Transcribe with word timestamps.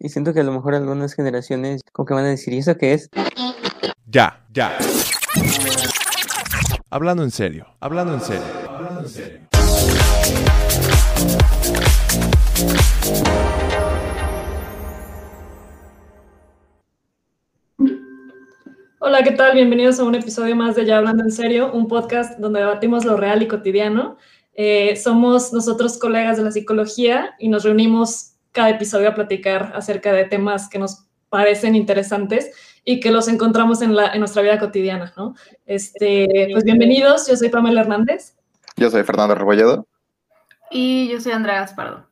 Y 0.00 0.10
siento 0.10 0.32
que 0.32 0.38
a 0.38 0.44
lo 0.44 0.52
mejor 0.52 0.76
algunas 0.76 1.12
generaciones 1.12 1.80
como 1.92 2.06
que 2.06 2.14
van 2.14 2.24
a 2.24 2.28
decir, 2.28 2.54
¿y 2.54 2.58
eso 2.58 2.76
qué 2.76 2.92
es? 2.92 3.10
Ya, 4.06 4.46
ya. 4.52 4.78
Hablando 6.88 7.24
en 7.24 7.32
serio, 7.32 7.66
hablando 7.80 8.14
en 8.14 8.20
serio, 8.20 8.44
hablando 8.68 9.00
en 9.00 9.08
serio. 9.08 9.40
Hola, 19.00 19.24
¿qué 19.24 19.32
tal? 19.32 19.54
Bienvenidos 19.54 19.98
a 19.98 20.04
un 20.04 20.14
episodio 20.14 20.54
más 20.54 20.76
de 20.76 20.84
Ya 20.86 20.98
Hablando 20.98 21.24
en 21.24 21.32
Serio, 21.32 21.72
un 21.72 21.88
podcast 21.88 22.38
donde 22.38 22.60
debatimos 22.60 23.04
lo 23.04 23.16
real 23.16 23.42
y 23.42 23.48
cotidiano. 23.48 24.16
Eh, 24.54 24.94
somos 24.94 25.52
nosotros 25.52 25.98
colegas 25.98 26.36
de 26.36 26.44
la 26.44 26.52
psicología 26.52 27.34
y 27.40 27.48
nos 27.48 27.64
reunimos 27.64 28.37
cada 28.52 28.70
episodio 28.70 29.08
a 29.08 29.14
platicar 29.14 29.72
acerca 29.74 30.12
de 30.12 30.24
temas 30.24 30.68
que 30.68 30.78
nos 30.78 31.06
parecen 31.28 31.74
interesantes 31.74 32.50
y 32.84 33.00
que 33.00 33.10
los 33.10 33.28
encontramos 33.28 33.82
en, 33.82 33.94
la, 33.94 34.12
en 34.12 34.20
nuestra 34.20 34.42
vida 34.42 34.58
cotidiana, 34.58 35.12
¿no? 35.16 35.34
Este, 35.66 36.48
pues 36.52 36.64
bienvenidos, 36.64 37.28
yo 37.28 37.36
soy 37.36 37.50
Pamela 37.50 37.82
Hernández. 37.82 38.36
Yo 38.76 38.90
soy 38.90 39.02
Fernando 39.02 39.34
Rebolledo. 39.34 39.86
Y 40.70 41.08
yo 41.08 41.20
soy 41.20 41.32
Andrea 41.32 41.60
Gaspardo. 41.60 42.08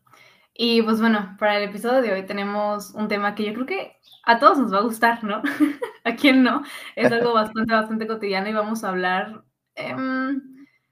Y 0.55 0.83
pues 0.83 1.00
bueno, 1.00 1.36
para 1.38 1.58
el 1.58 1.69
episodio 1.69 2.00
de 2.02 2.12
hoy 2.12 2.27
tenemos 2.27 2.91
un 2.91 3.08
tema 3.08 3.34
que 3.34 3.44
yo 3.44 3.52
creo 3.52 3.66
que 3.66 3.96
a 4.24 4.39
todos 4.39 4.58
nos 4.58 4.72
va 4.72 4.78
a 4.78 4.83
gustar, 4.83 5.22
¿no? 5.22 5.42
¿A 6.05 6.16
quién 6.16 6.42
no? 6.42 6.62
Es 6.94 7.12
algo 7.12 7.34
bastante, 7.34 7.72
bastante 7.72 8.06
cotidiano 8.06 8.48
y 8.48 8.52
vamos 8.52 8.83
a 8.83 8.89
hablar, 8.89 9.44
em, 9.74 10.42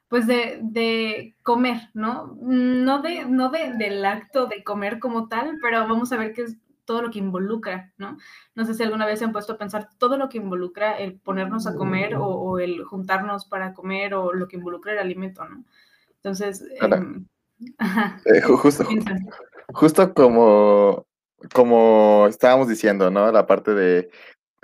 pues, 0.09 0.27
de, 0.27 0.59
de 0.63 1.35
comer, 1.43 1.91
¿no? 1.95 2.37
No, 2.41 3.03
de, 3.03 3.25
no 3.27 3.51
de, 3.51 3.73
del 3.75 4.05
acto 4.05 4.47
de 4.47 4.63
comer 4.65 4.99
como 4.99 5.29
tal, 5.29 5.59
pero 5.63 5.81
vamos 5.89 6.13
a 6.13 6.17
ver 6.17 6.33
qué 6.33 6.43
es 6.43 6.57
todo 6.85 7.01
lo 7.03 7.11
que 7.11 7.19
involucra, 7.19 7.93
¿no? 7.97 8.19
No 8.55 8.65
sé 8.67 8.75
si 8.75 8.83
alguna 8.83 9.07
vez 9.07 9.19
se 9.19 9.25
han 9.25 9.33
puesto 9.33 9.55
a 9.55 9.59
pensar 9.59 9.89
todo 9.99 10.19
lo 10.19 10.29
que 10.29 10.37
involucra 10.39 10.99
el 10.99 11.19
ponernos 11.19 11.67
a 11.67 11.75
comer 11.75 12.15
o, 12.17 12.27
o 12.27 12.59
el 12.59 12.85
juntarnos 12.85 13.47
para 13.47 13.73
comer 13.73 14.15
o 14.15 14.33
lo 14.35 14.49
que 14.49 14.57
involucra 14.57 14.93
el 14.93 14.99
alimento, 14.99 15.45
¿no? 15.49 15.65
Entonces, 16.17 16.63
em, 16.81 17.27
ajá, 17.79 18.21
Eh, 18.27 18.43
ju- 18.43 18.57
justo, 18.59 18.85
justo 19.73 20.13
como, 20.15 21.07
como 21.55 22.27
estábamos 22.29 22.69
diciendo, 22.69 23.11
¿no? 23.11 23.33
La 23.33 23.47
parte 23.47 23.75
de, 23.75 24.11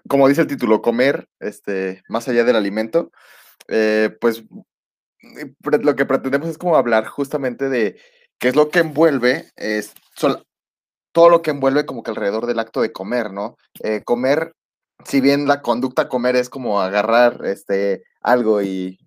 como 0.09 0.29
dice 0.29 0.43
el 0.43 0.47
título, 0.47 0.83
comer, 0.83 1.29
este, 1.41 2.03
más 2.09 2.29
allá 2.29 2.45
del 2.45 2.57
alimento, 2.57 3.11
eh, 3.69 4.17
pues 4.21 4.45
lo 5.23 5.97
que 5.97 6.07
pretendemos 6.07 6.49
es 6.49 6.59
como 6.59 6.77
hablar 6.77 7.07
justamente 7.07 7.69
de 7.69 7.99
qué 8.39 8.49
es 8.49 8.57
lo 8.57 8.71
que 8.71 8.81
envuelve, 8.81 9.51
es, 9.57 9.93
todo 11.13 11.29
lo 11.29 11.43
que 11.43 11.51
envuelve 11.51 11.87
como 11.87 12.03
que 12.03 12.11
alrededor 12.11 12.47
del 12.47 12.59
acto 12.59 12.81
de 12.81 12.93
comer, 12.93 13.33
¿no? 13.33 13.57
Eh, 13.83 14.03
comer, 14.05 14.55
si 15.05 15.21
bien 15.21 15.47
la 15.47 15.63
conducta 15.63 16.09
comer 16.09 16.37
es 16.37 16.49
como 16.49 16.81
agarrar 16.81 17.45
este, 17.45 18.05
algo 18.21 18.63
y 18.63 18.99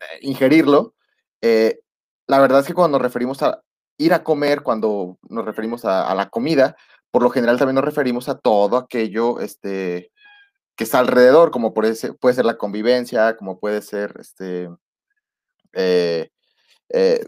eh, 0.00 0.18
ingerirlo, 0.22 0.94
eh, 1.42 1.80
la 2.26 2.38
verdad 2.38 2.60
es 2.60 2.66
que 2.66 2.74
cuando 2.74 2.98
nos 2.98 3.02
referimos 3.02 3.42
a 3.42 3.60
ir 3.98 4.14
a 4.14 4.22
comer, 4.22 4.62
cuando 4.62 5.18
nos 5.28 5.44
referimos 5.44 5.84
a, 5.84 6.08
a 6.10 6.14
la 6.14 6.30
comida, 6.30 6.76
por 7.10 7.22
lo 7.22 7.30
general 7.30 7.58
también 7.58 7.74
nos 7.74 7.84
referimos 7.84 8.28
a 8.28 8.38
todo 8.38 8.76
aquello 8.76 9.40
este, 9.40 10.12
que 10.76 10.84
está 10.84 11.00
alrededor, 11.00 11.50
como 11.50 11.74
puede 11.74 11.94
ser, 11.94 12.16
puede 12.16 12.34
ser 12.34 12.44
la 12.44 12.56
convivencia, 12.56 13.36
como 13.36 13.58
puede 13.58 13.82
ser 13.82 14.14
este, 14.20 14.70
eh, 15.72 16.28
eh, 16.90 17.24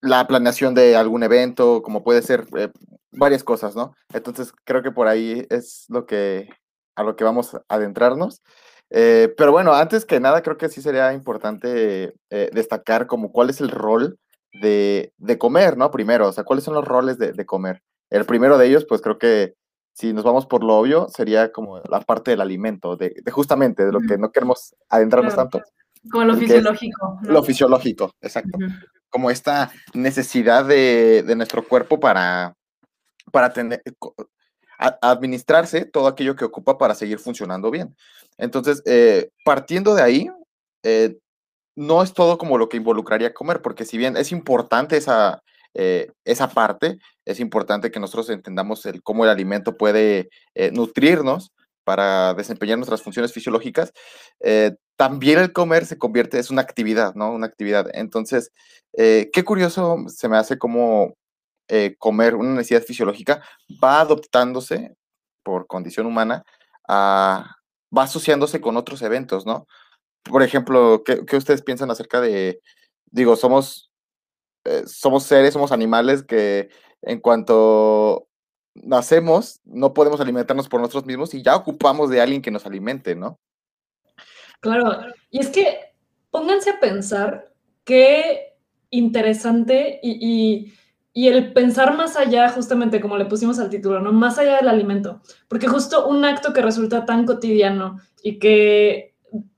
la 0.00 0.26
planeación 0.26 0.74
de 0.74 0.96
algún 0.96 1.22
evento, 1.22 1.82
como 1.82 2.02
puede 2.02 2.22
ser 2.22 2.46
eh, 2.56 2.70
varias 3.12 3.44
cosas, 3.44 3.76
¿no? 3.76 3.94
Entonces 4.12 4.52
creo 4.64 4.82
que 4.82 4.90
por 4.90 5.06
ahí 5.08 5.46
es 5.50 5.86
lo 5.88 6.06
que 6.06 6.48
a 6.94 7.02
lo 7.02 7.16
que 7.16 7.24
vamos 7.24 7.54
a 7.54 7.62
adentrarnos. 7.68 8.42
Pero 8.90 9.52
bueno, 9.52 9.72
antes 9.72 10.04
que 10.04 10.20
nada, 10.20 10.42
creo 10.42 10.58
que 10.58 10.68
sí 10.68 10.82
sería 10.82 11.14
importante 11.14 12.14
destacar 12.28 13.06
como 13.06 13.32
cuál 13.32 13.48
es 13.48 13.62
el 13.62 13.70
rol 13.70 14.18
de, 14.60 15.14
de 15.16 15.38
comer, 15.38 15.78
¿no? 15.78 15.90
Primero, 15.90 16.28
o 16.28 16.32
sea, 16.32 16.44
cuáles 16.44 16.64
son 16.64 16.74
los 16.74 16.84
roles 16.84 17.16
de, 17.16 17.32
de 17.32 17.46
comer. 17.46 17.80
El 18.10 18.26
primero 18.26 18.58
de 18.58 18.66
ellos, 18.66 18.84
pues 18.84 19.00
creo 19.00 19.16
que 19.16 19.54
si 19.94 20.12
nos 20.12 20.24
vamos 20.24 20.44
por 20.46 20.62
lo 20.62 20.76
obvio, 20.76 21.08
sería 21.08 21.52
como 21.52 21.80
la 21.80 22.00
parte 22.00 22.32
del 22.32 22.42
alimento, 22.42 22.96
de, 22.96 23.14
de 23.22 23.30
justamente 23.30 23.86
de 23.86 23.92
lo 23.92 24.00
que 24.00 24.18
no 24.18 24.30
queremos 24.30 24.74
adentrarnos 24.90 25.34
Claro. 25.34 25.48
tanto. 25.48 25.68
Como 26.10 26.24
lo 26.24 26.36
fisiológico, 26.36 27.18
¿no? 27.22 27.30
Lo 27.30 27.42
fisiológico, 27.42 28.14
exacto 28.20 28.58
como 29.12 29.30
esta 29.30 29.70
necesidad 29.92 30.64
de, 30.64 31.22
de 31.22 31.36
nuestro 31.36 31.62
cuerpo 31.68 32.00
para, 32.00 32.54
para 33.30 33.52
tener, 33.52 33.82
a- 34.78 34.98
administrarse 35.02 35.84
todo 35.84 36.06
aquello 36.08 36.34
que 36.34 36.46
ocupa 36.46 36.78
para 36.78 36.94
seguir 36.94 37.18
funcionando 37.18 37.70
bien. 37.70 37.94
Entonces, 38.38 38.82
eh, 38.86 39.28
partiendo 39.44 39.94
de 39.94 40.02
ahí, 40.02 40.30
eh, 40.82 41.18
no 41.76 42.02
es 42.02 42.14
todo 42.14 42.38
como 42.38 42.56
lo 42.56 42.70
que 42.70 42.78
involucraría 42.78 43.34
comer, 43.34 43.60
porque 43.60 43.84
si 43.84 43.98
bien 43.98 44.16
es 44.16 44.32
importante 44.32 44.96
esa, 44.96 45.42
eh, 45.74 46.10
esa 46.24 46.48
parte, 46.48 46.98
es 47.26 47.38
importante 47.38 47.90
que 47.90 48.00
nosotros 48.00 48.30
entendamos 48.30 48.86
el, 48.86 49.02
cómo 49.02 49.24
el 49.24 49.30
alimento 49.30 49.76
puede 49.76 50.30
eh, 50.54 50.70
nutrirnos 50.72 51.52
para 51.84 52.34
desempeñar 52.34 52.78
nuestras 52.78 53.02
funciones 53.02 53.32
fisiológicas, 53.32 53.92
eh, 54.40 54.72
también 54.96 55.38
el 55.38 55.52
comer 55.52 55.86
se 55.86 55.98
convierte, 55.98 56.38
es 56.38 56.50
una 56.50 56.62
actividad, 56.62 57.14
¿no? 57.14 57.32
Una 57.32 57.46
actividad. 57.46 57.88
Entonces, 57.92 58.52
eh, 58.96 59.30
qué 59.32 59.44
curioso 59.44 59.96
se 60.08 60.28
me 60.28 60.36
hace 60.36 60.58
cómo 60.58 61.14
eh, 61.68 61.96
comer 61.98 62.34
una 62.36 62.54
necesidad 62.54 62.82
fisiológica 62.82 63.42
va 63.82 64.00
adoptándose 64.00 64.94
por 65.42 65.66
condición 65.66 66.06
humana, 66.06 66.44
va 66.88 67.56
asociándose 67.96 68.60
con 68.60 68.76
otros 68.76 69.02
eventos, 69.02 69.46
¿no? 69.46 69.66
Por 70.22 70.42
ejemplo, 70.42 71.02
¿qué, 71.04 71.24
qué 71.26 71.36
ustedes 71.36 71.62
piensan 71.62 71.90
acerca 71.90 72.20
de, 72.20 72.60
digo, 73.12 73.36
somos, 73.36 73.90
eh, 74.64 74.84
somos 74.86 75.24
seres, 75.24 75.52
somos 75.52 75.72
animales 75.72 76.22
que 76.22 76.70
en 77.02 77.20
cuanto 77.20 78.28
nacemos, 78.74 79.60
no 79.64 79.94
podemos 79.94 80.20
alimentarnos 80.20 80.68
por 80.68 80.80
nosotros 80.80 81.06
mismos 81.06 81.34
y 81.34 81.42
ya 81.42 81.56
ocupamos 81.56 82.10
de 82.10 82.20
alguien 82.20 82.42
que 82.42 82.50
nos 82.50 82.66
alimente, 82.66 83.14
¿no? 83.14 83.38
Claro, 84.60 84.98
y 85.30 85.40
es 85.40 85.48
que 85.48 85.78
pónganse 86.30 86.70
a 86.70 86.80
pensar 86.80 87.52
qué 87.84 88.54
interesante 88.90 89.98
y, 90.02 90.72
y- 91.14 91.28
el 91.28 91.52
pensar 91.52 91.94
más 91.96 92.16
allá, 92.16 92.48
justamente 92.50 93.00
como 93.00 93.18
le 93.18 93.26
pusimos 93.26 93.58
al 93.58 93.68
título, 93.70 94.00
¿no? 94.00 94.12
Más 94.12 94.38
allá 94.38 94.56
del 94.56 94.68
alimento, 94.68 95.20
porque 95.48 95.68
justo 95.68 96.06
un 96.08 96.24
acto 96.24 96.52
que 96.54 96.62
resulta 96.62 97.04
tan 97.04 97.26
cotidiano 97.26 97.98
y 98.22 98.38
que 98.38 99.14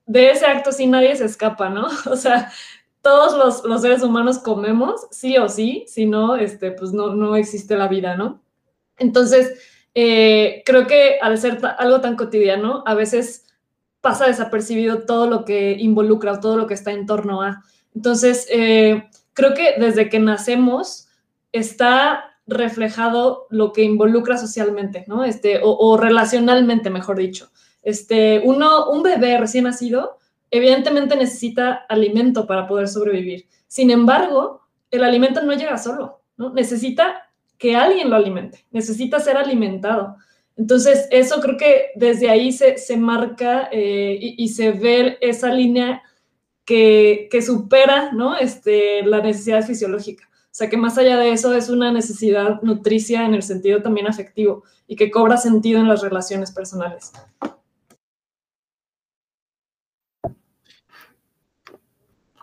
de 0.07 0.31
ese 0.31 0.47
acto 0.47 0.73
sí 0.73 0.87
nadie 0.89 1.15
se 1.17 1.27
escapa, 1.27 1.71
¿no? 1.71 1.87
O 2.11 2.17
sea, 2.17 2.51
todos 3.03 3.35
los, 3.39 3.65
los 3.65 3.83
seres 3.83 4.03
humanos 4.03 4.39
comemos, 4.39 5.07
sí 5.13 5.37
o 5.39 5.49
sí, 5.49 5.85
si 5.89 6.07
no, 6.07 6.37
este, 6.37 6.73
pues 6.73 6.93
no, 6.93 7.15
no 7.15 7.37
existe 7.37 7.77
la 7.77 7.89
vida, 7.89 8.17
¿no? 8.17 8.43
Entonces, 8.99 9.61
eh, 9.95 10.63
creo 10.65 10.87
que 10.87 11.19
al 11.21 11.39
ser 11.39 11.61
algo 11.79 12.01
tan 12.01 12.17
cotidiano, 12.17 12.83
a 12.87 12.95
veces 12.95 13.47
pasa 14.01 14.27
desapercibido 14.27 15.05
todo 15.05 15.27
lo 15.27 15.45
que 15.45 15.73
involucra 15.73 16.33
o 16.33 16.41
todo 16.41 16.57
lo 16.57 16.67
que 16.67 16.75
está 16.75 16.93
en 16.93 17.07
torno 17.07 17.43
a. 17.43 17.63
Entonces, 17.95 18.47
eh, 18.51 19.09
creo 19.33 19.55
que 19.55 19.75
desde 19.79 20.09
que 20.09 20.19
nacemos 20.19 21.09
está 21.53 22.37
reflejado 22.47 23.47
lo 23.51 23.73
que 23.73 23.83
involucra 23.83 24.37
socialmente, 24.37 25.05
¿no? 25.07 25.25
Este, 25.25 25.61
o, 25.63 25.71
o 25.71 25.97
relacionalmente, 25.97 26.91
mejor 26.91 27.17
dicho. 27.17 27.51
Este, 27.83 28.43
uno, 28.45 28.91
un 28.91 29.03
bebé 29.03 29.39
recién 29.39 29.65
nacido, 29.65 30.19
evidentemente 30.51 31.17
necesita 31.17 31.85
alimento 31.89 32.47
para 32.47 32.67
poder 32.67 32.89
sobrevivir. 32.89 33.47
Sin 33.67 33.91
embargo, 33.91 34.63
el 34.91 35.05
alimento 35.05 35.43
no 35.43 35.53
llega 35.53 35.79
solo, 35.79 36.21
¿no? 36.37 36.51
Necesita 36.51 37.24
que 37.59 37.77
alguien 37.77 38.11
lo 38.11 38.17
alimente, 38.17 38.65
necesita 38.71 39.21
ser 39.21 39.37
alimentado. 39.37 40.17
Entonces, 40.57 41.09
eso 41.11 41.41
creo 41.41 41.57
que 41.57 41.87
desde 41.97 42.31
ahí 42.31 42.53
se, 42.53 42.79
se 42.79 42.97
marca 42.97 43.69
eh, 43.73 44.17
y, 44.21 44.45
y, 44.45 44.49
se 44.49 44.71
ve 44.71 45.19
esa 45.21 45.53
línea 45.53 46.03
que, 46.65 47.29
que 47.31 47.43
supera 47.43 48.13
¿no? 48.13 48.37
este, 48.37 49.05
la 49.05 49.21
necesidad 49.21 49.67
fisiológica. 49.67 50.29
O 50.55 50.57
sea, 50.57 50.71
que 50.71 50.77
más 50.77 50.97
allá 50.99 51.17
de 51.17 51.33
eso 51.33 51.53
es 51.53 51.69
una 51.69 51.91
necesidad 51.91 52.63
nutricia 52.63 53.25
en 53.25 53.35
el 53.35 53.43
sentido 53.43 53.83
también 53.83 54.07
afectivo 54.07 54.63
y 54.87 54.95
que 54.95 55.11
cobra 55.11 55.37
sentido 55.37 55.81
en 55.81 55.89
las 55.89 56.01
relaciones 56.03 56.53
personales. 56.53 57.13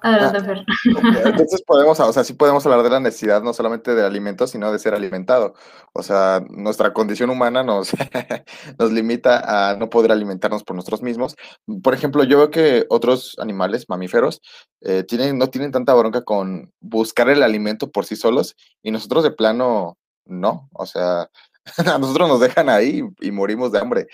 Adelante, 0.02 0.66
Entonces 1.26 1.62
podemos, 1.62 2.00
o 2.00 2.12
sea, 2.12 2.24
sí 2.24 2.34
podemos 2.34 2.66
hablar 2.66 2.82
de 2.82 2.90
la 2.90 3.00
necesidad 3.00 3.44
no 3.44 3.54
solamente 3.54 3.94
de 3.94 4.04
alimento, 4.04 4.48
sino 4.48 4.72
de 4.72 4.80
ser 4.80 4.96
alimentado. 4.96 5.54
O 5.94 6.02
sea, 6.02 6.44
nuestra 6.50 6.92
condición 6.92 7.30
humana 7.30 7.64
nos, 7.64 7.92
nos 8.80 8.92
limita 8.92 9.72
a 9.72 9.76
no 9.76 9.90
poder 9.90 10.12
alimentarnos 10.12 10.64
por 10.64 10.76
nosotros 10.76 11.04
mismos. 11.04 11.36
Por 11.84 11.94
ejemplo, 11.94 12.24
yo 12.24 12.38
veo 12.38 12.50
que 12.50 12.86
otros 12.90 13.36
animales, 13.40 13.90
mamíferos, 13.90 14.42
eh, 14.82 15.04
tienen, 15.04 15.38
no 15.38 15.48
tienen 15.48 15.72
tanta 15.72 15.94
bronca 15.94 16.24
con 16.24 16.74
buscar 16.80 17.30
el 17.30 17.44
alimento 17.44 17.92
por 17.92 18.06
sí 18.06 18.16
solos 18.16 18.56
y 18.82 18.90
nosotros 18.90 19.24
de 19.24 19.32
plano 19.32 19.98
no. 20.26 20.68
O 20.74 20.88
sea, 20.88 21.30
a 21.78 21.98
nosotros 22.00 22.28
nos 22.28 22.40
dejan 22.40 22.70
ahí 22.70 23.04
y, 23.20 23.32
morimos 23.32 23.72
de 23.72 23.80
hambre. 23.80 24.08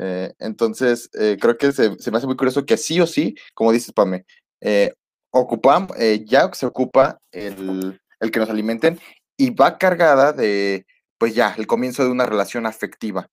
Eh, 0.00 0.32
entonces, 0.40 1.10
eh, 1.14 1.36
creo 1.40 1.56
que 1.56 1.70
se, 1.70 1.96
se, 1.98 2.10
me 2.10 2.18
hace 2.18 2.26
muy 2.26 2.36
curioso 2.36 2.66
que 2.66 2.76
sí 2.76 3.00
o 3.00 3.06
sí, 3.06 3.36
como 3.54 3.72
dices, 3.72 3.92
Pame, 3.92 4.26
eh, 4.60 4.92
ocupamos, 5.30 5.96
eh, 5.98 6.24
ya 6.26 6.52
se 6.52 6.66
ocupa 6.66 7.18
el, 7.32 8.00
que 8.32 8.38
nos 8.38 8.50
alimenten 8.50 8.98
y 9.36 9.50
va 9.50 9.78
cargada 9.78 10.32
de, 10.32 10.86
pues 11.18 11.34
ya, 11.34 11.54
el 11.56 11.66
comienzo 11.66 12.04
de 12.04 12.10
una 12.10 12.26
relación 12.26 12.66
afectiva. 12.66 13.28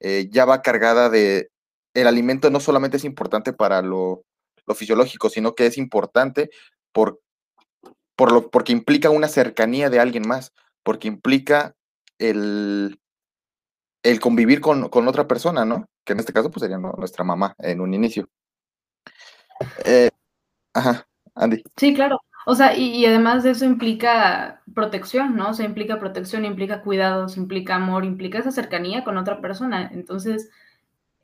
Eh, 0.00 0.28
ya 0.30 0.44
va 0.44 0.62
cargada 0.62 1.10
de, 1.10 1.50
el 1.94 2.06
alimento 2.06 2.50
no 2.50 2.60
solamente 2.60 2.96
es 2.96 3.04
importante 3.04 3.52
para 3.52 3.82
lo, 3.82 4.24
fisiológico, 4.74 5.28
sino 5.28 5.54
que 5.54 5.66
es 5.66 5.78
importante 5.78 6.50
por, 6.92 7.20
por 8.14 8.30
lo, 8.30 8.50
porque 8.50 8.72
implica 8.72 9.10
una 9.10 9.26
cercanía 9.26 9.90
de 9.90 9.98
alguien 9.98 10.26
más, 10.28 10.52
porque 10.84 11.08
implica 11.08 11.74
el, 12.18 13.00
el 14.02 14.20
convivir 14.20 14.60
con, 14.60 14.84
otra 15.08 15.26
persona, 15.26 15.64
¿no? 15.64 15.86
Que 16.04 16.12
en 16.12 16.20
este 16.20 16.32
caso 16.32 16.50
pues 16.50 16.60
sería 16.60 16.78
nuestra 16.78 17.24
mamá 17.24 17.54
en 17.58 17.80
un 17.80 17.94
inicio. 17.94 18.28
Eh, 19.84 20.10
ajá. 20.72 21.09
Andy. 21.34 21.62
Sí, 21.76 21.94
claro. 21.94 22.20
O 22.46 22.54
sea, 22.54 22.76
y, 22.76 23.04
además 23.04 23.42
de 23.42 23.50
eso 23.50 23.64
implica 23.64 24.62
protección, 24.74 25.36
¿no? 25.36 25.50
O 25.50 25.54
sea, 25.54 25.66
implica 25.66 25.98
protección, 25.98 26.44
implica 26.44 26.82
cuidados, 26.82 27.36
implica 27.36 27.76
amor, 27.76 28.04
implica 28.04 28.38
esa 28.38 28.50
cercanía 28.50 29.04
con 29.04 29.18
otra 29.18 29.40
persona. 29.40 29.90
Entonces, 29.92 30.50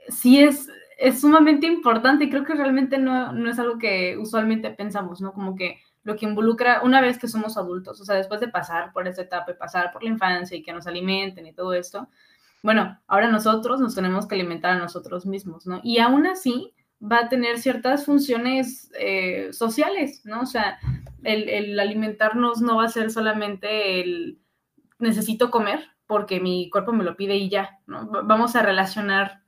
sí 0.08 0.40
es, 0.40 0.68
es 0.98 1.20
sumamente 1.20 1.66
importante 1.66 2.24
y 2.24 2.30
creo 2.30 2.44
que 2.44 2.54
realmente 2.54 2.98
no, 2.98 3.32
no 3.32 3.50
es 3.50 3.58
algo 3.58 3.78
que 3.78 4.16
usualmente 4.18 4.70
pensamos, 4.70 5.20
¿no? 5.20 5.32
Como 5.32 5.56
que 5.56 5.80
lo 6.04 6.16
que 6.16 6.26
involucra 6.26 6.82
una 6.84 7.00
vez 7.00 7.18
que 7.18 7.28
somos 7.28 7.56
adultos, 7.56 8.00
o 8.00 8.04
sea, 8.04 8.14
después 8.14 8.40
de 8.40 8.48
pasar 8.48 8.92
por 8.92 9.08
esa 9.08 9.22
etapa 9.22 9.50
y 9.50 9.54
pasar 9.54 9.92
por 9.92 10.04
la 10.04 10.10
infancia 10.10 10.56
y 10.56 10.62
que 10.62 10.72
nos 10.72 10.86
alimenten 10.86 11.46
y 11.46 11.52
todo 11.52 11.74
esto, 11.74 12.08
bueno, 12.62 13.00
ahora 13.08 13.28
nosotros 13.28 13.80
nos 13.80 13.94
tenemos 13.94 14.26
que 14.26 14.36
alimentar 14.36 14.72
a 14.76 14.78
nosotros 14.78 15.26
mismos, 15.26 15.66
¿no? 15.66 15.80
Y 15.82 15.98
aún 15.98 16.26
así, 16.26 16.74
va 17.00 17.20
a 17.20 17.28
tener 17.28 17.58
ciertas 17.58 18.04
funciones 18.04 18.90
eh, 18.98 19.48
sociales, 19.52 20.22
¿no? 20.24 20.40
O 20.40 20.46
sea, 20.46 20.78
el, 21.22 21.78
alimentarnos 21.78 22.60
no 22.60 22.76
va 22.76 22.84
a 22.84 22.90
ser 22.90 23.10
solamente 23.10 24.00
el 24.00 24.38
necesito 24.98 25.50
comer 25.50 25.80
porque 26.06 26.40
mi 26.40 26.70
cuerpo 26.70 26.92
me 26.92 27.04
lo 27.04 27.16
pide 27.16 27.36
y 27.36 27.48
ya, 27.48 27.80
¿no? 27.86 28.08
Vamos 28.24 28.56
a 28.56 28.62
relacionar, 28.62 29.42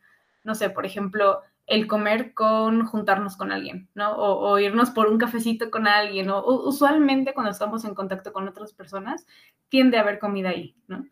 no 0.44 0.54
sé, 0.54 0.70
por 0.70 0.84
ejemplo, 0.84 1.40
el 1.66 1.86
comer 1.86 2.34
con 2.34 2.84
juntarnos 2.84 3.36
con 3.36 3.52
alguien, 3.52 3.88
¿no? 3.94 4.16
O, 4.16 4.58
irnos 4.58 4.90
por 4.90 5.06
un 5.06 5.18
cafecito 5.18 5.70
con 5.70 5.86
alguien, 5.86 6.30
o, 6.30 6.44
usualmente 6.44 7.32
cuando 7.32 7.52
estamos 7.52 7.84
en 7.84 7.94
contacto 7.94 8.32
con 8.32 8.48
otras 8.48 8.72
personas, 8.72 9.26
tiende 9.68 9.98
a 9.98 10.00
haber 10.00 10.18
comida 10.18 10.50
ahí, 10.50 10.74
¿no? 10.88 11.06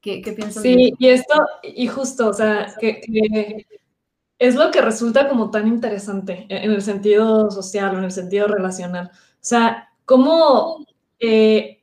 ¿Qué, 0.00 0.20
qué 0.20 0.32
piensas? 0.32 0.62
Sí, 0.62 0.92
y 0.98 1.08
esto, 1.08 1.46
y 1.62 1.86
justo, 1.86 2.28
o 2.28 2.32
sea, 2.32 2.66
que 2.80 3.00
es 4.38 4.54
lo 4.54 4.70
que 4.70 4.80
resulta 4.80 5.28
como 5.28 5.50
tan 5.50 5.68
interesante 5.68 6.46
en 6.48 6.72
el 6.72 6.82
sentido 6.82 7.50
social 7.50 7.94
o 7.94 7.98
en 7.98 8.04
el 8.04 8.12
sentido 8.12 8.46
relacional. 8.48 9.10
O 9.12 9.18
sea, 9.40 9.90
cómo 10.04 10.84
eh, 11.18 11.82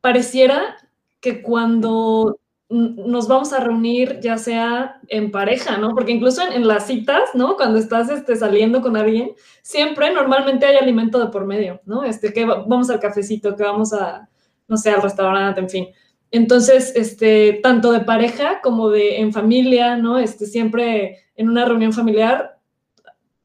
pareciera 0.00 0.76
que 1.20 1.42
cuando 1.42 2.38
nos 2.68 3.28
vamos 3.28 3.52
a 3.52 3.60
reunir, 3.60 4.18
ya 4.20 4.38
sea 4.38 5.00
en 5.08 5.30
pareja, 5.30 5.76
¿no? 5.78 5.94
Porque 5.94 6.12
incluso 6.12 6.42
en, 6.42 6.66
las 6.66 6.86
citas, 6.86 7.30
¿no? 7.34 7.56
Cuando 7.56 7.78
estás 7.78 8.10
este, 8.10 8.34
saliendo 8.34 8.82
con 8.82 8.96
alguien, 8.96 9.32
siempre 9.62 10.12
normalmente 10.12 10.66
hay 10.66 10.76
alimento 10.76 11.20
de 11.20 11.30
por 11.30 11.46
medio, 11.46 11.80
¿no? 11.84 12.02
Este, 12.02 12.32
que 12.32 12.44
vamos 12.44 12.90
al 12.90 12.98
cafecito, 12.98 13.54
que 13.54 13.62
vamos 13.62 13.92
a, 13.92 14.28
no 14.66 14.76
sé, 14.76 14.90
al 14.90 15.02
restaurante, 15.02 15.60
en 15.60 15.70
fin. 15.70 15.88
Entonces, 16.32 16.92
este, 16.96 17.60
tanto 17.62 17.92
de 17.92 18.00
pareja 18.00 18.60
como 18.60 18.90
de 18.90 19.20
en 19.20 19.32
familia, 19.32 19.96
¿no? 19.96 20.18
Este, 20.18 20.46
siempre 20.46 21.25
en 21.36 21.48
una 21.48 21.64
reunión 21.64 21.92
familiar, 21.92 22.58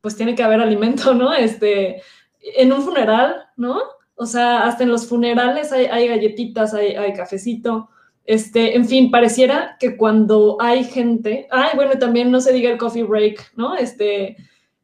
pues 0.01 0.15
tiene 0.15 0.35
que 0.35 0.43
haber 0.43 0.61
alimento, 0.61 1.13
¿no? 1.13 1.33
Este, 1.33 2.01
en 2.39 2.71
un 2.71 2.81
funeral, 2.81 3.47
¿no? 3.55 3.81
O 4.15 4.25
sea, 4.25 4.67
hasta 4.67 4.83
en 4.83 4.89
los 4.89 5.07
funerales 5.07 5.71
hay, 5.71 6.07
galletitas, 6.07 6.73
hay, 6.73 7.13
cafecito. 7.13 7.89
Este, 8.23 8.75
en 8.75 8.85
fin, 8.85 9.09
pareciera 9.09 9.77
que 9.79 9.97
cuando 9.97 10.57
hay 10.59 10.83
gente, 10.83 11.47
ay, 11.49 11.69
bueno, 11.75 11.93
también 11.97 12.29
no 12.29 12.39
se 12.39 12.53
diga 12.53 12.69
el 12.69 12.77
coffee 12.77 13.03
break, 13.03 13.53
¿no? 13.55 13.75
Este, 13.75 14.37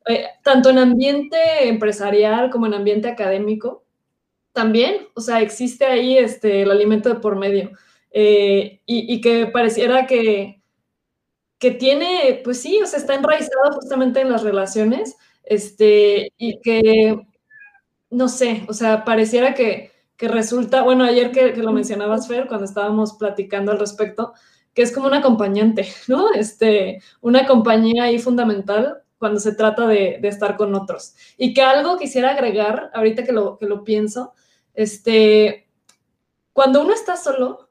eh, 0.08 0.26
tanto 0.44 0.70
en 0.70 0.80
ambiente 0.80 1.38
empresarial 1.68 2.50
como 2.50 2.66
en 2.66 2.74
ambiente 2.74 3.08
académico, 3.08 3.84
también, 4.54 5.08
o 5.14 5.22
sea, 5.22 5.42
existe 5.42 5.86
ahí 5.86 6.18
este, 6.18 6.64
el 6.64 6.72
alimento 6.72 7.10
de 7.10 7.20
por 7.20 7.36
medio. 7.36 7.72
Eh, 8.10 8.82
y, 8.88 9.22
que 9.22 9.46
pareciera 9.46 10.08
que, 10.08 10.57
que 11.60 11.72
tiene, 11.72 12.42
pues 12.44 12.62
sí, 12.62 12.80
o 12.82 12.86
sea, 12.86 13.00
está 13.00 13.16
enraizado 13.16 13.72
justamente 13.74 14.22
en 14.22 14.32
las 14.32 14.44
relaciones, 14.44 15.18
este, 15.44 16.32
y 16.38 16.60
que, 16.62 17.20
no 18.10 18.30
sé, 18.30 18.64
o 18.68 18.74
sea, 18.74 19.04
pareciera 19.06 19.54
que, 19.54 19.92
que 20.18 20.28
resulta, 20.28 20.82
bueno, 20.84 21.04
ayer 21.04 21.32
que, 21.32 21.56
lo 21.56 21.72
mencionabas, 21.72 22.28
Fer, 22.28 22.48
cuando 22.48 22.66
estábamos 22.66 23.14
platicando 23.14 23.72
al 23.72 23.80
respecto, 23.80 24.34
que 24.74 24.84
es 24.84 24.92
como 24.92 25.08
un 25.08 25.14
acompañante, 25.16 25.88
¿no? 26.08 26.34
Este, 26.34 27.02
una 27.22 27.48
compañía 27.48 28.04
ahí 28.06 28.20
fundamental 28.20 29.04
cuando 29.18 29.40
se 29.40 29.56
trata 29.56 29.88
de, 29.88 30.20
de, 30.22 30.28
estar 30.28 30.58
con 30.58 30.76
otros. 30.76 31.16
Y 31.38 31.54
que 31.54 31.62
algo 31.64 31.98
quisiera 31.98 32.32
agregar, 32.32 32.92
ahorita 32.94 33.24
que 33.24 33.32
lo, 33.32 33.58
que 33.58 33.66
lo 33.66 33.84
pienso, 33.84 34.34
este, 34.76 35.68
cuando 36.54 36.82
uno 36.82 36.94
está 36.94 37.18
solo, 37.18 37.70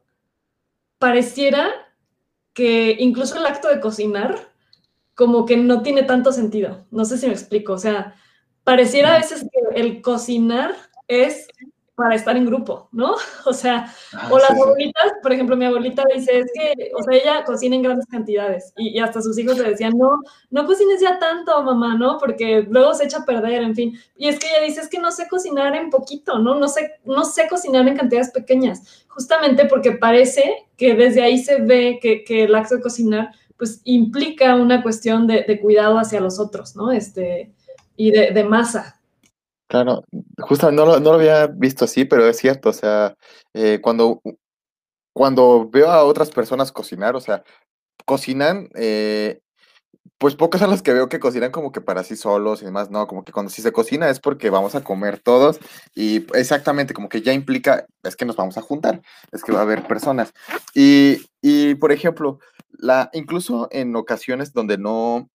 pareciera 0.99 1.86
que 2.57 2.97
incluso 2.99 3.37
el 3.37 3.45
acto 3.45 3.69
de 3.69 3.81
cocinar 3.81 4.51
como 5.15 5.45
que 5.45 5.59
no 5.59 5.83
tiene 5.83 6.05
tanto 6.05 6.33
sentido. 6.33 6.87
No 6.91 7.05
sé 7.05 7.19
si 7.19 7.27
me 7.27 7.35
explico. 7.35 7.75
O 7.75 7.79
sea, 7.79 8.17
pareciera 8.65 9.15
a 9.15 9.19
veces 9.19 9.43
que 9.43 9.81
el 9.81 10.01
cocinar 10.01 10.75
es 11.07 11.49
para 11.97 12.15
estar 12.15 12.37
en 12.37 12.45
grupo, 12.45 12.89
¿no? 12.93 13.15
O 13.47 13.53
sea, 13.53 13.93
ah, 14.13 14.29
o 14.31 14.39
las 14.39 14.51
abuelitas, 14.51 15.13
por 15.23 15.33
ejemplo, 15.33 15.57
mi 15.57 15.65
abuelita 15.65 16.05
dice, 16.15 16.41
es 16.41 16.53
que, 16.53 16.91
o 16.95 17.03
sea, 17.03 17.17
ella 17.17 17.45
cocina 17.45 17.75
en 17.75 17.83
grandes 17.83 18.07
cantidades 18.07 18.73
y, 18.77 18.99
hasta 18.99 19.23
sus 19.23 19.39
hijos 19.39 19.57
le 19.59 19.71
decían, 19.71 19.95
no, 19.97 20.21
no 20.51 20.67
cocines 20.67 21.01
ya 21.01 21.19
tanto, 21.19 21.63
mamá, 21.63 21.97
¿no? 21.97 22.19
Porque 22.19 22.67
luego 22.69 22.93
se 22.93 23.05
echa 23.05 23.19
a 23.19 23.25
perder, 23.25 23.63
en 23.63 23.75
fin. 23.75 23.99
Y 24.17 24.29
es 24.29 24.39
que 24.39 24.49
ella 24.49 24.65
dice, 24.65 24.81
es 24.81 24.89
que 24.89 24.99
no 24.99 25.11
sé 25.11 25.27
cocinar 25.29 25.75
en 25.75 25.91
poquito, 25.91 26.39
¿no? 26.39 26.55
No 26.55 26.69
sé, 26.69 26.93
no 27.05 27.25
sé 27.25 27.49
cocinar 27.49 27.89
en 27.89 27.97
cantidades 27.97 28.31
pequeñas, 28.31 29.07
justamente 29.09 29.65
porque 29.65 29.93
parece 29.93 30.67
que 30.77 30.95
desde 30.95 31.23
ahí 31.23 31.39
se 31.39 31.63
ve 31.63 31.99
que, 32.03 32.25
que 32.25 32.45
el 32.45 32.55
acto 32.55 32.77
de 32.77 32.83
cocinar, 32.83 33.33
pues, 33.57 33.81
implica 33.85 34.55
una 34.57 34.83
cuestión 34.83 35.27
de, 35.27 35.45
de 35.45 35.61
cuidado 35.61 35.99
hacia 35.99 36.21
los 36.21 36.39
otros, 36.39 36.77
¿no? 36.77 36.93
Este, 36.93 37.53
y 37.97 38.11
de, 38.11 38.33
de 38.33 38.45
masa, 38.45 38.96
Claro, 39.69 40.05
justamente 40.39 40.85
no 40.85 41.01
lo, 41.01 41.15
había 41.15 41.49
visto 41.49 41.85
así, 41.85 42.05
pero 42.05 42.29
es 42.29 42.37
cierto, 42.37 42.69
o 42.71 42.73
sea, 42.73 43.17
eh, 43.53 43.81
cuando, 43.83 44.23
cuando 45.13 45.69
veo 45.69 45.91
a 45.91 46.05
otras 46.05 46.31
personas 46.31 46.71
cocinar, 46.71 47.17
o 47.17 47.21
sea, 47.21 47.43
cocinan, 48.05 48.69
eh, 48.77 49.41
pues 50.19 50.37
pocas 50.37 50.61
son 50.61 50.71
las 50.71 50.83
que 50.83 50.93
veo 50.93 51.09
que 51.09 51.21
cocinan 51.21 51.51
como 51.51 51.73
que 51.73 51.81
para 51.81 52.05
sí 52.05 52.17
solos 52.17 52.63
y 52.63 52.67
demás, 52.67 52.91
no, 52.91 53.07
como 53.07 53.25
que 53.25 53.33
cuando 53.33 53.51
si 53.51 53.61
se 53.61 53.73
cocina 53.73 54.09
es 54.09 54.21
porque 54.21 54.51
vamos 54.51 54.75
a 54.75 54.85
comer 54.85 55.19
todos 55.19 55.59
y 55.95 56.27
exactamente 56.35 56.95
como 56.95 57.09
que 57.09 57.23
ya 57.23 57.33
implica, 57.33 57.87
es 58.05 58.17
que 58.17 58.25
nos 58.25 58.37
vamos 58.37 58.57
a 58.59 58.63
juntar, 58.63 59.03
es 59.33 59.43
que 59.43 59.53
va 59.53 59.61
a 59.61 59.63
haber 59.63 59.87
personas. 59.87 60.33
Y, 60.75 61.19
y 61.43 61.75
por 61.77 61.93
ejemplo, 61.93 62.39
la, 62.71 63.11
incluso 63.13 63.69
en 63.73 63.97
ocasiones 63.97 64.53
donde 64.53 64.79
no, 64.79 65.29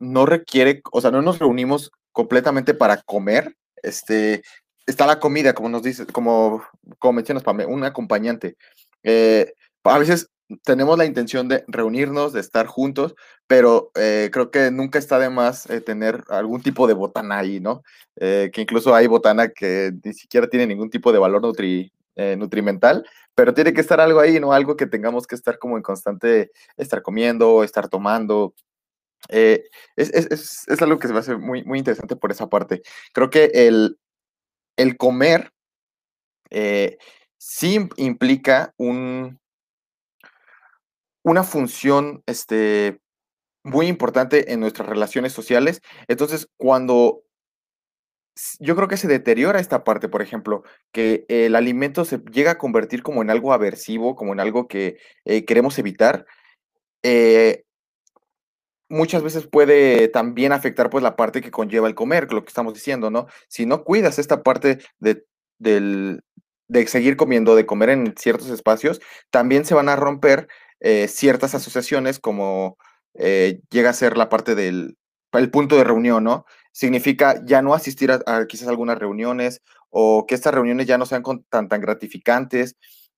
no 0.00 0.26
requiere, 0.26 0.82
o 0.92 1.00
sea, 1.00 1.10
no 1.10 1.22
nos 1.22 1.38
reunimos 1.38 1.92
completamente 2.14 2.72
para 2.72 3.02
comer, 3.02 3.54
este, 3.82 4.42
está 4.86 5.06
la 5.06 5.20
comida, 5.20 5.52
como 5.52 5.68
nos 5.68 5.82
dice, 5.82 6.06
como, 6.06 6.64
como 6.98 7.12
mencionas, 7.12 7.44
un 7.68 7.84
acompañante. 7.84 8.56
Eh, 9.02 9.52
a 9.84 9.98
veces 9.98 10.30
tenemos 10.62 10.98
la 10.98 11.04
intención 11.04 11.48
de 11.48 11.64
reunirnos, 11.68 12.32
de 12.32 12.40
estar 12.40 12.66
juntos, 12.66 13.14
pero 13.46 13.90
eh, 13.94 14.30
creo 14.32 14.50
que 14.50 14.70
nunca 14.70 14.98
está 14.98 15.18
de 15.18 15.30
más 15.30 15.68
eh, 15.70 15.80
tener 15.80 16.24
algún 16.28 16.62
tipo 16.62 16.86
de 16.86 16.94
botana 16.94 17.38
ahí, 17.38 17.60
¿no? 17.60 17.82
Eh, 18.16 18.50
que 18.52 18.62
incluso 18.62 18.94
hay 18.94 19.06
botana 19.06 19.48
que 19.48 19.92
ni 20.02 20.12
siquiera 20.14 20.48
tiene 20.48 20.66
ningún 20.66 20.90
tipo 20.90 21.12
de 21.12 21.18
valor 21.18 21.42
nutri, 21.42 21.92
nutrimental, 22.36 23.04
pero 23.34 23.54
tiene 23.54 23.72
que 23.72 23.80
estar 23.80 24.00
algo 24.00 24.20
ahí, 24.20 24.38
¿no? 24.38 24.52
Algo 24.52 24.76
que 24.76 24.86
tengamos 24.86 25.26
que 25.26 25.34
estar 25.34 25.58
como 25.58 25.76
en 25.76 25.82
constante, 25.82 26.52
estar 26.76 27.02
comiendo, 27.02 27.64
estar 27.64 27.88
tomando. 27.88 28.54
Es, 29.28 29.60
es, 29.96 30.64
es, 30.66 30.82
algo 30.82 30.98
que 30.98 31.08
se 31.08 31.14
me 31.14 31.20
hace 31.20 31.36
muy, 31.36 31.64
muy 31.64 31.78
interesante 31.78 32.16
por 32.16 32.30
esa 32.30 32.48
parte. 32.48 32.82
Creo 33.12 33.30
que 33.30 33.50
el, 33.54 33.98
el 34.76 34.96
comer 34.96 35.52
sí 37.38 37.88
implica 37.96 38.72
un, 38.76 39.38
una 41.24 41.42
función 41.42 42.22
este, 42.26 43.00
muy 43.64 43.86
importante 43.86 44.52
en 44.52 44.60
nuestras 44.60 44.88
relaciones 44.88 45.32
sociales. 45.32 45.80
Entonces, 46.06 46.48
cuando 46.56 47.22
yo 48.60 48.76
creo 48.76 48.88
que 48.88 48.96
se 48.96 49.08
deteriora 49.08 49.60
esta 49.60 49.84
parte, 49.84 50.08
por 50.08 50.20
ejemplo, 50.22 50.64
que 50.92 51.24
el 51.28 51.54
alimento 51.54 52.04
se 52.04 52.18
llega 52.32 52.52
a 52.52 52.58
convertir 52.58 53.02
como 53.02 53.22
en 53.22 53.30
algo 53.30 53.52
aversivo, 53.52 54.16
como 54.16 54.32
en 54.32 54.40
algo 54.40 54.68
que 54.68 54.98
eh, 55.24 55.44
queremos 55.44 55.78
evitar, 55.78 56.26
eh, 57.02 57.64
muchas 58.94 59.22
veces 59.22 59.46
puede 59.46 60.08
también 60.08 60.52
afectar 60.52 60.88
pues 60.88 61.02
la 61.02 61.16
parte 61.16 61.40
que 61.40 61.50
conlleva 61.50 61.88
el 61.88 61.94
comer, 61.94 62.32
lo 62.32 62.44
que 62.44 62.48
estamos 62.48 62.72
diciendo, 62.72 63.10
¿no? 63.10 63.26
Si 63.48 63.66
no 63.66 63.84
cuidas 63.84 64.18
esta 64.18 64.42
parte 64.42 64.78
de, 65.00 65.24
del, 65.58 66.22
de 66.68 66.86
seguir 66.86 67.16
comiendo, 67.16 67.56
de 67.56 67.66
comer 67.66 67.90
en 67.90 68.14
ciertos 68.16 68.48
espacios, 68.50 69.00
también 69.30 69.64
se 69.64 69.74
van 69.74 69.88
a 69.88 69.96
romper 69.96 70.48
eh, 70.80 71.08
ciertas 71.08 71.54
asociaciones 71.54 72.18
como 72.18 72.78
eh, 73.14 73.60
llega 73.70 73.90
a 73.90 73.94
ser 73.94 74.16
la 74.16 74.28
parte 74.28 74.54
del 74.54 74.96
el 75.32 75.50
punto 75.50 75.76
de 75.76 75.84
reunión, 75.84 76.22
¿no? 76.22 76.46
Significa 76.70 77.42
ya 77.44 77.60
no 77.60 77.74
asistir 77.74 78.12
a, 78.12 78.46
quizás 78.46 78.68
algunas 78.68 78.98
reuniones 78.98 79.62
o 79.90 80.26
que 80.26 80.36
estas 80.36 80.54
reuniones 80.54 80.86
ya 80.86 80.96
no 80.96 81.06
sean 81.06 81.24
tan, 81.48 81.68
tan 81.68 81.80
gratificantes. 81.80 82.76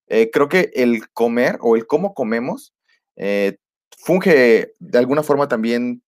Eh, 0.09 0.30
creo 0.33 0.49
que 0.49 0.71
el 0.75 1.09
comer 1.11 1.59
o 1.61 1.76
el 1.76 1.87
cómo 1.87 2.14
comemos 2.14 2.73
funge 3.99 4.73
de 4.78 4.99
alguna 4.99 5.23
forma 5.23 5.49
también 5.49 6.02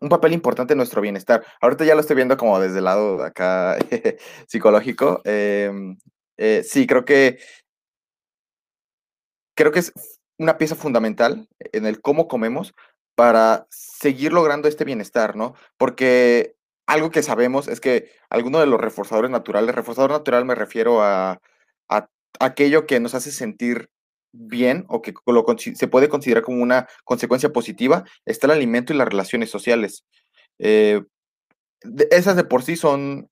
un 0.00 0.08
papel 0.08 0.32
importante 0.32 0.74
en 0.74 0.78
nuestro 0.78 1.00
bienestar. 1.00 1.44
Ahorita 1.60 1.84
ya 1.84 1.94
lo 1.94 2.00
estoy 2.00 2.16
viendo 2.16 2.36
como 2.36 2.58
desde 2.60 2.78
el 2.78 2.84
lado 2.84 3.18
de 3.18 3.26
acá 3.26 3.76
psicológico. 4.48 5.22
Em, 5.24 5.96
sí, 6.64 6.86
creo 6.86 7.04
que 7.04 7.38
creo 9.56 9.72
que 9.72 9.78
es 9.80 9.92
una 10.38 10.58
pieza 10.58 10.74
fundamental 10.74 11.48
en 11.72 11.86
el 11.86 12.00
cómo 12.00 12.28
comemos 12.28 12.74
para 13.14 13.66
seguir 13.70 14.32
logrando 14.32 14.68
este 14.68 14.84
bienestar, 14.84 15.36
¿no? 15.36 15.54
Porque 15.76 16.56
algo 16.86 17.10
que 17.10 17.22
sabemos 17.22 17.68
es 17.68 17.80
que 17.80 18.10
alguno 18.30 18.58
de 18.60 18.66
los 18.66 18.80
reforzadores 18.80 19.30
naturales, 19.30 19.74
reforzador 19.74 20.10
natural 20.10 20.44
me 20.44 20.54
refiero 20.54 21.02
a, 21.02 21.40
aquello 22.40 22.84
que 22.84 22.98
nos 22.98 23.14
hace 23.14 23.30
sentir 23.30 23.90
bien 24.34 24.84
o 24.88 25.00
que 25.00 25.14
se 25.74 25.88
puede 25.88 26.08
considerar 26.08 26.42
como 26.42 26.62
una 26.62 26.88
consecuencia 27.04 27.52
positiva, 27.52 28.04
está 28.26 28.46
el 28.46 28.52
alimento 28.52 28.92
y 28.92 28.96
las 28.96 29.08
relaciones 29.08 29.50
sociales. 29.50 30.04
Eh, 30.58 31.02
esas 32.10 32.36
de 32.36 32.44
por 32.44 32.62
sí 32.62 32.76
son 32.76 33.28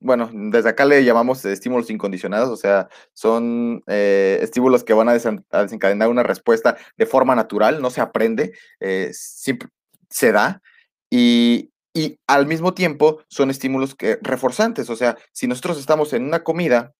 bueno, 0.00 0.30
desde 0.32 0.68
acá 0.68 0.84
le 0.84 1.04
llamamos 1.04 1.44
estímulos 1.44 1.90
incondicionados, 1.90 2.50
o 2.50 2.56
sea, 2.56 2.88
son 3.12 3.82
eh, 3.86 4.38
estímulos 4.42 4.84
que 4.84 4.94
van 4.94 5.08
a, 5.08 5.12
desencadenar 5.12 6.08
una 6.08 6.22
respuesta 6.22 6.76
de 6.96 7.06
forma 7.06 7.34
natural, 7.34 7.80
no 7.80 7.90
se 7.90 8.00
aprende, 8.00 8.52
eh, 8.80 9.12
se 9.12 10.32
da, 10.32 10.60
y, 11.08 11.70
y, 11.92 12.18
al 12.26 12.46
mismo 12.46 12.74
tiempo 12.74 13.22
son 13.28 13.50
estímulos 13.50 13.94
que, 13.94 14.18
reforzantes, 14.22 14.90
o 14.90 14.96
sea, 14.96 15.16
si 15.32 15.46
nosotros 15.46 15.78
estamos 15.78 16.12
en 16.12 16.24
una 16.24 16.42
comida 16.42 16.92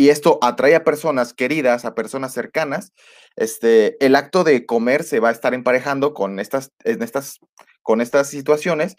y 0.00 0.08
esto 0.08 0.38
atrae 0.40 0.74
a 0.74 0.82
personas 0.82 1.34
queridas, 1.34 1.84
a 1.84 1.94
personas 1.94 2.32
cercanas, 2.32 2.94
este, 3.36 4.02
el 4.02 4.16
acto 4.16 4.44
de 4.44 4.64
comer 4.64 5.04
se 5.04 5.20
va 5.20 5.28
a 5.28 5.32
estar 5.32 5.52
emparejando 5.52 6.14
con 6.14 6.40
estas, 6.40 6.72
en 6.84 7.02
estas, 7.02 7.38
con 7.82 8.00
estas 8.00 8.28
situaciones 8.28 8.96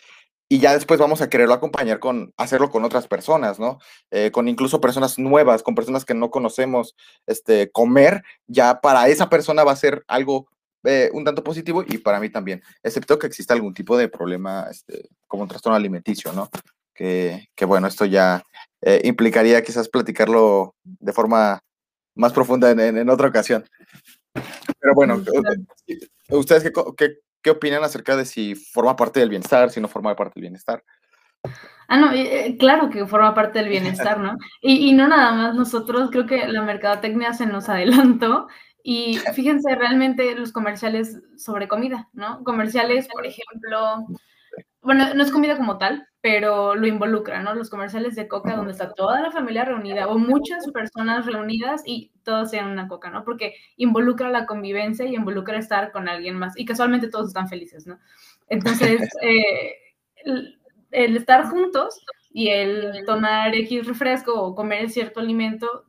y 0.48 0.60
ya 0.60 0.75
después 0.75 1.00
vamos 1.00 1.24
a 1.24 1.27
quererlo 1.27 1.55
acompañar 1.55 1.98
con 1.98 2.36
hacerlo 2.38 2.70
con 2.70 2.86
otras 2.86 3.08
personas, 3.08 3.58
¿no? 3.60 3.79
Eh, 4.12 4.29
con 4.29 4.48
incluso 4.48 4.79
personas 4.79 5.17
nuevas, 5.17 5.63
con 5.63 5.74
personas 5.74 6.05
que 6.05 6.13
no 6.13 6.29
conocemos, 6.29 6.96
este, 7.25 7.72
comer, 7.72 8.22
ya 8.46 8.79
para 8.79 9.08
esa 9.08 9.27
persona 9.27 9.63
va 9.63 9.72
a 9.72 9.77
ser 9.77 10.03
algo 10.08 10.50
eh, 10.84 11.10
un 11.13 11.24
tanto 11.24 11.43
positivo 11.43 11.84
y 11.88 11.98
para 11.98 12.20
mí 12.20 12.29
también, 12.29 12.62
excepto 12.84 13.17
que 13.17 13.25
exista 13.25 13.55
algún 13.55 13.74
tipo 13.74 13.98
de 13.98 14.08
problema 14.08 14.67
este, 14.70 15.10
como 15.25 15.41
un 15.41 15.50
trastorno 15.50 15.75
alimenticio, 15.75 16.31
¿no? 16.34 16.48
Que, 16.93 17.48
que 17.55 17.65
bueno, 17.65 17.88
esto 17.88 18.05
ya 18.05 18.43
eh, 18.82 19.02
implicaría 19.04 19.64
quizás 19.64 19.90
platicarlo 19.90 20.76
de 20.84 21.14
forma 21.14 21.62
más 22.16 22.34
profunda 22.34 22.72
en, 22.72 22.80
en, 22.80 23.10
otra 23.10 23.28
ocasión. 23.28 23.64
Pero 24.34 24.94
bueno, 24.96 25.24
¿ustedes 26.30 26.64
qué, 26.64 26.72
qué, 26.98 27.18
¿Qué 27.42 27.50
opinan 27.50 27.84
acerca 27.84 28.16
de 28.16 28.26
si 28.26 28.56
forma 28.56 28.96
parte 28.96 29.20
del 29.20 29.30
bienestar, 29.30 29.72
si 29.72 29.82
no 29.82 29.88
forma 29.88 30.16
parte 30.16 30.34
del 30.36 30.44
bienestar? 30.44 30.84
Ah, 31.88 31.98
no, 31.98 32.12
eh, 32.14 32.56
claro 32.60 32.90
que 32.90 33.08
forma 33.08 33.34
parte 33.34 33.60
del 33.60 33.70
bienestar, 33.70 34.20
¿no? 34.20 34.38
Y, 34.62 34.94
no 34.94 35.08
nada 35.08 35.32
más 35.32 35.56
nosotros, 35.56 36.12
creo 36.12 36.28
que 36.28 36.48
la 36.48 36.62
mercadotecnia 36.62 37.34
se 37.34 37.48
nos 37.48 37.68
adelantó 37.68 38.48
y 38.84 39.18
fíjense 39.34 39.76
realmente 39.76 40.36
los 40.36 40.52
comerciales 40.52 41.20
sobre 41.36 41.68
comida, 41.68 42.10
¿no? 42.14 42.44
Comerciales, 42.44 43.08
por 43.08 43.26
ejemplo, 43.26 44.06
bueno, 44.82 45.14
no 45.14 45.24
es 45.24 45.32
comida 45.32 45.58
como 45.58 45.78
tal, 45.78 46.08
pero 46.22 46.76
lo 46.76 46.88
involucra, 46.88 47.42
¿no? 47.42 47.54
Los 47.56 47.70
comerciales 47.70 48.16
de 48.16 48.28
coca 48.28 48.56
donde 48.56 48.72
está 48.72 48.94
toda 48.94 49.22
la 49.22 49.32
familia 49.32 49.66
reunida 49.66 50.08
o 50.08 50.18
muchas 50.18 50.70
personas 50.72 51.26
reunidas 51.26 51.82
y 51.86 52.12
todos 52.24 52.52
sean 52.52 52.70
una 52.70 52.88
coca, 52.88 53.10
¿no? 53.10 53.24
Porque 53.24 53.56
involucra 53.78 54.30
la 54.30 54.46
convivencia 54.46 55.06
y 55.06 55.16
involucra 55.16 55.58
estar 55.58 55.92
con 55.92 56.08
alguien 56.08 56.38
más 56.38 56.58
y 56.58 56.66
casualmente 56.66 57.10
todos 57.10 57.28
están 57.28 57.48
felices, 57.48 57.88
¿no? 57.88 58.00
Entonces, 58.48 59.10
eh, 59.22 59.76
el, 60.24 60.60
el, 60.92 61.18
estar 61.18 61.46
juntos 61.46 62.04
y 62.32 62.50
el 62.50 63.04
tomar 63.06 63.56
X 63.56 63.88
refresco 63.88 64.34
o 64.34 64.56
comer 64.56 64.90
cierto 64.90 65.20
alimento 65.20 65.86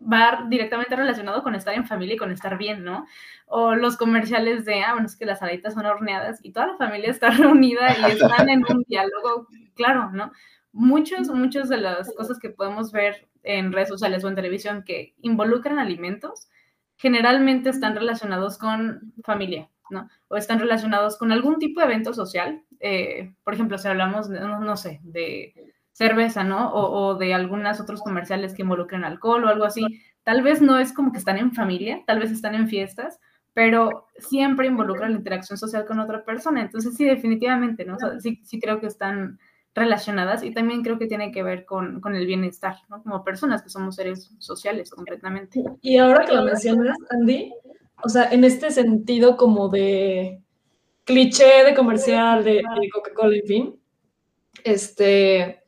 va 0.00 0.46
directamente 0.48 0.94
relacionado 0.94 1.42
con 1.42 1.54
estar 1.54 1.74
en 1.74 1.86
familia 1.86 2.14
y 2.14 2.18
con 2.18 2.30
estar 2.30 2.56
bien, 2.56 2.84
¿no? 2.84 3.06
O 3.46 3.74
los 3.74 3.96
comerciales 3.96 4.64
de, 4.64 4.82
ah, 4.82 4.92
bueno, 4.92 5.06
es 5.06 5.16
que 5.16 5.26
las 5.26 5.42
alitas 5.42 5.74
son 5.74 5.86
horneadas 5.86 6.40
y 6.42 6.52
toda 6.52 6.68
la 6.68 6.76
familia 6.76 7.10
está 7.10 7.30
reunida 7.30 7.96
y 7.98 8.12
están 8.12 8.48
en 8.48 8.62
un 8.68 8.84
diálogo, 8.86 9.48
claro, 9.74 10.10
¿no? 10.12 10.32
Muchos, 10.72 11.28
muchas 11.30 11.68
de 11.68 11.78
las 11.78 12.14
cosas 12.14 12.38
que 12.38 12.50
podemos 12.50 12.92
ver 12.92 13.28
en 13.42 13.72
redes 13.72 13.88
sociales 13.88 14.22
o 14.22 14.28
en 14.28 14.34
televisión 14.34 14.84
que 14.84 15.14
involucran 15.22 15.78
alimentos, 15.78 16.48
generalmente 16.96 17.70
están 17.70 17.94
relacionados 17.96 18.58
con 18.58 19.14
familia, 19.24 19.68
¿no? 19.90 20.08
O 20.28 20.36
están 20.36 20.60
relacionados 20.60 21.16
con 21.16 21.32
algún 21.32 21.58
tipo 21.58 21.80
de 21.80 21.86
evento 21.86 22.12
social. 22.12 22.62
Eh, 22.80 23.34
por 23.42 23.54
ejemplo, 23.54 23.78
si 23.78 23.88
hablamos, 23.88 24.28
no, 24.28 24.60
no 24.60 24.76
sé, 24.76 25.00
de 25.02 25.54
cerveza, 25.98 26.44
¿no? 26.44 26.72
O, 26.72 27.16
de 27.16 27.34
algunos 27.34 27.80
otros 27.80 28.02
comerciales 28.02 28.54
que 28.54 28.62
involucren 28.62 29.04
alcohol 29.04 29.44
o 29.44 29.48
algo 29.48 29.64
así. 29.64 29.84
Tal 30.22 30.42
vez 30.42 30.62
no 30.62 30.78
es 30.78 30.92
como 30.92 31.10
que 31.10 31.18
están 31.18 31.38
en 31.38 31.52
familia, 31.52 32.04
tal 32.06 32.20
vez 32.20 32.30
están 32.30 32.54
en 32.54 32.68
fiestas, 32.68 33.18
pero 33.52 34.06
siempre 34.16 34.68
involucra 34.68 35.08
la 35.08 35.16
interacción 35.16 35.58
social 35.58 35.86
con 35.86 35.98
otra 35.98 36.24
persona. 36.24 36.60
Entonces, 36.60 36.94
sí, 36.94 37.04
definitivamente, 37.04 37.84
¿no? 37.84 37.96
sí, 38.20 38.40
sí 38.44 38.60
creo 38.60 38.78
que 38.80 38.86
están 38.86 39.40
relacionadas 39.74 40.44
y 40.44 40.52
también 40.52 40.82
creo 40.82 41.00
que 41.00 41.08
tiene 41.08 41.32
que 41.32 41.42
ver 41.42 41.64
con, 41.64 42.00
con, 42.00 42.14
el 42.14 42.26
bienestar, 42.26 42.76
¿no? 42.88 43.02
Como 43.02 43.24
personas 43.24 43.62
que 43.62 43.68
somos 43.68 43.96
seres 43.96 44.30
sociales 44.38 44.90
completamente. 44.90 45.62
Y 45.82 45.98
ahora 45.98 46.24
que 46.24 46.34
lo 46.34 46.44
mencionas, 46.44 46.96
Andy, 47.10 47.52
o 48.04 48.08
sea, 48.08 48.30
en 48.30 48.44
este 48.44 48.70
sentido 48.70 49.36
como 49.36 49.68
de 49.68 50.40
cliché 51.04 51.64
de 51.64 51.74
comercial 51.74 52.44
de, 52.44 52.54
de 52.54 52.90
Coca-Cola, 52.92 53.36
en 53.36 53.46
fin, 53.46 53.80
este, 54.64 55.64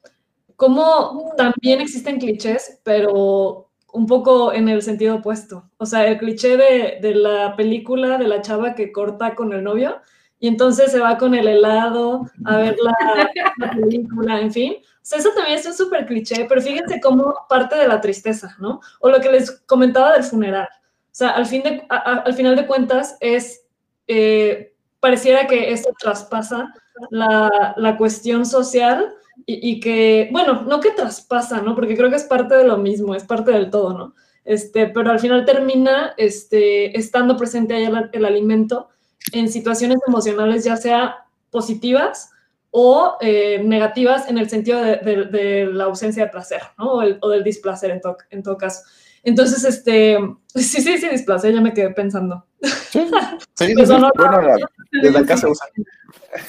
como 0.61 1.33
también 1.39 1.81
existen 1.81 2.19
clichés, 2.19 2.83
pero 2.85 3.71
un 3.95 4.07
poco 4.07 4.53
en 4.53 4.69
el 4.69 4.83
sentido 4.83 5.17
opuesto. 5.17 5.71
O 5.79 5.87
sea, 5.87 6.07
el 6.07 6.19
cliché 6.19 6.59
de, 6.59 7.15
la 7.15 7.57
película 7.57 8.19
de 8.19 8.29
la 8.29 8.43
chava 8.43 8.75
que 8.75 8.93
corta 8.93 9.35
con 9.35 9.55
el 9.55 9.65
novio 9.65 10.03
y 10.39 10.49
entonces 10.49 10.93
se 10.93 11.01
va 11.01 11.17
con 11.17 11.35
el 11.35 11.49
helado 11.49 12.27
a 12.45 12.59
ver 12.59 12.77
la, 12.83 13.71
película, 13.71 14.39
en 14.39 14.53
fin. 14.53 14.75
O 14.83 14.99
sea, 15.01 15.19
eso 15.19 15.31
también 15.35 15.59
es 15.59 15.65
un 15.65 15.73
súper 15.73 16.05
cliché, 16.05 16.45
pero 16.47 16.61
fíjense 16.61 17.01
cómo 17.01 17.35
parte 17.49 17.77
de 17.77 17.89
la 17.89 18.03
tristeza, 18.03 18.55
¿no? 18.59 18.83
O 19.01 19.09
lo 19.09 19.19
que 19.19 19.33
les 19.33 19.63
comentaba 19.65 20.13
del 20.13 20.25
funeral. 20.25 20.69
O 20.71 21.13
sea, 21.15 21.31
al, 21.31 21.47
fin 21.47 21.63
de, 21.63 21.87
al 21.89 22.35
final 22.35 22.55
de 22.55 22.67
cuentas 22.67 23.17
es, 23.21 23.65
eh, 24.07 24.75
pareciera 25.01 25.47
que 25.47 25.73
esto 25.73 25.89
traspasa 25.99 26.75
la, 27.09 27.73
la 27.79 27.97
cuestión 27.97 28.45
social 28.45 29.17
y, 29.47 29.81
que, 29.81 30.29
bueno, 30.33 30.63
no 30.63 30.81
que 30.81 30.91
traspasa, 30.91 31.61
¿no? 31.61 31.75
Porque 31.75 31.97
creo 31.97 32.11
que 32.11 32.17
es 32.17 32.25
parte 32.25 32.55
de 32.55 32.65
lo 32.67 32.79
mismo, 32.79 33.15
es 33.15 33.25
parte 33.25 33.51
del 33.53 33.71
todo, 33.71 33.97
¿no? 33.97 34.15
este, 34.45 34.87
pero 34.89 35.11
al 35.11 35.21
final 35.21 35.45
termina 35.45 36.15
este, 36.17 36.99
estando 36.99 37.37
presente 37.37 37.75
ahí 37.75 37.89
el, 38.13 38.25
alimento 38.25 38.89
en 39.33 39.49
situaciones 39.49 39.99
emocionales, 40.07 40.65
ya 40.65 40.77
sea 40.77 41.27
positivas 41.51 42.31
o 42.71 43.17
eh, 43.21 43.61
negativas 43.65 44.29
en 44.29 44.39
el 44.39 44.49
sentido 44.49 44.81
de, 44.81 45.69
la 45.73 45.85
ausencia 45.85 46.25
de 46.25 46.31
placer, 46.31 46.63
¿no? 46.79 46.95
O, 46.95 47.03
o 47.21 47.29
del 47.29 47.45
displacer 47.45 47.91
en, 47.91 48.01
to- 48.01 48.17
en 48.31 48.43
todo 48.43 48.57
caso. 48.57 48.83
Entonces, 49.23 49.65
este, 49.65 50.19
sí, 50.55 50.63
sí, 50.83 50.99
sí, 50.99 51.09
displacer, 51.09 51.55
ya 51.55 51.61
me 51.61 51.75
quedé 51.75 51.91
pensando. 51.91 52.47
Sí, 52.63 53.01
sí, 53.55 53.67
sí, 53.67 53.75
Pues, 53.75 53.89
sí. 53.89 53.95
no, 53.99 54.11
Bueno, 54.17 54.41
la- 54.43 54.57
desde 55.03 55.19
acá 55.19 55.37
se 55.37 55.47
usa. 55.47 55.67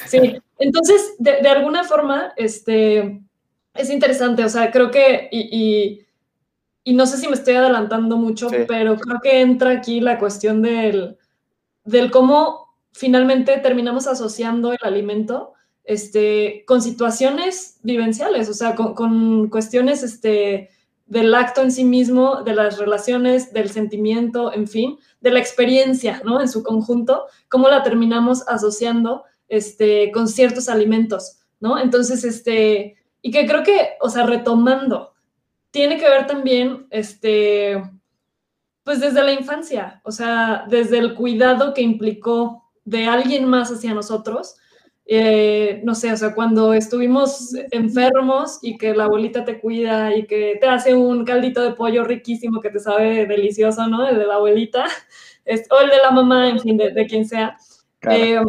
Sí, 0.08 0.38
entonces, 0.60 1.16
de, 1.20 1.42
de 1.42 1.50
alguna 1.50 1.84
forma, 1.84 2.34
este, 2.38 3.22
es 3.74 3.90
interesante, 3.90 4.44
o 4.44 4.50
sea, 4.50 4.72
creo 4.72 4.92
que, 4.92 5.28
y, 5.32 5.50
y, 5.52 6.06
y 6.84 6.94
no 6.94 7.06
sé 7.06 7.18
si 7.18 7.28
me 7.28 7.36
estoy 7.36 7.56
adelantando 7.56 8.18
mucho, 8.18 8.50
Sí. 8.50 8.58
pero 8.68 8.96
creo 8.98 9.20
que 9.22 9.42
entra 9.42 9.72
aquí 9.72 10.00
la 10.02 10.18
cuestión 10.20 10.62
del, 10.62 11.18
del 11.84 12.12
cómo 12.12 12.76
finalmente 12.94 13.58
terminamos 13.60 14.08
asociando 14.08 14.74
el 14.74 14.80
alimento 14.82 15.54
este, 15.84 16.64
con 16.68 16.82
situaciones 16.82 17.80
vivenciales, 17.84 18.50
o 18.50 18.54
sea, 18.54 18.76
con, 18.76 18.94
con 18.94 19.50
cuestiones 19.50 20.04
este, 20.04 20.70
del 21.12 21.36
acto 21.36 21.62
en 21.62 21.74
sí 21.74 21.84
mismo, 21.84 22.42
de 22.42 22.56
las 22.56 22.78
relaciones, 22.78 23.52
del 23.52 23.70
sentimiento, 23.70 24.54
en 24.54 24.66
fin, 24.66 24.98
de 25.20 25.32
la 25.32 25.40
experiencia, 25.40 26.22
¿no? 26.24 26.40
En 26.40 26.48
su 26.48 26.64
conjunto, 26.64 27.26
cómo 27.50 27.68
la 27.68 27.84
terminamos 27.84 28.48
asociando 28.48 29.26
este, 29.50 30.10
con 30.14 30.30
ciertos 30.30 30.70
alimentos, 30.70 31.40
¿no? 31.60 31.78
Entonces, 31.78 32.24
este, 32.24 32.96
y 33.22 33.30
que 33.30 33.46
creo 33.46 33.62
que, 33.62 33.90
o 34.00 34.10
sea, 34.10 34.26
retomando, 34.26 35.12
tiene 35.70 35.98
que 35.98 36.08
ver 36.08 36.28
también, 36.28 36.88
este, 36.92 37.84
pues 38.86 39.02
desde 39.02 39.22
la 39.22 39.34
infancia, 39.34 40.00
o 40.06 40.14
sea, 40.14 40.64
desde 40.70 40.98
el 40.98 41.14
cuidado 41.14 41.74
que 41.74 41.82
implicó 41.82 42.72
de 42.86 43.08
alguien 43.08 43.50
más 43.50 43.70
hacia 43.70 43.94
nosotros. 43.94 44.56
Eh, 45.14 45.82
no 45.84 45.94
sé, 45.94 46.10
o 46.14 46.16
sea, 46.16 46.34
cuando 46.34 46.74
estuvimos 46.74 47.54
enfermos 47.72 48.60
y 48.62 48.78
que 48.78 48.94
la 48.96 49.04
abuelita 49.06 49.44
te 49.44 49.60
cuida 49.60 50.16
y 50.16 50.26
que 50.26 50.58
te 50.62 50.68
hace 50.68 50.94
un 50.96 51.26
caldito 51.26 51.62
de 51.62 51.74
pollo 51.74 52.06
riquísimo 52.06 52.62
que 52.62 52.70
te 52.70 52.80
sabe 52.80 53.26
delicioso, 53.26 53.88
¿no? 53.88 54.08
El 54.08 54.18
de 54.20 54.26
la 54.26 54.36
abuelita, 54.36 54.86
es- 55.46 55.68
o 55.70 55.80
el 55.82 55.90
de 55.90 55.98
la 55.98 56.12
mamá, 56.12 56.48
en 56.50 56.60
fin, 56.62 56.78
de, 56.78 56.92
de 56.92 57.06
quien 57.08 57.26
sea. 57.28 57.58
Claro. 58.00 58.24
Eh, 58.24 58.40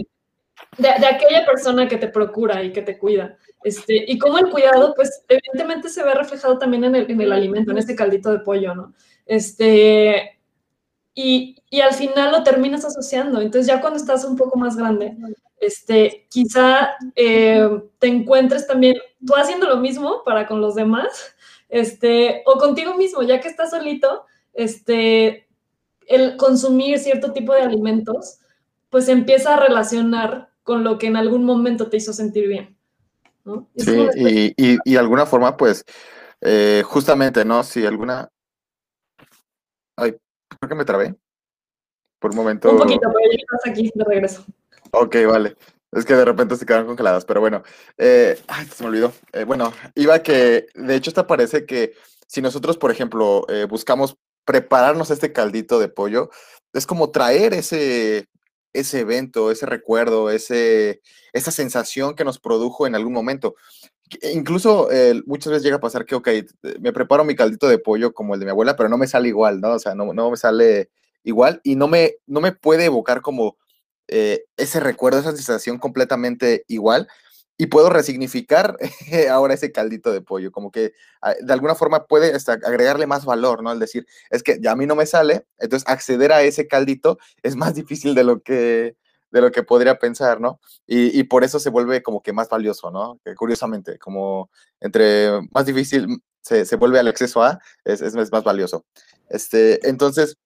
de, 0.79 0.89
de 1.01 1.07
aquella 1.07 1.45
persona 1.47 1.89
que 1.89 1.97
te 1.99 2.09
procura 2.09 2.63
y 2.63 2.73
que 2.73 2.83
te 2.83 2.97
cuida. 2.99 3.37
Este, 3.65 4.05
y 4.11 4.19
como 4.19 4.39
el 4.39 4.49
cuidado, 4.51 4.95
pues 4.95 5.25
evidentemente 5.29 5.89
se 5.89 6.05
ve 6.05 6.15
reflejado 6.15 6.59
también 6.59 6.85
en 6.85 6.95
el, 6.95 7.11
en 7.11 7.21
el 7.21 7.33
alimento, 7.33 7.73
en 7.73 7.79
este 7.79 7.97
caldito 7.97 8.31
de 8.31 8.39
pollo, 8.41 8.75
¿no? 8.75 8.95
Este, 9.27 10.39
y, 11.15 11.57
y 11.71 11.81
al 11.81 11.95
final 11.95 12.33
lo 12.33 12.43
terminas 12.43 12.85
asociando. 12.85 13.41
Entonces 13.41 13.67
ya 13.67 13.81
cuando 13.81 13.99
estás 13.99 14.25
un 14.25 14.37
poco 14.37 14.59
más 14.59 14.77
grande, 14.77 15.17
este, 15.63 16.27
quizá 16.29 16.91
eh, 17.15 17.83
te 17.99 18.09
encuentres 18.09 18.67
también 18.67 18.97
tú 19.25 19.35
haciendo 19.35 19.69
lo 19.69 19.77
mismo 19.77 20.23
para 20.25 20.47
con 20.47 20.61
los 20.61 20.75
demás, 20.75 21.35
este, 21.69 22.43
o 22.45 22.59
contigo 22.59 22.97
mismo, 22.97 23.23
ya 23.23 23.41
que 23.41 23.49
estás 23.49 23.71
solito, 23.71 24.27
este, 24.53 25.47
el 26.07 26.37
consumir 26.37 26.99
cierto 26.99 27.33
tipo 27.33 27.55
de 27.55 27.63
alimentos, 27.63 28.41
pues 28.91 29.09
empieza 29.09 29.55
a 29.55 29.61
relacionar 29.61 30.51
con 30.63 30.85
lo 30.85 30.99
que 30.99 31.07
en 31.07 31.17
algún 31.17 31.45
momento 31.45 31.89
te 31.89 31.97
hizo 31.97 32.13
sentir 32.13 32.49
bien. 32.49 32.77
Sí, 33.77 34.07
y, 34.17 34.55
y 34.57 34.93
de 34.93 34.99
alguna 34.99 35.27
forma, 35.27 35.57
pues, 35.57 35.85
eh, 36.41 36.83
justamente, 36.85 37.45
¿no? 37.45 37.63
Si 37.63 37.87
alguna... 37.87 38.29
Ay, 39.97 40.17
creo 40.49 40.69
que 40.69 40.75
me 40.75 40.85
trabé. 40.85 41.15
Por 42.19 42.33
un 42.33 42.37
momento... 42.37 42.71
Un 42.71 42.79
poquito, 42.79 43.09
pero 43.13 43.31
ya 43.31 43.39
estás 43.39 43.71
aquí 43.73 43.91
de 43.95 44.05
regreso. 44.05 44.45
Ok, 44.95 45.17
vale. 45.27 45.57
Es 45.91 46.05
que 46.05 46.15
de 46.15 46.25
repente 46.25 46.57
se 46.57 46.67
quedaron 46.67 46.87
congeladas, 46.87 47.25
pero 47.25 47.41
bueno. 47.41 47.63
eh, 47.99 48.39
ay, 48.49 48.67
se 48.67 48.83
me 48.83 48.89
olvidó. 48.91 49.13
Eh, 49.33 49.45
bueno, 49.45 49.73
iba 49.95 50.23
que, 50.23 50.67
de 50.75 50.95
hecho, 50.95 51.11
esta 51.11 51.27
parece 51.27 51.67
que 51.67 51.95
si 52.27 52.41
nosotros, 52.43 52.77
por 52.79 52.91
ejemplo, 52.91 53.47
eh, 53.49 53.67
buscamos 53.69 54.17
prepararnos 54.45 55.11
este 55.11 55.33
caldito 55.33 55.79
de 55.79 55.89
pollo, 55.89 56.31
es 56.73 56.87
como 56.87 57.11
traer 57.11 57.55
ese, 57.55 58.27
ese 58.73 59.01
evento, 59.01 59.51
ese 59.51 59.67
recuerdo, 59.67 60.31
ese, 60.31 61.01
esa 61.33 61.51
sensación 61.51 62.15
que 62.15 62.25
nos 62.25 62.39
produjo 62.39 62.87
en 62.87 62.95
algún 62.95 63.13
momento. 63.13 63.55
Que 64.11 64.33
Incluso 64.33 64.91
eh, 64.93 65.23
muchas 65.27 65.53
veces 65.53 65.65
llega 65.65 65.77
a 65.77 65.81
pasar 65.81 66.05
que, 66.07 66.15
ok, 66.17 66.29
me 66.81 66.93
preparo 66.93 67.25
mi 67.25 67.35
caldito 67.37 67.69
de 67.69 67.79
pollo 67.79 68.13
como 68.15 68.35
el 68.35 68.41
de 68.41 68.47
mi 68.47 68.51
abuela, 68.53 68.77
pero 68.77 68.89
no 68.89 68.99
me 68.99 69.07
sale 69.09 69.29
igual, 69.29 69.61
¿no? 69.61 69.73
O 69.75 69.79
sea, 69.79 69.95
no, 69.95 70.13
no 70.13 70.31
me 70.31 70.37
sale 70.37 70.91
igual 71.25 71.61
y 71.65 71.77
no 71.77 71.89
me, 71.89 72.17
no 72.27 72.41
me 72.41 72.53
puede 72.53 72.87
evocar 72.87 73.23
como 73.23 73.57
eh, 74.15 74.45
ese 74.59 74.79
recuerdo, 74.79 75.21
esa 75.21 75.35
sensación 75.35 75.79
completamente 75.79 76.65
igual 76.69 77.09
y 77.57 77.67
puedo 77.67 77.89
resignificar 77.89 78.77
ahora 79.31 79.55
ese 79.55 79.73
caldito 79.73 80.13
de 80.13 80.21
pollo, 80.21 80.53
como 80.53 80.71
que 80.71 80.93
ah, 81.23 81.35
de 81.41 81.53
alguna 81.53 81.75
forma 81.75 82.07
puede 82.07 82.37
agregarle 82.65 83.07
más 83.07 83.25
valor, 83.25 83.63
¿no? 83.63 83.71
Al 83.71 83.79
decir, 83.79 84.07
es 84.29 84.43
que 84.43 84.59
ya 84.61 84.73
a 84.73 84.77
mí 84.77 84.85
no 84.85 84.97
me 84.97 85.07
sale, 85.07 85.47
entonces 85.59 85.89
acceder 85.89 86.31
a 86.33 86.43
ese 86.43 86.67
caldito 86.69 87.19
es 87.43 87.57
más 87.57 87.75
difícil 87.75 88.15
de 88.15 88.25
lo 88.25 88.43
que, 88.43 88.97
de 89.31 89.41
lo 89.41 89.51
que 89.51 89.63
podría 89.63 89.99
pensar, 89.99 90.43
¿no? 90.43 90.61
Y, 90.87 91.23
por 91.25 91.43
eso 91.43 91.59
se 91.59 91.71
vuelve 91.71 92.03
como 92.03 92.23
que 92.23 92.35
más 92.35 92.51
valioso, 92.51 92.91
¿no? 92.91 93.19
Curiosamente, 93.37 93.99
como 93.99 94.51
entre 94.81 95.41
más 95.53 95.65
difícil 95.65 96.23
se, 96.43 96.67
se 96.67 96.77
vuelve 96.77 96.99
al 96.99 97.09
acceso 97.09 97.43
a, 97.43 97.61
es, 97.85 98.03
es 98.03 98.15
más 98.15 98.45
valioso. 98.45 98.85
Este, 99.31 99.89
entonces, 99.89 100.37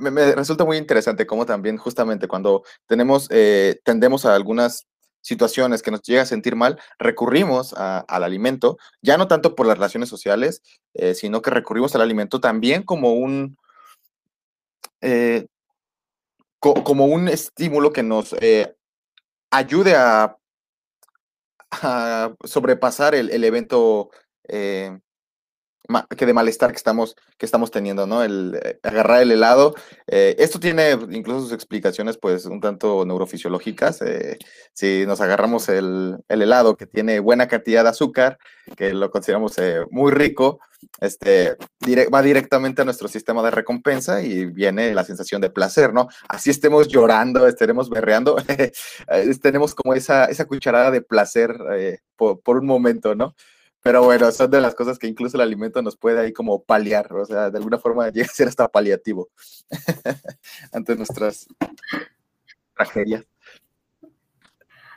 me, 0.00 0.34
resulta 0.34 0.64
muy 0.64 0.76
interesante 0.76 1.26
cómo 1.26 1.46
también 1.46 1.76
justamente 1.76 2.28
cuando 2.28 2.62
tenemos, 2.86 3.28
eh, 3.30 3.80
tendemos 3.84 4.24
a 4.24 4.34
algunas 4.34 4.86
situaciones 5.20 5.82
que 5.82 5.90
nos 5.90 6.02
llega 6.02 6.22
a 6.22 6.26
sentir 6.26 6.54
mal, 6.54 6.78
recurrimos 6.98 7.72
al 7.74 8.24
alimento, 8.24 8.76
ya 9.00 9.16
no 9.16 9.26
tanto 9.26 9.54
por 9.54 9.66
las 9.66 9.78
relaciones 9.78 10.08
sociales, 10.10 10.62
eh, 10.92 11.14
sino 11.14 11.40
que 11.40 11.50
recurrimos 11.50 11.94
al 11.94 12.02
alimento 12.02 12.40
también 12.40 12.82
como 12.82 13.12
un, 13.14 13.56
eh, 15.00 15.46
co- 16.60 16.84
como 16.84 17.06
un 17.06 17.28
estímulo 17.28 17.92
que 17.92 18.02
nos 18.02 18.34
eh, 18.40 18.76
ayude 19.50 19.94
a, 19.96 20.36
sobrepasar 22.44 23.14
el, 23.14 23.30
el 23.30 23.44
evento 23.44 24.10
eh, 24.48 24.98
que 26.16 26.26
de 26.26 26.32
malestar 26.32 26.70
que 26.70 26.76
estamos, 26.76 27.14
que 27.38 27.44
estamos 27.46 27.70
teniendo, 27.70 28.06
¿no? 28.06 28.22
El 28.22 28.58
eh, 28.62 28.78
agarrar 28.82 29.22
el 29.22 29.30
helado. 29.32 29.74
eh, 30.06 30.34
esto 30.38 30.58
tiene 30.58 30.92
incluso 31.10 31.42
sus 31.42 31.52
explicaciones, 31.52 32.16
pues, 32.16 32.46
un 32.46 32.60
tanto 32.60 33.04
neurofisiológicas. 33.04 34.00
eh, 34.02 34.38
si 34.72 35.04
nos 35.06 35.20
agarramos 35.20 35.68
el, 35.68 36.16
el 36.28 36.42
helado 36.42 36.76
que 36.76 36.86
tiene 36.86 37.20
buena 37.20 37.48
cantidad 37.48 37.82
de 37.84 37.90
azúcar, 37.90 38.38
que 38.76 38.94
lo 38.94 39.10
consideramos 39.10 39.54
muy 39.90 40.10
rico, 40.12 40.58
este, 41.00 41.56
dire- 41.80 42.08
va 42.12 42.22
directamente 42.22 42.82
a 42.82 42.84
nuestro 42.84 43.08
sistema 43.08 43.42
de 43.42 43.50
recompensa 43.50 44.22
y 44.22 44.46
viene 44.46 44.94
la 44.94 45.04
sensación 45.04 45.40
de 45.40 45.50
placer, 45.50 45.92
¿no? 45.92 46.08
Así 46.28 46.50
estemos 46.50 46.88
llorando, 46.88 47.46
estaremos 47.46 47.90
berreando, 47.90 48.36
tenemos 49.42 49.74
como 49.74 49.94
esa, 49.94 50.26
esa 50.26 50.46
cucharada 50.46 50.90
de 50.90 51.02
placer 51.02 51.54
por, 52.16 52.40
por 52.40 52.58
un 52.58 52.66
momento, 52.66 53.14
¿no? 53.14 53.34
Pero 53.84 54.02
bueno, 54.02 54.32
son 54.32 54.50
de 54.50 54.62
las 54.62 54.74
cosas 54.74 54.98
que 54.98 55.06
incluso 55.06 55.36
el 55.36 55.42
alimento 55.42 55.82
nos 55.82 55.94
puede 55.94 56.18
ahí 56.18 56.32
como 56.32 56.64
paliar, 56.64 57.12
o 57.12 57.26
sea, 57.26 57.50
de 57.50 57.58
alguna 57.58 57.76
forma 57.76 58.08
llega 58.08 58.24
a 58.24 58.34
ser 58.34 58.48
hasta 58.48 58.66
paliativo 58.66 59.28
ante 60.72 60.96
nuestras 60.96 61.46
tragedias. 62.74 63.26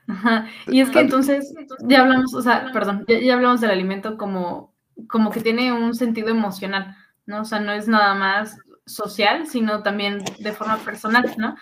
Ajá. 0.08 0.48
Y 0.68 0.80
es 0.80 0.90
que 0.90 1.02
entonces 1.02 1.54
ya 1.82 2.00
hablamos, 2.00 2.34
o 2.34 2.42
sea, 2.42 2.72
perdón, 2.72 3.04
ya, 3.10 3.20
ya 3.20 3.34
hablamos 3.34 3.60
del 3.60 3.72
alimento 3.72 4.16
como, 4.16 4.74
como 5.10 5.32
que 5.32 5.42
tiene 5.42 5.74
un 5.74 5.94
sentido 5.94 6.30
emocional, 6.30 6.96
¿no? 7.26 7.42
O 7.42 7.46
sea, 7.46 7.60
no 7.60 7.74
es 7.74 7.90
nada 7.90 8.16
más 8.16 8.58
social, 8.86 9.48
sino 9.48 9.84
también 9.84 10.24
de 10.40 10.54
forma 10.54 10.78
personal, 10.78 11.36
¿no? 11.36 11.58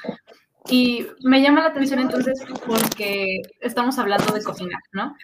Y 0.70 1.08
me 1.24 1.42
llama 1.42 1.62
la 1.62 1.70
atención 1.70 2.02
entonces 2.02 2.40
porque 2.68 3.42
estamos 3.62 3.98
hablando 3.98 4.32
de 4.32 4.44
cocinar, 4.44 4.82
¿no? 4.92 5.16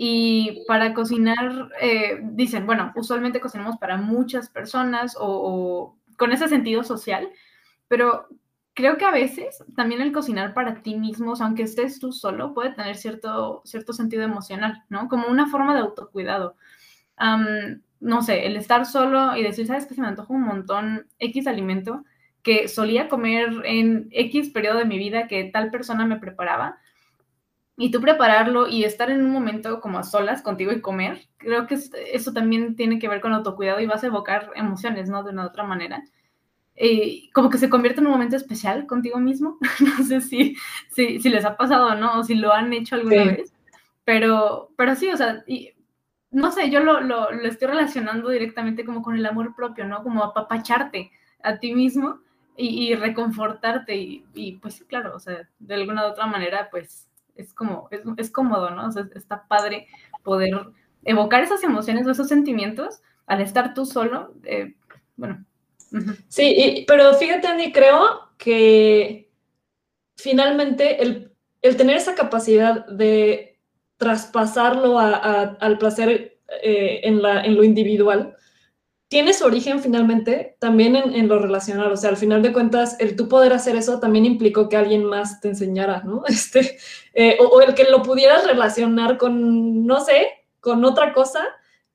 Y 0.00 0.64
para 0.68 0.94
cocinar, 0.94 1.70
eh, 1.80 2.20
dicen, 2.22 2.66
bueno, 2.66 2.92
usualmente 2.94 3.40
cocinamos 3.40 3.78
para 3.78 3.96
muchas 3.96 4.48
personas 4.48 5.16
o, 5.18 5.96
con 6.16 6.30
ese 6.30 6.46
sentido 6.46 6.84
social, 6.84 7.28
pero 7.88 8.28
creo 8.74 8.96
que 8.96 9.04
a 9.04 9.10
veces 9.10 9.64
también 9.74 10.00
el 10.00 10.12
cocinar 10.12 10.54
para 10.54 10.82
ti 10.82 10.94
mismo, 10.94 11.34
aunque 11.40 11.64
estés 11.64 11.98
tú 11.98 12.12
solo, 12.12 12.54
puede 12.54 12.70
tener 12.74 12.96
cierto, 12.96 13.60
cierto 13.64 13.92
sentido 13.92 14.22
emocional, 14.22 14.84
¿no? 14.88 15.08
Como 15.08 15.26
una 15.26 15.48
forma 15.48 15.74
de 15.74 15.80
autocuidado. 15.80 16.54
Am, 17.16 17.82
no 17.98 18.22
sé, 18.22 18.46
el 18.46 18.56
estar 18.56 18.86
solo 18.86 19.36
y 19.36 19.42
decir, 19.42 19.66
¿sabes 19.66 19.86
qué? 19.86 19.94
Se 19.96 20.00
me 20.00 20.06
antoja 20.06 20.32
un 20.32 20.42
montón 20.42 21.08
X 21.18 21.48
alimento 21.48 22.04
que 22.44 22.68
solía 22.68 23.08
comer 23.08 23.48
en 23.64 24.06
X 24.12 24.50
periodo 24.50 24.78
de 24.78 24.84
mi 24.84 24.96
vida 24.96 25.26
que 25.26 25.42
tal 25.52 25.72
persona 25.72 26.06
me 26.06 26.18
preparaba. 26.18 26.78
Y 27.80 27.92
tú 27.92 28.00
prepararlo 28.00 28.66
y 28.66 28.82
estar 28.82 29.08
en 29.08 29.24
un 29.24 29.30
momento 29.30 29.80
como 29.80 30.00
a 30.00 30.02
solas 30.02 30.42
contigo 30.42 30.72
y 30.72 30.80
comer, 30.80 31.28
creo 31.36 31.68
que 31.68 31.78
eso 32.12 32.32
también 32.32 32.74
tiene 32.74 32.98
que 32.98 33.06
ver 33.06 33.20
con 33.20 33.32
autocuidado 33.32 33.78
y 33.78 33.86
vas 33.86 34.02
a 34.02 34.08
evocar 34.08 34.50
emociones, 34.56 35.08
¿no? 35.08 35.22
De 35.22 35.30
una 35.30 35.46
otra 35.46 35.62
manera. 35.62 36.02
Eh, 36.74 37.30
como 37.32 37.50
que 37.50 37.58
se 37.58 37.70
convierte 37.70 38.00
en 38.00 38.06
un 38.06 38.12
momento 38.12 38.34
especial 38.34 38.84
contigo 38.88 39.18
mismo. 39.20 39.58
no 39.80 40.04
sé 40.04 40.20
si, 40.20 40.56
si, 40.90 41.20
si, 41.20 41.28
les 41.28 41.44
ha 41.44 41.56
pasado 41.56 41.86
o 41.86 41.94
no, 41.94 42.18
o 42.18 42.24
si 42.24 42.34
lo 42.34 42.52
han 42.52 42.72
hecho 42.72 42.96
alguna 42.96 43.24
vez, 43.24 43.52
pero, 44.04 44.70
pero 44.76 44.96
sí, 44.96 45.08
o 45.10 45.16
sea, 45.16 45.44
y, 45.46 45.70
no 46.32 46.50
sé, 46.50 46.70
yo 46.70 46.80
lo, 46.80 47.00
lo, 47.00 47.30
lo, 47.30 47.46
estoy 47.46 47.68
relacionando 47.68 48.28
directamente 48.28 48.84
como 48.84 49.02
con 49.02 49.14
el 49.14 49.24
amor 49.24 49.54
propio, 49.54 49.86
¿no? 49.86 50.02
Como 50.02 50.24
apapacharte 50.24 51.12
a 51.44 51.58
ti 51.60 51.74
mismo 51.74 52.18
y, 52.56 52.88
y 52.88 52.94
reconfortarte 52.96 53.94
y, 53.94 54.24
y, 54.34 54.56
pues 54.56 54.84
claro, 54.88 55.14
o 55.14 55.20
sea, 55.20 55.48
de 55.60 55.74
alguna 55.74 56.04
u 56.06 56.10
otra 56.10 56.26
manera, 56.26 56.68
pues 56.72 57.07
es 57.38 57.54
como, 57.54 57.88
es, 57.90 58.02
es 58.18 58.30
cómodo, 58.30 58.70
¿no? 58.70 58.88
O 58.88 58.92
sea, 58.92 59.08
está 59.14 59.46
padre 59.48 59.86
poder 60.22 60.50
evocar 61.04 61.42
esas 61.42 61.62
emociones 61.62 62.06
o 62.06 62.10
esos 62.10 62.28
sentimientos 62.28 63.00
al 63.26 63.40
estar 63.40 63.72
tú 63.72 63.86
solo, 63.86 64.34
eh, 64.44 64.74
bueno. 65.16 65.44
Sí, 66.28 66.84
pero 66.86 67.14
fíjate, 67.14 67.46
Andy, 67.46 67.72
creo 67.72 68.28
que 68.36 69.30
finalmente 70.16 71.02
el, 71.02 71.32
el 71.62 71.76
tener 71.76 71.96
esa 71.96 72.14
capacidad 72.14 72.86
de 72.86 73.58
traspasarlo 73.96 74.98
a, 74.98 75.56
al 75.60 75.78
placer 75.78 76.40
eh, 76.62 77.00
en, 77.04 77.22
la, 77.22 77.42
en 77.42 77.54
lo 77.54 77.64
individual, 77.64 78.34
tiene 79.08 79.32
su 79.32 79.46
origen 79.46 79.80
finalmente 79.80 80.56
también 80.58 80.94
en, 80.94 81.28
lo 81.28 81.38
relacional. 81.38 81.90
O 81.90 81.96
sea, 81.96 82.10
al 82.10 82.18
final 82.18 82.42
de 82.42 82.52
cuentas, 82.52 82.96
el 83.00 83.16
tú 83.16 83.28
poder 83.28 83.54
hacer 83.54 83.74
eso 83.74 83.98
también 84.00 84.26
implicó 84.26 84.68
que 84.68 84.76
alguien 84.76 85.04
más 85.04 85.40
te 85.40 85.48
enseñara, 85.48 86.02
¿no? 86.04 86.22
Este, 86.28 86.78
eh, 87.14 87.38
o, 87.40 87.60
el 87.62 87.74
que 87.74 87.84
lo 87.84 88.02
pudieras 88.02 88.46
relacionar 88.46 89.16
con, 89.16 89.86
no 89.86 90.00
sé, 90.00 90.28
con 90.60 90.84
otra 90.84 91.14
cosa, 91.14 91.42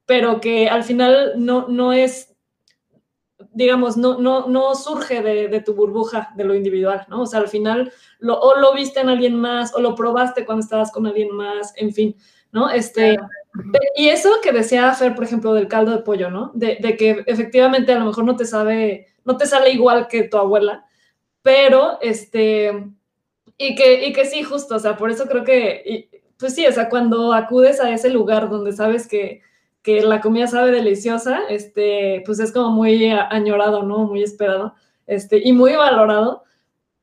pero 0.06 0.42
que 0.42 0.68
al 0.68 0.84
final 0.84 1.34
no, 1.38 1.68
no 1.68 1.94
es, 1.94 2.36
digamos, 3.54 3.96
no, 3.96 4.18
no, 4.18 4.48
no 4.48 4.74
surge 4.74 5.22
de, 5.22 5.62
tu 5.62 5.76
burbuja 5.76 6.32
de 6.36 6.46
lo 6.46 6.56
individual, 6.56 7.06
¿no? 7.10 7.22
O 7.22 7.26
sea, 7.28 7.42
al 7.42 7.48
final 7.48 7.94
lo, 8.18 8.40
o 8.40 8.58
lo 8.58 8.74
viste 8.74 9.02
en 9.02 9.10
alguien 9.10 9.36
más, 9.36 9.76
o 9.76 9.80
lo 9.80 9.94
probaste 9.94 10.46
cuando 10.46 10.64
estabas 10.64 10.92
con 10.92 11.06
alguien 11.06 11.32
más, 11.32 11.74
en 11.78 11.94
fin, 11.94 12.16
¿no? 12.52 12.72
Este. 12.72 13.18
Y 13.96 14.10
eso 14.10 14.30
que 14.42 14.52
decía 14.52 14.94
Fer, 14.94 15.16
por 15.16 15.24
ejemplo, 15.24 15.54
del 15.54 15.68
caldo 15.68 15.92
de 15.92 16.04
pollo, 16.04 16.30
¿no? 16.30 16.52
De, 16.54 16.78
de, 16.82 16.98
que 16.98 17.24
efectivamente 17.28 17.92
a 17.92 18.00
lo 18.00 18.06
mejor 18.06 18.26
no 18.26 18.36
te 18.36 18.46
sabe, 18.46 19.08
no 19.26 19.38
te 19.38 19.46
sale 19.46 19.72
igual 19.72 20.08
que 20.08 20.24
tu 20.24 20.38
abuela, 20.38 20.86
pero 21.42 22.00
este, 22.02 22.72
y 23.58 23.76
que, 23.76 24.08
y 24.08 24.14
que 24.14 24.26
sí, 24.26 24.44
justo, 24.44 24.76
o 24.76 24.80
sea, 24.80 24.98
por 24.98 25.12
eso 25.12 25.26
creo 25.28 25.44
que, 25.44 25.84
y, 25.86 26.10
pues 26.38 26.56
sí, 26.56 26.66
o 26.66 26.72
sea, 26.72 26.90
cuando 26.90 27.34
acudes 27.34 27.80
a 27.80 27.92
ese 27.92 28.10
lugar 28.10 28.50
donde 28.50 28.74
sabes 28.74 29.08
que, 29.08 29.42
que 29.84 30.02
la 30.02 30.22
comida 30.22 30.48
sabe 30.48 30.72
deliciosa, 30.72 31.42
este, 31.50 32.24
pues 32.26 32.40
es 32.40 32.52
como 32.52 32.72
muy 32.72 33.06
añorado, 33.10 33.84
¿no? 33.84 34.00
Muy 34.06 34.24
esperado, 34.24 34.74
este, 35.06 35.42
y 35.44 35.54
muy 35.54 35.74
valorado. 35.76 36.44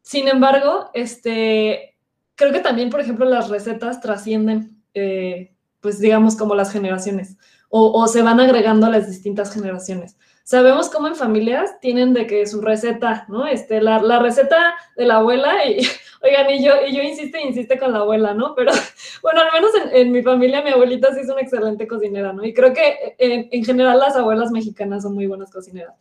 Sin 0.03 0.29
embargo, 0.29 0.91
este, 0.95 1.97
creo 2.35 2.53
que 2.53 2.61
también, 2.61 2.91
por 2.91 3.01
ejemplo, 3.01 3.27
las 3.27 3.51
recetas 3.51 4.01
trascienden. 4.01 4.83
Eh, 4.95 5.55
pues 5.81 5.99
digamos, 5.99 6.37
como 6.37 6.55
las 6.55 6.73
generaciones, 6.73 7.37
o, 7.73 8.07
se 8.09 8.23
van 8.23 8.41
agregando 8.41 8.91
las 8.91 9.09
distintas 9.09 9.55
generaciones. 9.55 10.17
Sabemos 10.43 10.91
cómo 10.91 11.07
en 11.07 11.15
familias 11.15 11.79
tienen 11.81 12.13
de 12.13 12.27
que 12.27 12.45
su 12.47 12.61
receta, 12.61 13.25
¿no? 13.29 13.47
Este, 13.47 13.81
la, 13.81 14.03
la 14.03 14.19
receta 14.19 14.75
de 14.97 15.07
la 15.07 15.19
abuela, 15.19 15.65
y 15.65 15.79
oigan, 16.23 16.51
y 16.51 16.65
yo, 16.65 16.73
y 16.85 16.97
yo 16.97 17.03
insiste 17.03 17.39
e 17.39 17.47
insiste 17.47 17.79
con 17.79 17.93
la 17.93 18.01
abuela, 18.01 18.35
¿no? 18.35 18.57
Pero 18.57 18.73
bueno, 19.23 19.41
al 19.41 19.53
menos 19.53 19.71
en, 19.93 20.11
mi 20.11 20.23
familia, 20.23 20.63
mi 20.63 20.71
abuelita 20.71 21.15
sí 21.15 21.21
es 21.21 21.29
una 21.29 21.43
excelente 21.43 21.87
cocinera, 21.87 22.33
¿no? 22.33 22.45
Y 22.45 22.53
creo 22.53 22.73
que 22.73 23.15
en, 23.19 23.49
en 23.53 23.65
general 23.65 24.01
las 24.01 24.17
abuelas 24.17 24.51
mexicanas 24.51 25.05
son 25.05 25.15
muy 25.15 25.29
buenas 25.29 25.53
cocineras. 25.53 25.95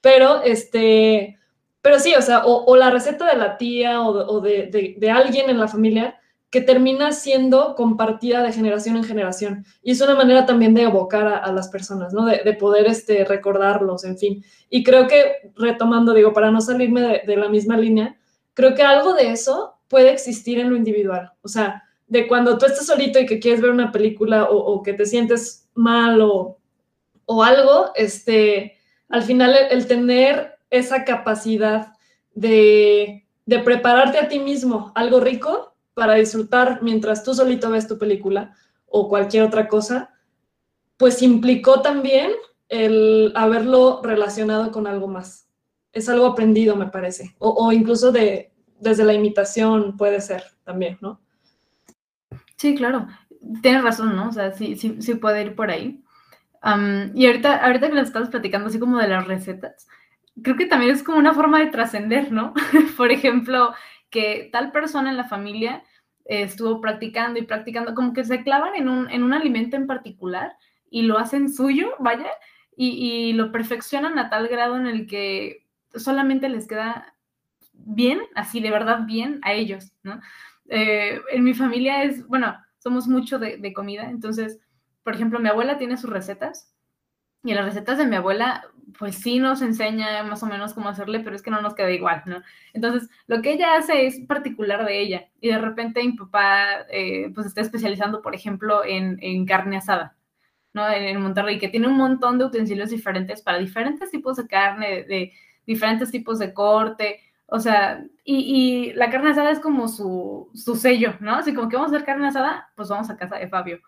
Pero, 0.00 0.42
este, 0.42 1.40
pero 1.82 1.98
sí, 1.98 2.14
o 2.14 2.22
sea, 2.22 2.42
o, 2.44 2.76
la 2.76 2.90
receta 2.90 3.26
de 3.26 3.36
la 3.36 3.58
tía 3.58 4.00
o, 4.00 4.40
de, 4.40 4.94
de 4.96 5.10
alguien 5.10 5.50
en 5.50 5.58
la 5.58 5.66
familia 5.66 6.20
que 6.50 6.60
termina 6.60 7.12
siendo 7.12 7.74
compartida 7.74 8.42
de 8.42 8.52
generación 8.52 8.96
en 8.96 9.04
generación. 9.04 9.64
Y 9.82 9.92
es 9.92 10.00
una 10.00 10.14
manera 10.14 10.46
también 10.46 10.74
de 10.74 10.82
evocar 10.82 11.26
a, 11.26 11.52
las 11.52 11.68
personas, 11.68 12.12
¿no? 12.12 12.24
De, 12.24 12.42
de, 12.44 12.54
poder 12.54 12.86
este, 12.86 13.24
recordarlos, 13.24 14.04
en 14.04 14.16
fin. 14.16 14.44
Y 14.70 14.84
creo 14.84 15.08
que, 15.08 15.50
retomando, 15.56 16.14
digo, 16.14 16.32
para 16.32 16.50
no 16.50 16.60
salirme 16.60 17.22
de, 17.26 17.36
la 17.36 17.48
misma 17.48 17.76
línea, 17.76 18.16
creo 18.54 18.74
que 18.74 18.82
algo 18.82 19.12
de 19.14 19.30
eso 19.30 19.74
puede 19.88 20.12
existir 20.12 20.58
en 20.60 20.70
lo 20.70 20.76
individual. 20.76 21.32
O 21.42 21.48
sea, 21.48 21.82
de 22.06 22.28
cuando 22.28 22.56
tú 22.56 22.66
estás 22.66 22.86
solito 22.86 23.18
y 23.18 23.26
que 23.26 23.40
quieres 23.40 23.60
ver 23.60 23.70
una 23.70 23.90
película 23.90 24.44
o, 24.44 24.56
o 24.56 24.82
que 24.82 24.92
te 24.92 25.06
sientes 25.06 25.68
mal 25.74 26.20
o, 26.20 26.58
o 27.26 27.42
algo, 27.42 27.90
este, 27.96 28.78
al 29.08 29.22
final 29.22 29.54
el, 29.54 29.78
el 29.78 29.86
tener 29.86 30.56
esa 30.70 31.04
capacidad 31.04 31.92
de, 32.34 33.26
de 33.46 33.58
prepararte 33.60 34.18
a 34.18 34.28
ti 34.28 34.38
mismo 34.38 34.92
algo 34.94 35.20
rico, 35.20 35.75
para 35.96 36.16
disfrutar 36.16 36.80
mientras 36.82 37.24
tú 37.24 37.32
solito 37.32 37.70
ves 37.70 37.88
tu 37.88 37.96
película 37.96 38.54
o 38.84 39.08
cualquier 39.08 39.44
otra 39.44 39.66
cosa, 39.66 40.10
pues 40.98 41.22
implicó 41.22 41.80
también 41.80 42.32
el 42.68 43.32
haberlo 43.34 44.02
relacionado 44.02 44.70
con 44.72 44.86
algo 44.86 45.08
más. 45.08 45.48
Es 45.92 46.10
algo 46.10 46.26
aprendido, 46.26 46.76
me 46.76 46.88
parece. 46.88 47.34
O, 47.38 47.72
incluso 47.72 48.12
de, 48.12 48.52
desde 48.78 49.04
la 49.04 49.14
imitación 49.14 49.96
puede 49.96 50.20
ser 50.20 50.44
también, 50.64 50.98
¿no? 51.00 51.18
Sí, 52.56 52.74
claro. 52.74 53.06
Tienes 53.62 53.82
razón, 53.82 54.16
¿no? 54.16 54.28
O 54.28 54.32
sea, 54.32 54.52
sí, 54.52 54.76
sí, 54.76 55.14
puede 55.14 55.44
ir 55.44 55.54
por 55.54 55.70
ahí. 55.70 56.02
Y 57.14 57.26
ahorita, 57.26 57.64
ahorita 57.64 57.88
que 57.88 57.94
lo 57.94 58.02
estás 58.02 58.28
platicando 58.28 58.68
así 58.68 58.78
como 58.78 58.98
de 58.98 59.08
las 59.08 59.26
recetas, 59.26 59.88
creo 60.42 60.56
que 60.56 60.66
también 60.66 60.92
es 60.94 61.02
como 61.02 61.16
una 61.16 61.32
forma 61.32 61.58
de 61.60 61.68
trascender, 61.68 62.32
¿no? 62.32 62.52
por 62.98 63.10
ejemplo, 63.10 63.72
que 64.10 64.48
tal 64.52 64.72
persona 64.72 65.10
en 65.10 65.16
la 65.16 65.24
familia 65.24 65.82
eh, 66.24 66.42
estuvo 66.42 66.80
practicando 66.80 67.38
y 67.38 67.42
practicando, 67.42 67.94
como 67.94 68.12
que 68.12 68.24
se 68.24 68.42
clavan 68.42 68.74
en 68.74 68.88
un, 68.88 69.10
en 69.10 69.22
un 69.22 69.32
alimento 69.32 69.76
en 69.76 69.86
particular 69.86 70.56
y 70.90 71.02
lo 71.02 71.18
hacen 71.18 71.52
suyo, 71.52 71.94
vaya, 71.98 72.30
y, 72.76 72.88
y, 72.88 73.32
lo 73.32 73.52
perfeccionan 73.52 74.18
a 74.18 74.28
tal 74.28 74.48
grado 74.48 74.76
en 74.76 74.86
el 74.86 75.06
que 75.06 75.66
solamente 75.94 76.48
les 76.48 76.68
queda 76.68 77.14
bien, 77.72 78.20
así 78.34 78.60
de 78.60 78.70
verdad 78.70 79.06
bien 79.06 79.40
a 79.42 79.54
ellos, 79.54 79.92
¿no? 80.02 80.20
Eh, 80.68 81.20
en 81.32 81.44
mi 81.44 81.54
familia 81.54 82.02
es, 82.04 82.26
bueno, 82.26 82.56
somos 82.78 83.08
mucho 83.08 83.38
de, 83.38 83.56
de 83.56 83.72
comida, 83.72 84.10
entonces, 84.10 84.60
por 85.02 85.14
ejemplo, 85.14 85.38
mi 85.38 85.48
abuela 85.48 85.78
tiene 85.78 85.96
sus 85.96 86.10
recetas 86.10 86.75
y 87.46 87.50
en 87.50 87.56
las 87.56 87.66
recetas 87.66 87.96
de 87.96 88.06
mi 88.06 88.16
abuela, 88.16 88.64
pues 88.98 89.16
sí 89.16 89.38
nos 89.38 89.62
enseña 89.62 90.22
más 90.24 90.42
o 90.42 90.46
menos 90.46 90.74
cómo 90.74 90.88
hacerle, 90.88 91.20
pero 91.20 91.36
es 91.36 91.42
que 91.42 91.50
no 91.50 91.60
nos 91.62 91.74
queda 91.74 91.92
igual, 91.92 92.22
¿no? 92.26 92.42
Entonces, 92.72 93.08
lo 93.28 93.40
que 93.40 93.52
ella 93.52 93.76
hace 93.76 94.06
es 94.06 94.20
particular 94.26 94.84
de 94.84 95.00
ella. 95.00 95.28
Y 95.40 95.48
de 95.48 95.58
repente 95.58 96.02
mi 96.02 96.12
papá, 96.12 96.86
eh, 96.90 97.30
pues 97.32 97.46
está 97.46 97.60
especializando, 97.60 98.20
por 98.20 98.34
ejemplo, 98.34 98.84
en, 98.84 99.18
en 99.22 99.46
carne 99.46 99.76
asada, 99.76 100.16
¿no? 100.74 100.88
En, 100.90 101.04
en, 101.04 101.20
Monterrey, 101.20 101.58
que 101.58 101.68
tiene 101.68 101.86
un 101.86 101.96
montón 101.96 102.38
de 102.38 102.46
utensilios 102.46 102.90
diferentes 102.90 103.42
para 103.42 103.58
diferentes 103.58 104.10
tipos 104.10 104.36
de 104.36 104.48
carne, 104.48 105.04
de, 105.04 105.32
diferentes 105.66 106.10
tipos 106.10 106.40
de 106.40 106.52
corte. 106.52 107.20
O 107.46 107.60
sea, 107.60 108.04
y, 108.24 108.90
y, 108.90 108.92
la 108.94 109.08
carne 109.10 109.30
asada 109.30 109.52
es 109.52 109.60
como 109.60 109.86
su, 109.86 110.50
su 110.52 110.74
sello, 110.74 111.14
¿no? 111.20 111.36
Así 111.36 111.54
como 111.54 111.68
que 111.68 111.76
vamos 111.76 111.92
a 111.92 111.96
hacer 111.96 112.06
carne 112.06 112.26
asada, 112.26 112.72
pues 112.74 112.88
vamos 112.88 113.08
a 113.08 113.16
casa 113.16 113.36
de 113.36 113.48
Fabio. 113.48 113.80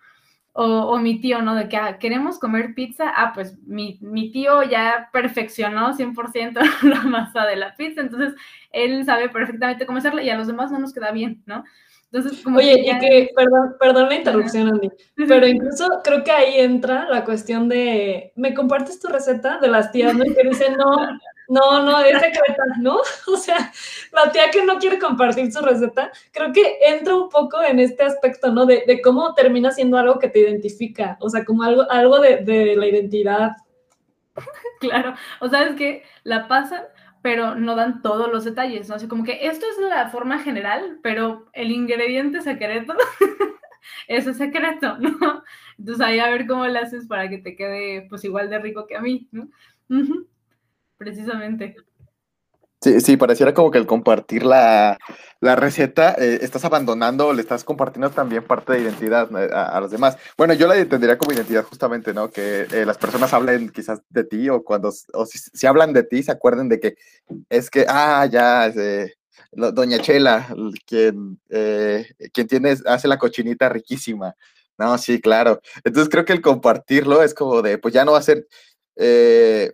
O, 0.60 0.64
o, 0.64 0.98
mi 0.98 1.20
tío, 1.20 1.40
¿no? 1.40 1.54
De 1.54 1.68
que 1.68 1.76
ah, 1.76 1.98
queremos 2.00 2.40
comer 2.40 2.74
pizza, 2.74 3.12
ah, 3.14 3.30
pues 3.32 3.56
mi, 3.64 3.96
mi 4.00 4.32
tío 4.32 4.64
ya 4.64 5.08
perfeccionó 5.12 5.94
100% 5.94 6.58
la 6.82 7.02
masa 7.02 7.46
de 7.46 7.54
la 7.54 7.76
pizza, 7.76 8.00
entonces 8.00 8.34
él 8.72 9.04
sabe 9.04 9.28
perfectamente 9.28 9.86
cómo 9.86 9.98
hacerla 9.98 10.20
y 10.24 10.30
a 10.30 10.36
los 10.36 10.48
demás 10.48 10.72
no 10.72 10.80
nos 10.80 10.92
queda 10.92 11.12
bien, 11.12 11.44
¿no? 11.46 11.62
Entonces, 12.10 12.42
como 12.42 12.58
Oye, 12.58 12.74
que 12.74 12.86
ya... 12.86 12.96
y 12.96 12.98
que, 12.98 13.30
perdón, 13.36 13.76
perdón 13.78 14.08
la 14.08 14.16
interrupción, 14.16 14.66
Andy, 14.66 14.90
pero 15.28 15.46
incluso 15.46 15.86
creo 16.02 16.24
que 16.24 16.32
ahí 16.32 16.58
entra 16.58 17.08
la 17.08 17.24
cuestión 17.24 17.68
de, 17.68 18.32
¿me 18.34 18.52
compartes 18.52 18.98
tu 18.98 19.06
receta 19.06 19.58
de 19.60 19.68
las 19.68 19.92
tías, 19.92 20.16
no? 20.16 20.24
Que 20.24 20.48
dicen, 20.48 20.74
no, 20.76 20.96
no, 21.48 21.82
no, 21.82 22.00
es 22.00 22.20
secreta, 22.20 22.62
¿no? 22.80 23.00
O 23.26 23.36
sea, 23.36 23.72
la 24.12 24.30
tía 24.30 24.50
que 24.50 24.64
no 24.64 24.78
quiere 24.78 24.98
compartir 24.98 25.50
su 25.50 25.60
receta, 25.64 26.12
creo 26.32 26.52
que 26.52 26.78
entra 26.86 27.16
un 27.16 27.28
poco 27.28 27.62
en 27.62 27.80
este 27.80 28.04
aspecto, 28.04 28.52
¿no? 28.52 28.66
De, 28.66 29.00
cómo 29.02 29.34
termina 29.34 29.70
siendo 29.70 29.96
algo 29.96 30.18
que 30.18 30.28
te 30.28 30.40
identifica, 30.40 31.16
o 31.20 31.30
sea, 31.30 31.44
como 31.44 31.62
algo, 31.62 31.90
algo 31.90 32.20
de, 32.20 32.76
la 32.76 32.86
identidad. 32.86 33.52
Claro, 34.80 35.14
o 35.40 35.48
sea, 35.48 35.64
es 35.64 35.74
que 35.74 36.04
la 36.22 36.46
pasan, 36.46 36.84
pero 37.20 37.56
no 37.56 37.74
dan 37.74 38.00
todos 38.00 38.30
los 38.30 38.44
detalles, 38.44 38.88
¿no? 38.88 38.94
Así 38.94 39.08
como 39.08 39.24
que 39.24 39.48
esto 39.48 39.66
es 39.68 39.78
la 39.78 40.08
forma 40.08 40.38
general, 40.38 41.00
pero 41.02 41.48
el 41.52 41.72
ingrediente 41.72 42.40
secreto, 42.42 42.94
es 44.06 44.24
secreto, 44.36 44.96
¿no? 44.98 45.42
Entonces 45.76 46.06
ahí 46.06 46.20
a 46.20 46.30
ver 46.30 46.46
cómo 46.46 46.64
lo 46.64 46.78
haces 46.78 47.08
para 47.08 47.28
que 47.28 47.38
te 47.38 47.56
quede 47.56 48.06
pues 48.08 48.22
igual 48.24 48.48
de 48.50 48.60
rico 48.60 48.86
que 48.86 48.96
a 48.96 49.00
mí, 49.00 49.26
¿no? 49.32 49.48
Uh 49.88 50.27
precisamente. 50.98 51.76
Sí, 52.80 53.00
sí, 53.00 53.16
pareciera 53.16 53.52
como 53.52 53.72
que 53.72 53.78
al 53.78 53.86
compartir 53.86 54.44
la, 54.44 54.98
la 55.40 55.56
receta 55.56 56.14
eh, 56.16 56.38
estás 56.42 56.64
abandonando 56.64 57.32
le 57.32 57.42
estás 57.42 57.64
compartiendo 57.64 58.08
también 58.10 58.44
parte 58.44 58.72
de 58.72 58.82
identidad 58.82 59.28
eh, 59.36 59.50
a, 59.52 59.80
los 59.80 59.90
demás. 59.90 60.16
Bueno, 60.36 60.54
yo 60.54 60.68
la 60.68 60.76
entendería 60.76 61.18
como 61.18 61.32
identidad 61.32 61.64
justamente, 61.64 62.14
¿no? 62.14 62.30
Que 62.30 62.68
eh, 62.70 62.86
las 62.86 62.98
personas 62.98 63.32
hablen 63.32 63.70
quizás 63.70 64.02
de 64.10 64.22
ti 64.22 64.48
o 64.48 64.62
cuando, 64.62 64.92
o 65.12 65.26
si, 65.26 65.66
hablan 65.66 65.92
de 65.92 66.04
ti, 66.04 66.22
se 66.22 66.30
acuerden 66.30 66.68
de 66.68 66.78
que 66.78 66.94
es 67.48 67.68
que, 67.68 67.84
ah, 67.88 68.26
ya, 68.26 68.68
eh, 68.68 69.14
Doña 69.50 69.98
Chela, 69.98 70.46
quien, 70.86 71.40
quien 71.48 72.46
tiene, 72.46 72.76
hace 72.86 73.08
la 73.08 73.18
cochinita 73.18 73.68
riquísima. 73.68 74.34
No, 74.78 74.96
sí, 74.96 75.20
claro. 75.20 75.60
Entonces 75.82 76.08
creo 76.08 76.24
que 76.24 76.32
el 76.32 76.40
compartirlo 76.40 77.22
es 77.22 77.34
como 77.34 77.62
de, 77.62 77.78
pues 77.78 77.92
ya 77.92 78.04
no 78.04 78.12
va 78.12 78.18
a 78.18 78.22
ser, 78.22 78.46
eh, 78.96 79.72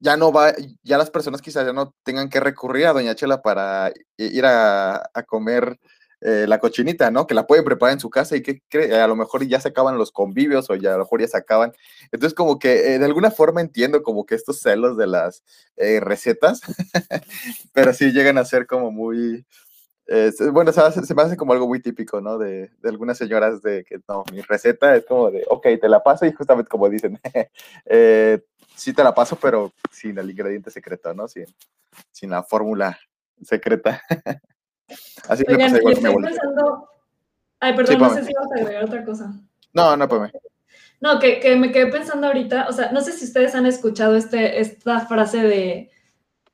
ya 0.00 0.16
no 0.16 0.32
va, 0.32 0.54
ya 0.82 0.98
las 0.98 1.10
personas 1.10 1.42
quizás 1.42 1.66
ya 1.66 1.72
no 1.72 1.94
tengan 2.02 2.28
que 2.28 2.40
recurrir 2.40 2.86
a 2.86 2.92
Doña 2.92 3.14
Chela 3.14 3.42
para 3.42 3.92
ir 4.16 4.44
a, 4.46 5.02
comer 5.26 5.78
eh, 6.20 6.46
la 6.48 6.58
cochinita, 6.58 7.10
¿no? 7.10 7.26
Que 7.26 7.34
la 7.34 7.46
pueden 7.46 7.64
preparar 7.64 7.94
en 7.94 8.00
su 8.00 8.10
casa 8.10 8.36
y 8.36 8.42
que 8.42 8.62
a 8.94 9.06
lo 9.06 9.16
mejor 9.16 9.46
ya 9.46 9.60
se 9.60 9.68
acaban 9.68 9.98
los 9.98 10.12
convivios 10.12 10.70
o 10.70 10.74
ya 10.76 10.90
a 10.90 10.98
lo 10.98 11.04
mejor 11.04 11.20
ya 11.20 11.28
se 11.28 11.36
acaban. 11.36 11.72
Entonces 12.12 12.34
como 12.34 12.58
que 12.58 12.94
eh, 12.94 12.98
de 12.98 13.04
alguna 13.04 13.30
forma 13.30 13.60
entiendo 13.60 14.02
como 14.02 14.24
que 14.24 14.34
estos 14.34 14.60
celos 14.60 14.96
de 14.96 15.06
las 15.08 15.42
eh, 15.76 16.00
recetas, 16.00 16.60
pero 17.72 17.92
sí 17.92 18.12
llegan 18.12 18.38
a 18.38 18.44
ser 18.44 18.66
como 18.66 18.90
muy, 18.92 19.44
bueno, 20.52 20.72
se 20.72 21.14
me 21.14 21.22
hace 21.22 21.36
como 21.36 21.52
algo 21.52 21.66
muy 21.66 21.80
típico, 21.80 22.20
¿no? 22.20 22.38
De, 22.38 22.70
de 22.80 22.88
algunas 22.88 23.18
señoras 23.18 23.62
de 23.62 23.84
que 23.84 23.98
no, 24.08 24.24
mi 24.32 24.40
receta 24.42 24.96
es 24.96 25.04
como 25.04 25.30
de, 25.30 25.44
ok, 25.48 25.66
te 25.80 25.88
la 25.88 26.02
paso 26.02 26.24
y 26.24 26.32
justamente 26.32 26.68
como 26.68 26.88
dicen, 26.88 27.20
eh, 27.86 28.40
sí 28.78 28.92
te 28.92 29.02
la 29.02 29.12
paso, 29.14 29.36
pero 29.36 29.72
sin 29.90 30.16
el 30.18 30.30
ingrediente 30.30 30.70
secreto, 30.70 31.12
¿no? 31.12 31.26
Sin, 31.26 31.46
sin 32.12 32.30
la 32.30 32.42
fórmula 32.42 32.98
secreta. 33.42 34.00
Así 35.28 35.44
me 35.46 35.54
Oigan, 35.54 35.72
mi 35.72 35.92
estoy 35.92 36.14
pensando. 36.22 36.88
Ay, 37.60 37.74
perdón, 37.74 37.98
no 37.98 38.08
Pame. 38.08 38.20
sé 38.20 38.26
si 38.26 38.30
ibas 38.32 38.52
a 38.52 38.60
agregar 38.60 38.84
otra 38.84 39.04
cosa. 39.04 39.32
No, 39.72 39.96
no, 39.96 40.08
pues 40.08 40.32
No, 41.00 41.18
que, 41.18 41.40
que 41.40 41.56
me 41.56 41.72
quedé 41.72 41.88
pensando 41.88 42.28
ahorita, 42.28 42.68
o 42.68 42.72
sea, 42.72 42.92
no 42.92 43.00
sé 43.00 43.12
si 43.12 43.24
ustedes 43.24 43.54
han 43.54 43.66
escuchado 43.66 44.16
este, 44.16 44.60
esta 44.60 45.00
frase 45.00 45.42
de, 45.42 45.90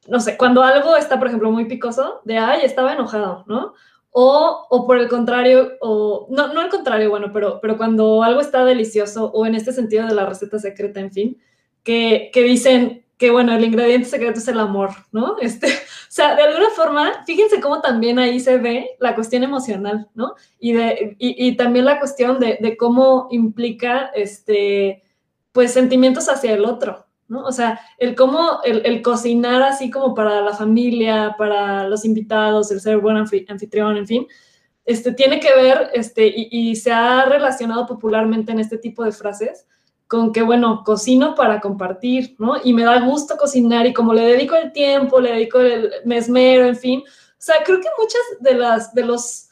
no 0.08 0.18
sé, 0.18 0.36
cuando 0.36 0.62
algo 0.62 0.96
está, 0.96 1.18
por 1.18 1.28
ejemplo, 1.28 1.50
muy 1.50 1.66
picoso, 1.66 2.22
de, 2.24 2.38
ay, 2.38 2.60
estaba 2.62 2.94
enojado, 2.94 3.44
¿no? 3.46 3.74
O, 4.10 4.66
o 4.70 4.86
por 4.86 4.98
el 4.98 5.08
contrario, 5.08 5.72
o, 5.80 6.26
no, 6.30 6.52
no 6.54 6.62
el 6.62 6.70
contrario, 6.70 7.10
bueno, 7.10 7.30
pero, 7.32 7.60
pero 7.60 7.76
cuando 7.76 8.22
algo 8.22 8.40
está 8.40 8.64
delicioso, 8.64 9.30
o 9.30 9.44
en 9.44 9.54
este 9.54 9.72
sentido 9.72 10.06
de 10.06 10.14
la 10.14 10.24
receta 10.26 10.58
secreta, 10.58 11.00
en 11.00 11.12
fin, 11.12 11.42
que, 11.84 12.30
que 12.32 12.42
dicen 12.42 13.04
que, 13.16 13.30
bueno, 13.30 13.54
el 13.54 13.64
ingrediente 13.64 14.08
secreto 14.08 14.38
es 14.40 14.48
el 14.48 14.58
amor, 14.58 14.90
¿no? 15.12 15.36
Este, 15.40 15.66
o 15.68 16.10
sea, 16.10 16.34
de 16.34 16.42
alguna 16.42 16.70
forma, 16.70 17.24
fíjense 17.24 17.60
cómo 17.60 17.80
también 17.80 18.18
ahí 18.18 18.40
se 18.40 18.58
ve 18.58 18.90
la 18.98 19.14
cuestión 19.14 19.44
emocional, 19.44 20.08
¿no? 20.14 20.34
y, 20.58 20.72
de, 20.72 21.16
y, 21.18 21.48
y 21.48 21.56
también 21.56 21.84
la 21.84 22.00
cuestión 22.00 22.40
de, 22.40 22.58
de, 22.60 22.76
cómo 22.76 23.28
implica 23.30 24.10
este, 24.14 25.04
pues 25.52 25.72
sentimientos 25.72 26.28
hacia 26.28 26.54
el 26.54 26.64
otro, 26.64 27.06
¿no? 27.28 27.44
O 27.44 27.52
sea, 27.52 27.80
el 27.98 28.16
cómo, 28.16 28.60
el, 28.64 28.84
el, 28.84 29.02
cocinar 29.02 29.62
así 29.62 29.90
como 29.90 30.14
para 30.14 30.40
la 30.40 30.52
familia, 30.54 31.36
para 31.38 31.88
los 31.88 32.04
invitados, 32.04 32.70
el 32.72 32.80
ser 32.80 32.98
buen 32.98 33.16
anfitrión, 33.16 33.96
en 33.96 34.06
fin, 34.06 34.26
este, 34.84 35.12
tiene 35.12 35.40
que 35.40 35.54
ver, 35.54 35.90
este, 35.94 36.26
y, 36.26 36.48
y 36.50 36.76
se 36.76 36.92
ha 36.92 37.24
relacionado 37.26 37.86
popularmente 37.86 38.52
en 38.52 38.58
este 38.58 38.76
tipo 38.76 39.04
de 39.04 39.12
frases, 39.12 39.66
con 40.06 40.32
que, 40.32 40.42
bueno, 40.42 40.82
cocino 40.84 41.34
para 41.34 41.60
compartir, 41.60 42.36
¿no? 42.38 42.56
Y 42.62 42.72
me 42.72 42.84
da 42.84 43.00
gusto 43.00 43.36
cocinar 43.36 43.86
y 43.86 43.94
como 43.94 44.12
le 44.12 44.22
dedico 44.22 44.54
el 44.54 44.72
tiempo, 44.72 45.20
le 45.20 45.32
dedico 45.32 45.60
el 45.60 45.90
mesmero, 46.04 46.66
en 46.66 46.76
fin. 46.76 47.00
O 47.00 47.36
sea, 47.38 47.56
creo 47.64 47.80
que 47.80 47.88
muchas 47.98 48.22
de 48.40 48.54
las, 48.54 48.94
de 48.94 49.04
los, 49.04 49.48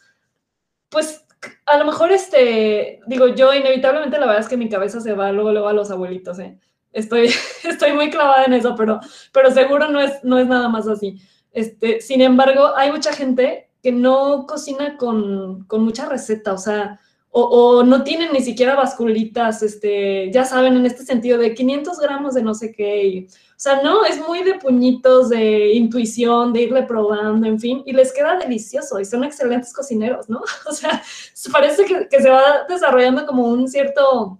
pues 0.88 1.24
a 1.66 1.78
lo 1.78 1.84
mejor 1.84 2.12
este, 2.12 3.00
digo 3.06 3.28
yo, 3.28 3.52
inevitablemente 3.52 4.18
la 4.18 4.26
verdad 4.26 4.42
es 4.42 4.48
que 4.48 4.56
mi 4.56 4.68
cabeza 4.68 5.00
se 5.00 5.14
va 5.14 5.32
luego, 5.32 5.52
luego 5.52 5.68
a 5.68 5.72
los 5.72 5.90
abuelitos, 5.90 6.38
¿eh? 6.38 6.58
Estoy, 6.92 7.32
estoy 7.64 7.92
muy 7.92 8.10
clavada 8.10 8.44
en 8.44 8.52
eso, 8.52 8.74
pero, 8.76 9.00
pero 9.32 9.50
seguro 9.50 9.88
no 9.88 10.00
es, 10.00 10.22
no 10.22 10.38
es 10.38 10.46
nada 10.46 10.68
más 10.68 10.86
así. 10.86 11.20
Este, 11.52 12.00
sin 12.00 12.20
embargo, 12.20 12.72
hay 12.76 12.92
mucha 12.92 13.12
gente 13.12 13.70
que 13.82 13.92
no 13.92 14.46
cocina 14.46 14.96
con, 14.96 15.64
con 15.64 15.82
mucha 15.82 16.06
receta, 16.06 16.52
o 16.52 16.58
sea, 16.58 17.00
o, 17.34 17.82
no 17.82 18.04
tienen 18.04 18.30
ni 18.32 18.42
siquiera 18.42 18.74
basculitas, 18.74 19.62
este, 19.62 20.30
ya 20.30 20.44
saben, 20.44 20.76
en 20.76 20.84
este 20.84 21.02
sentido 21.02 21.38
de 21.38 21.54
500 21.54 21.98
gramos 21.98 22.34
de 22.34 22.42
no 22.42 22.54
sé 22.54 22.72
qué, 22.72 23.26
o 23.26 23.32
sea, 23.56 23.80
no, 23.82 24.04
es 24.04 24.20
muy 24.26 24.42
de 24.42 24.54
puñitos, 24.54 25.30
de 25.30 25.72
intuición, 25.72 26.52
de 26.52 26.62
irle 26.62 26.82
probando, 26.82 27.46
en 27.46 27.58
fin, 27.58 27.82
y 27.86 27.92
les 27.92 28.12
queda 28.12 28.36
delicioso, 28.36 29.00
y 29.00 29.06
son 29.06 29.24
excelentes 29.24 29.72
cocineros, 29.72 30.28
¿no? 30.28 30.42
O 30.68 30.72
sea, 30.72 31.02
parece 31.50 31.86
que, 31.86 32.06
que 32.08 32.20
se 32.20 32.28
va 32.28 32.66
desarrollando 32.68 33.24
como 33.24 33.46
un 33.46 33.66
cierto, 33.66 34.38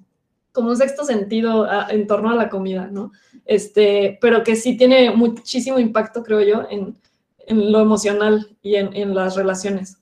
como 0.53 0.69
un 0.69 0.77
sexto 0.77 1.05
sentido 1.05 1.65
a, 1.65 1.87
en 1.89 2.07
torno 2.07 2.31
a 2.31 2.35
la 2.35 2.51
comida, 2.51 2.89
¿no? 2.89 3.13
Este, 3.47 4.19
pero 4.21 4.45
que 4.45 4.55
sí 4.55 4.77
tiene 4.77 5.11
muchísimo 5.13 5.79
impacto, 5.79 6.23
creo 6.23 6.43
yo, 6.43 6.67
en, 6.69 6.99
en 7.47 7.73
lo 7.73 7.81
emocional 7.81 8.55
y 8.61 8.75
en, 8.75 8.95
en 8.95 9.15
las 9.15 9.35
relaciones. 9.35 10.02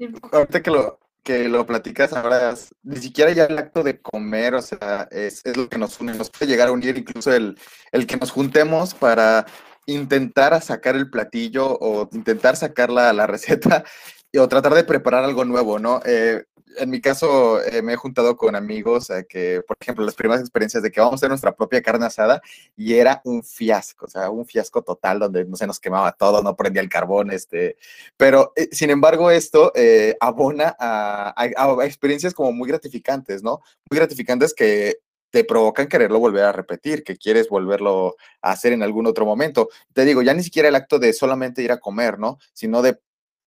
Ah. 0.00 0.28
Ahorita 0.32 0.62
que 0.62 0.70
lo, 0.70 0.98
que 1.22 1.48
lo 1.48 1.66
platicas 1.66 2.12
ahora, 2.12 2.54
ni 2.82 2.96
siquiera 2.96 3.32
ya 3.32 3.44
el 3.44 3.58
acto 3.58 3.82
de 3.82 4.00
comer, 4.00 4.54
o 4.54 4.62
sea, 4.62 5.08
es, 5.10 5.44
es, 5.44 5.56
lo 5.56 5.68
que 5.68 5.78
nos 5.78 6.00
une, 6.00 6.14
nos 6.14 6.30
puede 6.30 6.50
llegar 6.50 6.68
a 6.68 6.72
unir 6.72 6.96
incluso 6.96 7.32
el, 7.32 7.58
el 7.92 8.06
que 8.06 8.16
nos 8.16 8.30
juntemos 8.30 8.94
para 8.94 9.46
intentar 9.86 10.60
sacar 10.62 10.96
el 10.96 11.10
platillo 11.10 11.66
o 11.80 12.08
intentar 12.12 12.56
sacar 12.56 12.90
la, 12.90 13.12
la 13.12 13.26
receta 13.26 13.84
o 14.38 14.48
tratar 14.48 14.74
de 14.74 14.84
preparar 14.84 15.24
algo 15.24 15.44
nuevo, 15.44 15.78
¿no? 15.78 16.00
Eh, 16.04 16.44
en 16.76 16.90
mi 16.90 17.00
caso, 17.00 17.62
eh, 17.62 17.82
me 17.82 17.94
he 17.94 17.96
juntado 17.96 18.36
con 18.36 18.54
amigos 18.54 19.10
eh, 19.10 19.26
que, 19.28 19.62
por 19.66 19.76
ejemplo, 19.80 20.04
las 20.04 20.14
primeras 20.14 20.40
experiencias 20.40 20.82
de 20.82 20.90
que 20.90 21.00
vamos 21.00 21.14
a 21.14 21.16
hacer 21.16 21.28
nuestra 21.28 21.54
propia 21.54 21.82
carne 21.82 22.06
asada 22.06 22.40
y 22.76 22.94
era 22.94 23.20
un 23.24 23.42
fiasco, 23.42 24.06
o 24.06 24.08
sea, 24.08 24.30
un 24.30 24.46
fiasco 24.46 24.82
total 24.82 25.18
donde 25.18 25.44
no 25.44 25.56
se 25.56 25.66
nos 25.66 25.80
quemaba 25.80 26.12
todo, 26.12 26.42
no 26.42 26.56
prendía 26.56 26.82
el 26.82 26.88
carbón, 26.88 27.30
este, 27.30 27.76
pero 28.16 28.52
eh, 28.56 28.68
sin 28.72 28.90
embargo 28.90 29.30
esto 29.30 29.72
abona 30.20 30.76
a, 30.78 31.34
a, 31.36 31.64
a, 31.64 31.84
experiencias 31.84 32.34
como 32.34 32.52
muy 32.52 32.68
gratificantes, 32.68 33.42
¿no? 33.42 33.60
Muy 33.90 33.98
gratificantes 33.98 34.54
que 34.54 34.98
te 35.30 35.44
provocan 35.44 35.88
quererlo 35.88 36.18
volver 36.18 36.44
a 36.44 36.52
repetir, 36.52 37.04
que 37.04 37.16
quieres 37.16 37.48
volverlo 37.48 38.16
a 38.42 38.52
hacer 38.52 38.72
en 38.72 38.82
algún 38.82 39.06
otro 39.06 39.24
momento. 39.24 39.68
Te 39.92 40.04
digo, 40.04 40.22
ya 40.22 40.34
ni 40.34 40.42
siquiera 40.42 40.68
el 40.68 40.74
acto 40.74 40.98
de 40.98 41.12
solamente 41.12 41.62
ir 41.62 41.72
a 41.72 41.78
comer, 41.78 42.18
¿no? 42.18 42.38
Sino 42.52 42.82
de 42.82 42.98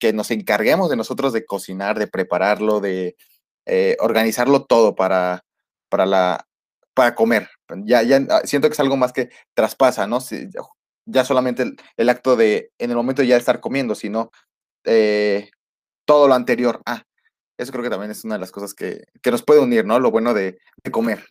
que 0.04 0.12
nos 0.12 0.30
encarguemos 0.30 0.90
de 0.90 0.96
nosotros 0.96 1.32
de 1.32 1.46
cocinar, 1.46 1.98
de 1.98 2.06
prepararlo, 2.06 2.80
de 2.80 3.16
eh, 3.64 3.96
organizarlo 4.00 4.66
todo 4.66 4.94
para, 4.94 5.46
para, 5.88 6.04
la, 6.04 6.46
para 6.92 7.14
comer. 7.14 7.48
Ya, 7.86 8.02
ya 8.02 8.20
siento 8.44 8.68
que 8.68 8.74
es 8.74 8.80
algo 8.80 8.98
más 8.98 9.14
que 9.14 9.30
traspasa, 9.54 10.06
¿no? 10.06 10.20
Si, 10.20 10.50
ya 11.06 11.24
solamente 11.24 11.74
el, 11.96 12.08
acto 12.10 12.36
de, 12.36 12.70
en 12.78 12.90
el 12.90 12.96
momento 12.96 13.22
ya 13.22 13.38
estar 13.38 13.60
comiendo, 13.60 13.94
sino 13.94 14.30
eh, 14.84 15.48
todo 16.04 16.28
lo 16.28 16.34
anterior. 16.34 16.82
Ah, 16.84 17.02
eso 17.58 17.72
creo 17.72 17.84
que 17.84 17.88
también 17.88 18.10
es 18.10 18.24
una 18.24 18.34
de 18.34 18.40
las 18.40 18.52
cosas 18.52 18.74
que, 18.74 19.04
que 19.22 19.30
nos 19.30 19.42
puede 19.42 19.60
unir, 19.60 19.86
¿no? 19.86 19.98
Lo 20.00 20.10
bueno 20.10 20.34
de, 20.34 20.58
de 20.84 20.90
comer. 20.90 21.24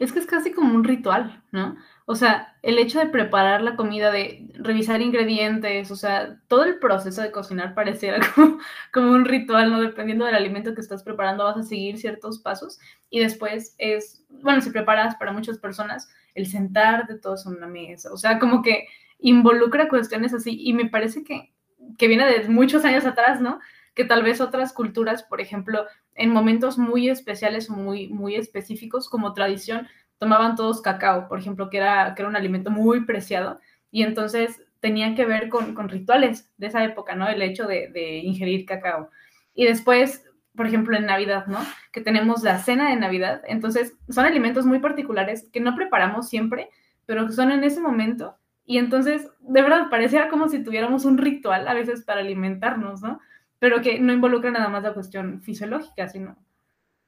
Es 0.00 0.12
que 0.12 0.18
es 0.18 0.26
casi 0.26 0.50
como 0.50 0.74
un 0.74 0.82
ritual, 0.82 1.44
¿no? 1.52 1.76
O 2.06 2.14
sea, 2.14 2.56
el 2.62 2.78
hecho 2.78 2.98
de 2.98 3.06
preparar 3.06 3.62
la 3.62 3.76
comida, 3.76 4.10
de 4.10 4.48
revisar 4.54 5.00
ingredientes, 5.00 5.90
o 5.90 5.96
sea, 5.96 6.40
todo 6.48 6.64
el 6.64 6.78
proceso 6.78 7.22
de 7.22 7.30
cocinar 7.30 7.74
pareciera 7.74 8.18
como, 8.34 8.58
como, 8.92 9.12
un 9.12 9.24
ritual, 9.24 9.70
¿no? 9.70 9.80
Dependiendo 9.80 10.24
del 10.24 10.34
alimento 10.34 10.74
que 10.74 10.80
estás 10.80 11.02
preparando, 11.02 11.44
vas 11.44 11.56
a 11.56 11.62
seguir 11.62 11.98
ciertos 11.98 12.38
pasos 12.40 12.78
y 13.10 13.20
después 13.20 13.74
es, 13.78 14.24
bueno, 14.28 14.60
si 14.60 14.70
preparas 14.70 15.16
para 15.16 15.32
muchas 15.32 15.58
personas, 15.58 16.10
el 16.34 16.46
sentar 16.46 17.06
de 17.06 17.18
todos 17.18 17.46
en 17.46 17.56
una 17.56 17.66
mesa, 17.66 18.12
o 18.12 18.16
sea, 18.16 18.38
como 18.38 18.62
que 18.62 18.86
involucra 19.18 19.88
cuestiones 19.88 20.34
así 20.34 20.58
y 20.60 20.72
me 20.72 20.88
parece 20.88 21.22
que, 21.22 21.52
que 21.98 22.08
viene 22.08 22.26
de 22.26 22.48
muchos 22.48 22.84
años 22.84 23.04
atrás, 23.04 23.40
¿no? 23.40 23.60
que 23.94 24.04
tal 24.04 24.22
vez 24.22 24.40
otras 24.40 24.72
culturas, 24.72 25.22
por 25.22 25.40
ejemplo, 25.40 25.86
en 26.14 26.30
momentos 26.30 26.78
muy 26.78 27.08
especiales 27.08 27.68
o 27.68 27.74
muy, 27.74 28.08
muy 28.08 28.36
específicos, 28.36 29.08
como 29.08 29.34
tradición, 29.34 29.88
tomaban 30.22 30.54
todos 30.54 30.80
cacao, 30.80 31.26
por 31.26 31.40
ejemplo, 31.40 31.68
que 31.68 31.78
era, 31.78 32.14
que 32.14 32.22
era 32.22 32.28
un 32.28 32.36
alimento 32.36 32.70
muy 32.70 33.04
preciado, 33.04 33.58
y 33.90 34.04
entonces 34.04 34.62
tenía 34.78 35.16
que 35.16 35.24
ver 35.24 35.48
con, 35.48 35.74
con 35.74 35.88
rituales 35.88 36.48
de 36.58 36.68
esa 36.68 36.84
época, 36.84 37.16
¿no? 37.16 37.28
El 37.28 37.42
hecho 37.42 37.66
de, 37.66 37.88
de, 37.88 38.18
ingerir 38.18 38.64
cacao. 38.64 39.10
Y 39.52 39.64
después, 39.64 40.24
por 40.54 40.68
ejemplo, 40.68 40.96
en 40.96 41.06
Navidad, 41.06 41.46
¿no? 41.48 41.58
Que 41.90 42.00
tenemos 42.00 42.44
la 42.44 42.58
cena 42.58 42.90
de 42.90 42.94
Navidad, 42.94 43.42
entonces 43.48 43.96
son 44.10 44.24
alimentos 44.24 44.64
muy 44.64 44.78
particulares 44.78 45.48
que 45.52 45.58
no 45.58 45.74
preparamos 45.74 46.28
siempre, 46.28 46.70
pero 47.04 47.26
que 47.26 47.32
son 47.32 47.50
en 47.50 47.64
ese 47.64 47.80
momento, 47.80 48.36
y 48.64 48.78
entonces, 48.78 49.28
de 49.40 49.60
verdad, 49.60 49.90
parecía 49.90 50.28
como 50.28 50.48
si 50.48 50.62
tuviéramos 50.62 51.04
un 51.04 51.18
ritual 51.18 51.66
a 51.66 51.74
veces 51.74 52.04
para 52.04 52.20
alimentarnos, 52.20 53.02
¿no? 53.02 53.18
pero 53.62 53.80
que 53.80 54.00
no 54.00 54.12
involucra 54.12 54.50
nada 54.50 54.68
más 54.68 54.82
la 54.82 54.92
cuestión 54.92 55.40
fisiológica, 55.40 56.08
sino 56.08 56.36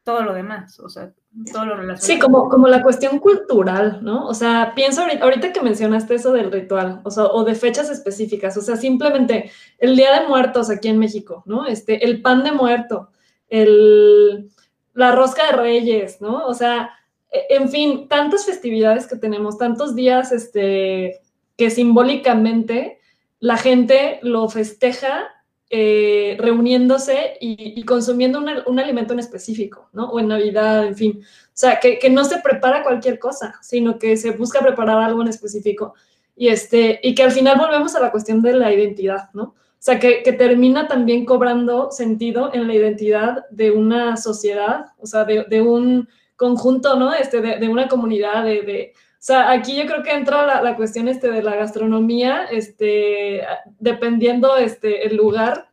todo 0.05 0.23
lo 0.23 0.35
demás, 0.35 0.79
o 0.81 0.89
sea, 0.89 1.13
todo 1.51 1.65
lo 1.65 1.77
relacionado. 1.77 2.07
Sí, 2.07 2.19
como, 2.19 2.49
como 2.51 2.69
la 2.69 2.83
cuestión 2.83 3.19
cultural, 3.19 4.01
¿no? 4.03 4.27
O 4.29 4.35
sea, 4.35 4.73
pienso 4.77 5.03
ahorita, 5.03 5.53
que 5.53 5.63
mencionaste 5.63 6.15
eso 6.15 6.33
del 6.33 6.53
ritual, 6.53 7.01
o 7.05 7.11
sea, 7.11 7.25
o 7.25 7.43
de 7.43 7.55
fechas 7.55 7.89
específicas, 7.89 8.57
o 8.59 8.61
sea, 8.61 8.77
simplemente 8.77 9.51
el 9.79 9.97
Día 9.97 10.21
de 10.21 10.29
Muertos 10.29 10.69
aquí 10.69 10.89
en 10.89 10.99
México, 10.99 11.43
¿no? 11.47 11.67
Este, 11.67 12.05
el 12.05 12.21
pan 12.21 12.45
de 12.45 12.53
muerto, 12.53 13.09
el, 13.49 14.51
la 14.93 15.13
rosca 15.13 15.47
de 15.47 15.57
reyes, 15.57 16.21
¿no? 16.21 16.47
O 16.47 16.53
sea, 16.53 16.91
e, 17.31 17.57
en 17.57 17.71
fin, 17.71 18.07
tantas 18.07 18.45
festividades 18.45 19.07
que 19.07 19.17
tenemos, 19.17 19.57
tantos 19.57 19.95
días, 19.95 20.33
este, 20.33 21.23
que 21.57 21.71
simbólicamente 21.71 23.01
la 23.41 23.57
gente 23.57 24.21
lo 24.23 24.51
festeja 24.51 25.29
eh, 25.71 26.37
reuniéndose 26.39 27.37
y, 27.41 27.83
consumiendo 27.85 28.39
un, 28.39 28.79
alimento 28.79 29.13
en 29.13 29.19
específico, 29.19 29.89
¿no? 29.93 30.11
O 30.11 30.21
en 30.21 30.29
Navidad, 30.29 30.87
en 30.87 30.95
fin. 30.95 31.21
O 31.21 31.53
sea, 31.53 31.81
que, 31.81 32.11
no 32.11 32.25
se 32.25 32.39
prepara 32.39 32.83
cualquier 32.83 33.19
cosa, 33.19 33.55
sino 33.63 33.99
que 33.99 34.17
se 34.17 34.33
busca 34.33 34.61
preparar 34.61 34.99
algo 34.99 35.23
en 35.23 35.29
específico. 35.29 35.95
Y, 36.37 36.49
este, 36.49 37.01
y 37.03 37.15
que 37.15 37.23
al 37.23 37.33
final 37.33 37.59
volvemos 37.59 37.95
a 37.95 38.01
la 38.01 38.11
cuestión 38.11 38.43
de 38.43 38.53
la 38.53 38.73
identidad, 38.73 39.31
¿no? 39.33 39.43
O 39.43 39.87
sea, 39.87 39.99
que, 39.99 40.23
termina 40.39 40.89
también 40.89 41.25
cobrando 41.25 41.91
sentido 41.91 42.51
en 42.55 42.67
la 42.67 42.75
identidad 42.75 43.45
de 43.51 43.71
una 43.71 44.17
sociedad, 44.17 44.87
o 44.99 45.07
sea, 45.07 45.25
de, 45.25 45.61
un 45.61 46.09
conjunto, 46.37 46.99
¿no? 46.99 47.13
Este, 47.13 47.41
de, 47.41 47.69
una 47.69 47.89
comunidad, 47.89 48.45
de, 48.45 48.95
sea, 49.27 49.53
aquí 49.53 49.75
yo 49.75 49.87
creo 49.87 50.03
que 50.03 50.13
entra 50.13 50.61
la, 50.61 50.77
cuestión 50.77 51.09
este 51.09 51.31
de 51.31 51.43
la 51.43 51.57
gastronomía, 51.57 52.45
este, 52.45 53.43
dependiendo 53.79 54.59
este, 54.59 55.07
el 55.07 55.17
lugar 55.17 55.71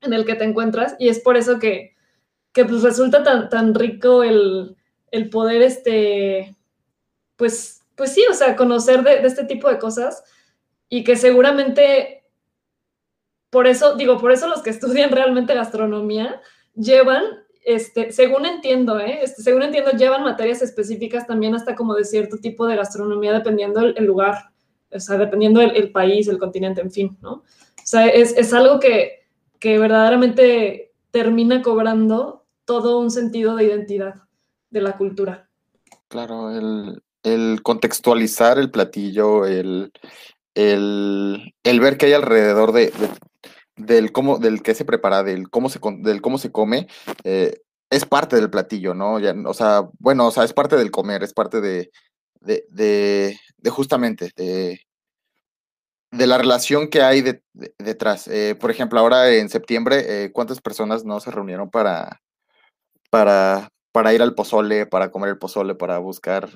en 0.00 0.14
el 0.14 0.24
que 0.24 0.34
te 0.34 0.44
encuentras, 0.44 0.96
y 0.98 1.08
es 1.08 1.20
por 1.20 1.36
eso 1.36 1.58
que, 1.58 1.94
pues 2.54 2.82
resulta 2.82 3.22
tan, 3.22 3.50
tan 3.50 3.74
rico 3.74 4.22
el, 4.22 4.78
poder, 5.30 5.60
este, 5.60 6.56
pues, 7.36 7.82
pues 7.96 8.14
sí, 8.14 8.24
o 8.30 8.32
sea, 8.32 8.56
conocer 8.56 9.02
de, 9.02 9.20
de 9.20 9.28
este 9.28 9.44
tipo 9.44 9.68
de 9.68 9.78
cosas, 9.78 10.24
y 10.88 11.04
que 11.04 11.16
seguramente, 11.16 12.24
por 13.50 13.66
eso, 13.66 13.96
digo, 13.96 14.16
por 14.16 14.32
eso 14.32 14.48
los 14.48 14.62
que 14.62 14.70
estudian 14.76 15.10
realmente 15.10 15.54
gastronomía 15.54 16.40
llevan 16.74 17.45
este, 17.66 18.12
según 18.12 18.46
entiendo, 18.46 19.00
¿eh? 19.00 19.18
este, 19.22 19.42
según 19.42 19.64
entiendo, 19.64 19.90
llevan 19.90 20.22
materias 20.22 20.62
específicas 20.62 21.26
también 21.26 21.52
hasta 21.52 21.74
como 21.74 21.94
de 21.94 22.04
cierto 22.04 22.38
tipo 22.38 22.64
de 22.64 22.76
gastronomía, 22.76 23.32
dependiendo 23.32 23.80
el, 23.80 24.04
lugar, 24.04 24.50
o 24.88 25.00
sea, 25.00 25.18
dependiendo 25.18 25.60
el, 25.60 25.90
país, 25.90 26.28
el 26.28 26.38
continente, 26.38 26.80
en 26.80 26.92
fin, 26.92 27.18
¿no? 27.20 27.32
O 27.32 27.42
sea, 27.82 28.06
es, 28.06 28.52
algo 28.52 28.78
que, 28.78 29.26
que, 29.58 29.80
verdaderamente 29.80 30.92
termina 31.10 31.60
cobrando 31.60 32.44
todo 32.64 33.00
un 33.00 33.10
sentido 33.10 33.56
de 33.56 33.64
identidad 33.64 34.14
de 34.70 34.80
la 34.82 34.96
cultura. 34.96 35.48
Claro, 36.06 36.52
el, 36.52 37.62
contextualizar 37.64 38.60
el 38.60 38.70
platillo, 38.70 39.44
el, 39.44 39.90
el, 40.54 41.52
el, 41.64 41.80
ver 41.80 41.98
que 41.98 42.06
hay 42.06 42.12
alrededor 42.12 42.70
de, 42.70 42.92
del 43.76 44.12
cómo, 44.12 44.38
del 44.38 44.62
que 44.62 44.74
se 44.74 44.84
prepara, 44.84 45.22
del 45.22 45.50
cómo 45.50 45.68
se, 45.68 45.80
del 45.98 46.22
cómo 46.22 46.38
se 46.38 46.50
come, 46.50 46.88
eh, 47.24 47.60
es 47.90 48.04
parte 48.04 48.36
del 48.36 48.50
platillo, 48.50 48.94
¿no? 48.94 49.18
Ya, 49.20 49.34
o 49.46 49.54
sea, 49.54 49.88
bueno, 49.98 50.26
o 50.26 50.30
sea, 50.30 50.44
es 50.44 50.52
parte 50.52 50.76
del 50.76 50.90
comer, 50.90 51.22
es 51.22 51.32
parte 51.32 51.60
de, 51.60 51.90
de, 52.40 52.64
de, 52.68 53.70
justamente, 53.70 54.30
de, 54.36 54.80
de 56.10 56.26
la 56.26 56.38
relación 56.38 56.88
que 56.88 57.02
hay 57.02 57.22
detrás. 57.78 58.28
Eh, 58.28 58.56
por 58.58 58.70
ejemplo, 58.70 58.98
ahora 58.98 59.32
en 59.32 59.48
septiembre, 59.48 60.24
eh, 60.24 60.32
¿cuántas 60.32 60.60
personas 60.60 61.04
no 61.04 61.20
se 61.20 61.30
reunieron 61.30 61.70
para, 61.70 62.22
para, 63.10 63.68
para 63.92 64.14
ir 64.14 64.22
al 64.22 64.34
pozole, 64.34 64.86
para 64.86 65.10
comer 65.10 65.30
el 65.30 65.38
pozole, 65.38 65.74
para 65.74 65.98
buscar 65.98 66.50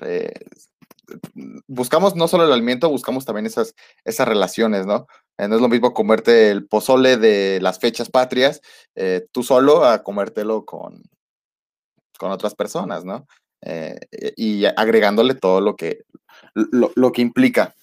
buscamos 1.67 2.15
no 2.15 2.27
solo 2.27 2.45
el 2.45 2.51
alimento, 2.51 2.89
buscamos 2.89 3.25
también 3.25 3.45
esas, 3.45 3.75
esas 4.05 4.27
relaciones, 4.27 4.85
¿no? 4.85 5.07
Eh, 5.37 5.47
no 5.47 5.55
es 5.55 5.61
lo 5.61 5.69
mismo 5.69 5.93
comerte 5.93 6.51
el 6.51 6.67
pozole 6.67 7.17
de 7.17 7.59
las 7.61 7.79
fechas 7.79 8.09
patrias 8.09 8.61
eh, 8.95 9.27
tú 9.31 9.43
solo 9.43 9.85
a 9.85 10.03
comértelo 10.03 10.65
con, 10.65 11.01
con 12.17 12.31
otras 12.31 12.55
personas, 12.55 13.05
¿no? 13.05 13.27
Eh, 13.61 13.99
y 14.35 14.65
agregándole 14.65 15.35
todo 15.35 15.61
lo 15.61 15.75
que, 15.75 16.03
lo, 16.53 17.11
que 17.11 17.21
implica. 17.21 17.75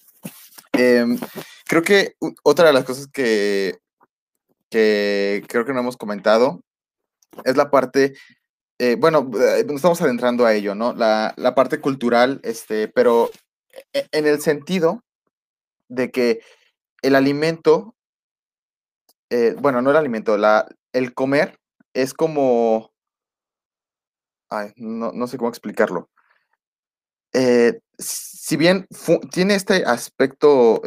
Em, 0.73 1.17
creo 1.65 1.81
que 1.81 2.15
otra 2.43 2.67
de 2.67 2.73
las 2.73 2.83
cosas 2.83 3.07
que, 3.07 3.79
que 4.69 5.43
creo 5.47 5.65
que 5.65 5.73
no 5.73 5.79
hemos 5.79 5.97
comentado 5.97 6.61
es 7.45 7.57
la 7.57 7.71
parte 7.71 8.15
bueno, 8.97 9.29
nos 9.29 9.75
estamos 9.75 10.01
adentrando 10.01 10.45
a 10.45 10.53
ello, 10.53 10.73
¿no? 10.73 10.93
La, 10.93 11.33
parte 11.53 11.81
cultural, 11.81 12.39
este, 12.43 12.87
pero 12.87 13.29
e, 13.91 14.07
en 14.13 14.25
el 14.25 14.39
sentido 14.39 15.03
de 15.89 16.11
que 16.11 16.39
el 17.01 17.15
alimento, 17.15 17.95
eh, 19.29 19.55
bueno, 19.59 19.81
no 19.81 19.91
el 19.91 19.97
alimento, 19.97 20.37
la, 20.37 20.67
el 20.93 21.13
comer 21.13 21.59
es 21.93 22.13
como, 22.13 22.91
ay, 24.49 24.71
no, 24.75 25.27
sé 25.27 25.37
cómo 25.37 25.49
explicarlo. 25.49 26.09
si 27.97 28.57
bien 28.57 28.87
tiene 29.31 29.55
este 29.55 29.83
aspecto 29.85 30.81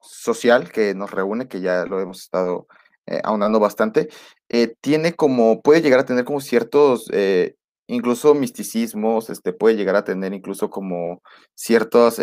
social 0.00 0.70
que 0.70 0.94
nos 0.94 1.10
reúne, 1.10 1.48
que 1.48 1.60
ya 1.60 1.84
lo 1.84 2.00
hemos 2.00 2.22
estado 2.22 2.66
eh, 3.06 3.20
ahondando 3.22 3.60
bastante, 3.60 4.08
eh, 4.48 4.74
tiene 4.80 5.14
como, 5.14 5.62
puede 5.62 5.82
llegar 5.82 6.00
a 6.00 6.04
tener 6.04 6.24
como 6.24 6.40
ciertos, 6.40 7.08
eh, 7.12 7.54
incluso 7.86 8.34
misticismos, 8.34 9.30
este, 9.30 9.52
puede 9.52 9.76
llegar 9.76 9.96
a 9.96 10.04
tener 10.04 10.32
incluso 10.32 10.70
como 10.70 11.22
ciertos 11.54 12.20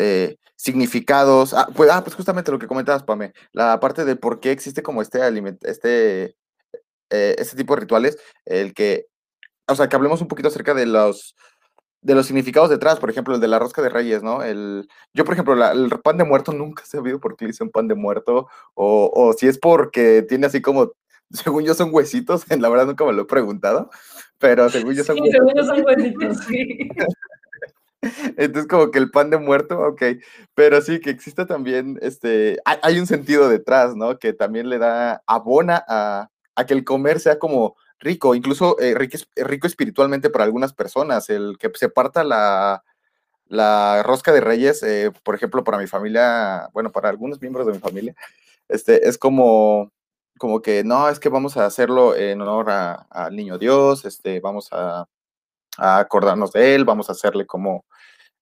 significados. 0.56 1.54
Ah 1.54 1.68
pues, 1.76 1.90
ah, 1.92 2.04
pues 2.04 2.16
justamente 2.16 2.52
lo 2.52 2.60
que 2.60 2.68
comentabas, 2.68 3.04
Pame, 3.04 3.34
la 3.52 3.80
parte 3.80 4.06
de 4.06 4.16
por 4.16 4.40
qué 4.40 4.52
existe 4.52 4.84
como 4.84 5.02
este 5.02 5.20
este, 5.64 6.36
este 7.10 7.58
tipo 7.58 7.76
de 7.76 7.82
rituales, 7.82 8.18
el 8.46 8.74
que, 8.74 9.08
o 9.68 9.76
sea, 9.76 9.90
que 9.90 9.96
hablemos 9.96 10.22
un 10.22 10.28
poquito 10.28 10.50
acerca 10.50 10.74
de 10.74 10.86
los 10.86 11.36
de 12.04 12.16
los 12.16 12.28
significados 12.28 12.70
detrás, 12.70 13.00
por 13.00 13.10
ejemplo, 13.10 13.34
el 13.34 13.42
de 13.42 13.48
la 13.48 13.60
rosca 13.60 13.82
de 13.82 13.90
reyes, 13.90 14.22
¿no? 14.24 14.44
El, 14.44 14.88
yo, 15.14 15.24
por 15.24 15.34
ejemplo, 15.34 15.54
el 15.72 15.90
pan 16.02 16.18
de 16.18 16.26
muerto 16.26 16.52
nunca 16.52 16.84
he 16.84 16.86
sabido 16.86 17.20
por 17.20 17.36
qué 17.36 17.46
le 17.46 17.52
dicen 17.52 17.70
pan 17.70 17.88
de 17.88 17.96
muerto, 17.96 18.50
o, 18.74 19.10
o, 19.14 19.34
si 19.34 19.48
es 19.48 19.58
porque 19.58 20.22
tiene 20.22 20.48
así 20.48 20.62
como, 20.62 20.92
según 21.32 21.64
yo 21.64 21.74
son 21.74 21.94
huesitos, 21.94 22.50
en 22.52 22.62
la 22.62 22.70
verdad 22.70 22.88
nunca 22.88 23.06
me 23.06 23.14
lo 23.14 23.24
he 23.24 23.26
preguntado, 23.26 23.90
pero 24.40 24.70
según 24.70 24.94
yo 24.94 25.04
son 25.04 25.18
sí, 25.18 25.32
Según 25.32 25.54
yo 25.56 25.64
son 25.64 25.86
huesitos, 25.86 26.38
sí. 26.46 26.90
Entonces, 28.38 28.68
como 28.68 28.92
que 28.92 29.00
el 29.00 29.12
pan 29.12 29.30
de 29.30 29.38
muerto, 29.38 29.80
ok. 29.80 30.04
Pero 30.54 30.82
sí, 30.82 31.00
que 31.00 31.10
existe 31.10 31.46
también, 31.46 31.98
este, 32.02 32.60
hay, 32.66 33.00
un 33.00 33.08
sentido 33.08 33.48
detrás, 33.48 33.96
¿no? 33.96 34.20
Que 34.20 34.34
también 34.34 34.70
le 34.70 34.78
da, 34.78 35.24
abona 35.26 35.84
a, 35.88 36.30
a 36.56 36.66
que 36.66 36.74
el 36.74 36.84
comer 36.84 37.22
sea 37.22 37.40
como 37.40 37.78
rico, 38.04 38.36
incluso 38.36 38.78
eh, 38.80 38.94
rico, 38.94 39.68
espiritualmente 39.68 40.30
para 40.30 40.44
algunas 40.44 40.74
personas. 40.74 41.30
El 41.30 41.58
que 41.58 41.72
se 41.76 41.90
parta 41.90 42.24
la, 42.24 42.84
la 43.48 44.04
rosca 44.04 44.34
de 44.34 44.42
reyes, 44.42 44.84
eh, 44.84 45.12
por 45.24 45.36
ejemplo, 45.36 45.64
para 45.64 45.78
mi 45.78 45.88
familia, 45.88 46.70
bueno, 46.74 46.92
para 46.92 47.10
algunos 47.10 47.42
miembros 47.42 47.66
de 47.66 47.74
mi 47.74 47.80
familia, 47.80 48.14
este, 48.68 49.08
es 49.08 49.18
como, 49.18 49.93
como 50.38 50.62
que 50.62 50.84
no, 50.84 51.10
es 51.10 51.20
que 51.20 51.30
vamos 51.30 51.58
a 51.58 51.66
hacerlo 51.66 52.16
en 52.16 52.42
honor 52.42 52.70
al 52.70 53.36
niño 53.36 53.58
Dios, 53.58 54.06
este, 54.06 54.40
vamos 54.40 54.70
a, 54.72 55.08
acordarnos 55.78 56.52
de 56.52 56.76
él, 56.76 56.86
vamos 56.86 57.10
a 57.10 57.14
hacerle 57.14 57.48
como, 57.48 57.86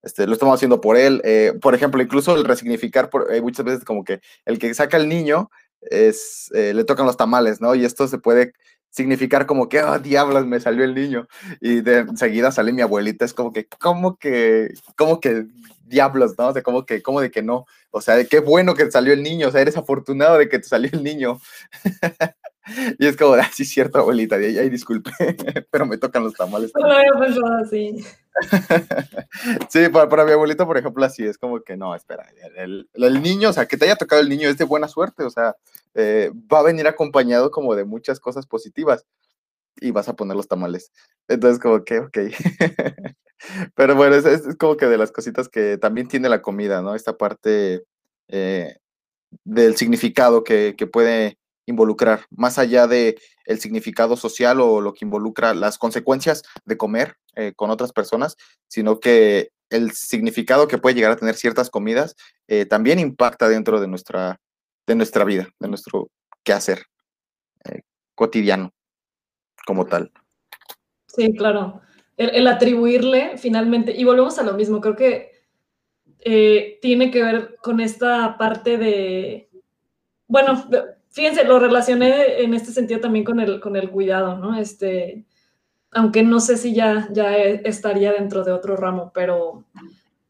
este, 0.02 0.26
lo 0.26 0.34
estamos 0.34 0.54
haciendo 0.54 0.80
por 0.80 0.96
él. 0.96 1.22
Eh, 1.24 1.54
por 1.62 1.74
ejemplo, 1.74 2.02
incluso 2.02 2.34
el 2.36 2.44
resignificar, 2.44 3.08
por, 3.08 3.28
muchas 3.40 3.64
veces 3.64 3.84
como 3.84 4.04
que 4.04 4.20
el 4.44 4.58
que 4.58 4.74
saca 4.74 4.98
al 4.98 5.08
niño 5.08 5.50
es, 5.80 6.50
le 6.52 6.84
tocan 6.84 7.06
los 7.06 7.16
tamales, 7.16 7.60
¿no? 7.60 7.74
Y 7.74 7.84
esto 7.84 8.06
se 8.06 8.18
puede 8.18 8.52
significar 8.92 9.46
como 9.46 9.68
que, 9.68 9.82
oh, 9.82 9.98
diablos, 9.98 10.46
me 10.46 10.60
salió 10.60 10.84
el 10.84 10.94
niño. 10.94 11.26
Y 11.60 11.80
de 11.80 11.98
enseguida 12.00 12.52
sale 12.52 12.72
mi 12.72 12.82
abuelita, 12.82 13.24
es 13.24 13.34
como 13.34 13.52
que, 13.52 13.66
¿cómo 13.66 14.16
que, 14.18 14.74
cómo 14.96 15.18
que 15.18 15.46
diablos, 15.86 16.34
no? 16.38 16.48
O 16.48 16.52
sea, 16.52 16.62
como 16.62 16.86
que, 16.86 17.02
como 17.02 17.20
de 17.20 17.30
que 17.30 17.42
no. 17.42 17.66
O 17.90 18.00
sea, 18.00 18.22
qué 18.24 18.40
bueno 18.40 18.74
que 18.74 18.90
salió 18.90 19.12
el 19.12 19.22
niño, 19.22 19.48
o 19.48 19.50
sea, 19.50 19.62
eres 19.62 19.76
afortunado 19.76 20.38
de 20.38 20.48
que 20.48 20.58
te 20.58 20.68
salió 20.68 20.90
el 20.92 21.02
niño. 21.02 21.40
y 22.98 23.06
es 23.06 23.16
como, 23.16 23.34
ah, 23.34 23.48
sí, 23.52 23.64
cierto, 23.64 23.98
abuelita, 23.98 24.38
de 24.38 24.58
ahí, 24.58 24.70
disculpe, 24.70 25.10
pero 25.70 25.86
me 25.86 25.98
tocan 25.98 26.24
los 26.24 26.34
tamales. 26.34 26.72
No 26.74 26.86
lo 26.86 26.92
había 26.92 27.12
pensado 27.18 27.54
así. 27.56 28.04
sí, 29.68 29.88
para, 29.90 30.24
mi 30.24 30.32
abuelito, 30.32 30.66
por 30.66 30.78
ejemplo, 30.78 31.04
así 31.04 31.24
es 31.24 31.38
como 31.38 31.60
que 31.60 31.76
no, 31.76 31.94
espera, 31.94 32.26
el, 32.56 32.88
el, 32.94 33.22
niño, 33.22 33.50
o 33.50 33.52
sea, 33.52 33.66
que 33.66 33.76
te 33.76 33.84
haya 33.84 33.96
tocado 33.96 34.22
el 34.22 34.28
niño 34.28 34.48
es 34.48 34.56
de 34.58 34.64
buena 34.64 34.88
suerte, 34.88 35.24
o 35.24 35.30
sea, 35.30 35.56
eh, 35.94 36.30
va 36.52 36.60
a 36.60 36.64
venir 36.64 36.86
acompañado 36.86 37.50
como 37.50 37.74
de 37.74 37.84
muchas 37.84 38.20
cosas 38.20 38.46
positivas 38.46 39.06
y 39.80 39.90
vas 39.90 40.08
a 40.08 40.16
poner 40.16 40.36
los 40.36 40.48
tamales. 40.48 40.92
Entonces, 41.28 41.60
como 41.60 41.84
que, 41.84 41.98
ok. 41.98 42.18
Pero 43.74 43.96
bueno, 43.96 44.14
es, 44.14 44.24
es, 44.24 44.56
como 44.56 44.76
que 44.76 44.86
de 44.86 44.98
las 44.98 45.10
cositas 45.10 45.48
que 45.48 45.76
también 45.76 46.08
tiene 46.08 46.28
la 46.28 46.42
comida, 46.42 46.80
¿no? 46.80 46.94
Esta 46.94 47.16
parte 47.16 47.84
eh, 48.28 48.76
del 49.44 49.76
significado 49.76 50.44
que, 50.44 50.74
que, 50.76 50.86
puede 50.86 51.38
involucrar, 51.66 52.26
más 52.30 52.58
allá 52.58 52.86
de 52.86 53.18
el 53.46 53.60
significado 53.60 54.16
social 54.16 54.60
o 54.60 54.80
lo 54.80 54.92
que 54.92 55.04
involucra 55.04 55.54
las 55.54 55.78
consecuencias 55.78 56.42
de 56.64 56.76
comer 56.76 57.16
eh, 57.36 57.52
con 57.54 57.70
otras 57.70 57.92
personas, 57.92 58.36
sino 58.68 59.00
que 59.00 59.50
el 59.70 59.92
significado 59.92 60.68
que 60.68 60.78
puede 60.78 60.94
llegar 60.94 61.12
a 61.12 61.16
tener 61.16 61.34
ciertas 61.34 61.70
comidas 61.70 62.14
eh, 62.46 62.66
también 62.66 62.98
impacta 62.98 63.48
dentro 63.48 63.80
de 63.80 63.88
nuestra, 63.88 64.38
de 64.86 64.94
nuestra 64.94 65.24
vida, 65.24 65.48
de 65.58 65.68
nuestro 65.68 66.10
quehacer 66.44 66.84
eh, 67.64 67.82
cotidiano 68.14 68.72
como 69.66 69.86
tal. 69.86 70.12
Sí, 71.06 71.34
claro. 71.34 71.80
El, 72.16 72.46
atribuirle 72.46 73.36
finalmente, 73.38 73.92
y 73.96 74.04
volvemos 74.04 74.38
a 74.38 74.42
lo 74.42 74.52
mismo, 74.52 74.80
creo 74.80 74.94
que 74.94 75.32
eh, 76.20 76.78
tiene 76.82 77.10
que 77.10 77.22
ver 77.22 77.56
con 77.62 77.80
esta 77.80 78.36
parte 78.38 78.76
de, 78.76 79.48
bueno, 80.28 80.68
fíjense, 81.12 81.44
lo 81.44 81.58
relacioné 81.58 82.42
en 82.42 82.54
este 82.54 82.72
sentido 82.72 83.00
también 83.00 83.24
con 83.24 83.38
el, 83.38 83.60
con 83.60 83.76
el 83.76 83.90
cuidado, 83.90 84.36
¿no? 84.36 84.58
Este, 84.58 85.24
aunque 85.92 86.22
no 86.22 86.40
sé 86.40 86.56
si 86.56 86.74
ya, 86.74 87.08
ya 87.12 87.36
estaría 87.36 88.12
dentro 88.12 88.42
de 88.42 88.52
otro 88.52 88.76
ramo, 88.76 89.12
pero, 89.14 89.64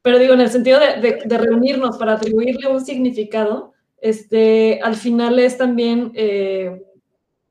pero 0.03 0.19
digo, 0.19 0.35
en 0.35 0.41
el 0.41 0.51
sentido 0.51 0.81
de, 0.81 1.39
reunirnos 1.39 1.97
para 1.97 2.15
atribuirle 2.15 2.69
un 2.69 2.85
significado, 2.85 3.73
este, 4.01 4.81
al 4.83 4.97
final 4.97 5.39
es 5.39 5.57
también, 5.57 6.11
eh, 6.15 6.83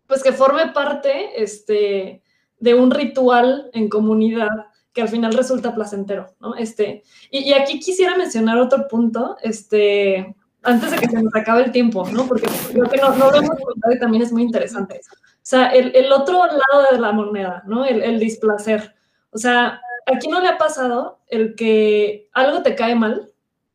pues 0.06 0.22
que 0.22 0.34
forme 0.34 0.68
parte 0.74 1.42
este, 1.42 2.22
de 2.60 2.74
un 2.74 2.92
ritual 2.92 3.70
en 3.74 3.88
comunidad 3.88 4.50
que 4.92 5.02
al 5.02 5.08
final 5.08 5.34
resulta 5.34 5.74
placentero, 5.74 6.36
¿no? 6.42 6.56
Este, 6.56 7.04
y, 7.30 7.54
aquí 7.54 7.80
quisiera 7.80 8.18
mencionar 8.18 8.58
otro 8.58 8.90
punto, 8.90 9.38
este, 9.42 10.36
antes 10.64 10.92
de 10.92 10.98
que 10.98 11.08
se 11.08 11.22
nos 11.22 11.36
acabe 11.36 11.64
el 11.64 11.72
tiempo, 11.72 12.08
¿no? 12.12 12.28
Porque 12.28 12.48
creo 12.72 12.90
que 12.90 12.98
no, 12.98 13.16
no 13.16 13.32
lo 13.32 13.38
hemos 13.38 13.60
contado 13.60 13.94
y 13.94 14.00
también 14.00 14.24
es 14.24 14.32
muy 14.32 14.44
interesante. 14.44 15.02
O 15.06 15.44
sea, 15.44 15.70
el, 15.70 16.12
otro 16.12 16.46
lado 16.46 16.88
de 16.92 17.00
la 17.00 17.12
moneda, 17.12 17.64
¿no? 17.66 17.86
El, 17.86 18.20
displacer. 18.20 18.94
O 19.32 19.38
sea, 19.38 19.82
aquí 20.06 20.28
no 20.28 20.40
le 20.40 20.48
ha 20.48 20.58
pasado 20.58 21.20
el 21.28 21.56
que 21.56 22.30
algo 22.34 22.62
te 22.62 22.76
cae 22.76 22.96
mal, 22.96 23.32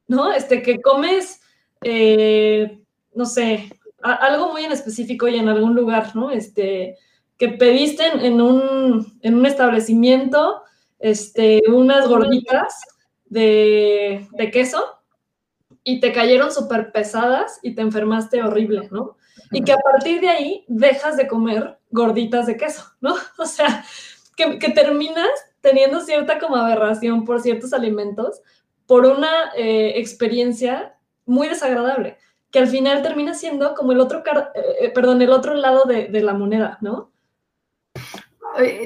¿no? 0.07 0.32
Este, 0.32 0.62
que 0.62 0.80
comes, 0.80 1.41
eh, 1.82 2.80
no 3.14 3.26
sé, 3.26 3.68
algo 4.01 4.53
muy 4.53 4.64
en 4.64 4.72
específico 4.72 5.26
y 5.26 5.37
en 5.37 5.49
algún 5.49 5.74
lugar, 5.74 6.14
¿no? 6.14 6.30
Este, 6.30 6.97
que 7.37 7.49
pediste 7.49 8.07
en, 8.07 8.41
un, 8.41 9.18
en 9.22 9.34
un 9.34 9.47
establecimiento 9.47 10.62
este, 11.01 11.62
unas 11.68 12.09
gorditas 12.09 12.80
de, 13.24 14.28
de 14.30 14.51
queso 14.53 14.96
y 15.89 16.01
te 16.01 16.12
cayeron 16.12 16.51
súper 16.51 16.91
pesadas 16.91 17.61
y 17.62 17.76
te 17.76 17.80
enfermaste 17.80 18.43
horrible, 18.43 18.89
¿no? 18.91 19.16
Y 19.53 19.62
que 19.62 19.70
a 19.70 19.78
partir 19.78 20.20
de 20.20 20.28
ahí 20.28 20.64
dejas 20.66 21.16
de 21.16 21.28
comer 21.28 21.78
gorditas 21.91 22.47
de 22.47 22.57
queso, 22.57 22.82
¿no? 23.01 23.14
O 23.39 23.47
sea, 23.47 23.84
que, 24.37 24.59
que 24.59 24.70
terminas 24.70 25.30
teniendo 25.61 26.01
cierta 26.01 26.41
como 26.41 26.57
aberración 26.57 27.24
por 27.24 27.41
ciertos 27.41 27.72
alimentos 27.72 28.43
por 28.87 29.07
una 29.07 29.53
eh, 29.57 29.93
experiencia 29.95 30.97
muy 31.24 31.47
desagradable, 31.49 32.18
que 32.51 32.59
al 32.59 32.66
final 32.66 33.03
termina 33.03 33.34
siendo 33.34 33.74
como 33.74 33.93
el 33.93 34.01
otro, 34.01 34.24
eh, 34.26 34.61
eh, 34.80 34.91
perdón, 34.91 35.22
el 35.22 35.30
otro 35.30 35.55
lado 35.55 35.84
de, 35.84 36.09
de 36.09 36.20
la 36.20 36.34
moneda, 36.34 36.78
¿no? 36.80 37.12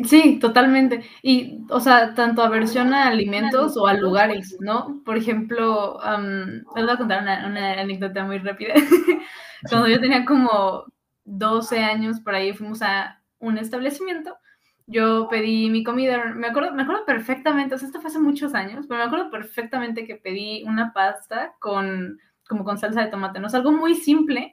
Sí, 0.04 0.38
totalmente. 0.40 1.04
Y, 1.22 1.64
o 1.70 1.80
sea, 1.80 2.14
tanto 2.14 2.42
aversión 2.42 2.92
a 2.94 3.08
alimentos 3.08 3.76
o 3.76 3.86
a 3.86 3.94
lugares, 3.94 4.56
¿no? 4.60 5.02
Por 5.04 5.16
ejemplo, 5.16 5.98
les 6.74 6.84
voy 6.84 6.94
a 6.94 6.96
contar 6.96 7.22
una, 7.22 7.80
anécdota 7.80 8.24
muy 8.24 8.38
rápida. 8.38 8.74
Cuando 9.68 9.88
yo 9.88 10.00
tenía 10.00 10.24
como 10.24 10.84
12 11.24 11.78
años, 11.78 12.20
por 12.20 12.34
ahí 12.34 12.52
fuimos 12.52 12.82
a 12.82 13.20
un 13.38 13.58
establecimiento. 13.58 14.36
Yo 14.86 15.28
pedí 15.28 15.70
mi 15.70 15.84
comida, 15.84 16.32
me 16.34 16.48
acuerdo, 16.48 16.72
me 16.74 16.82
acuerdo 16.82 17.04
perfectamente, 17.04 17.74
o 17.74 17.78
sea, 17.78 17.86
esto 17.86 18.00
fue 18.00 18.08
hace 18.08 18.18
muchos 18.18 18.54
años, 18.54 18.86
pero 18.88 18.98
me 18.98 19.06
acuerdo 19.06 19.30
perfectamente 19.30 20.04
que 20.04 20.16
pedí 20.16 20.64
una 20.64 20.92
pasta 20.92 21.54
con, 21.60 22.18
como 22.48 22.64
con 22.64 22.76
salsa 22.76 23.02
de 23.02 23.10
tomate, 23.10 23.38
¿no? 23.38 23.46
Es 23.46 23.54
algo 23.54 23.70
muy 23.70 23.94
simple, 23.94 24.52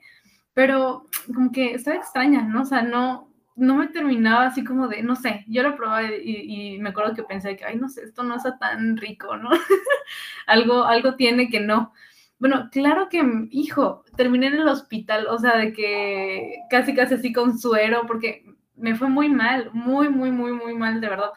pero 0.53 1.05
como 1.34 1.51
que 1.51 1.74
estaba 1.74 1.97
extraña, 1.97 2.43
¿no? 2.43 2.61
O 2.61 2.65
sea, 2.65 2.84
no, 2.84 3.32
no 3.58 3.76
me 3.76 3.88
terminaba 3.88 4.45
así 4.45 4.64
como 4.64 4.88
de, 4.88 5.01
no 5.03 5.16
sé, 5.16 5.43
yo 5.47 5.64
lo 5.64 5.76
probé 5.76 6.22
y, 6.24 6.78
me 6.80 6.89
acuerdo 6.89 7.16
que 7.16 7.24
pensé 7.24 7.58
que, 7.58 7.66
ay, 7.66 7.76
no 7.78 7.89
sé, 7.89 8.03
esto 8.03 8.24
no 8.24 8.36
está 8.36 8.58
tan 8.58 8.97
rico, 8.97 9.36
¿no? 9.36 9.49
algo, 10.47 10.86
algo 10.86 11.16
tiene 11.16 11.49
que 11.49 11.60
no. 11.60 11.91
Bueno, 12.39 12.70
claro 12.72 13.10
que, 13.10 13.24
hijo, 13.49 14.05
terminé 14.16 14.47
en 14.47 14.55
el 14.55 14.68
hospital, 14.68 15.26
o 15.28 15.39
sea, 15.39 15.58
de 15.58 15.74
que 15.74 16.55
casi, 16.70 16.93
casi 16.93 17.16
así 17.16 17.34
con 17.34 17.58
suero, 17.58 18.03
porque 18.08 18.45
me 18.76 18.95
fue 18.95 19.10
muy 19.10 19.28
mal, 19.30 19.72
muy, 19.74 20.10
muy, 20.10 20.32
muy, 20.32 20.53
muy 20.53 20.76
mal, 20.76 21.01
de 21.01 21.10
verdad. 21.10 21.32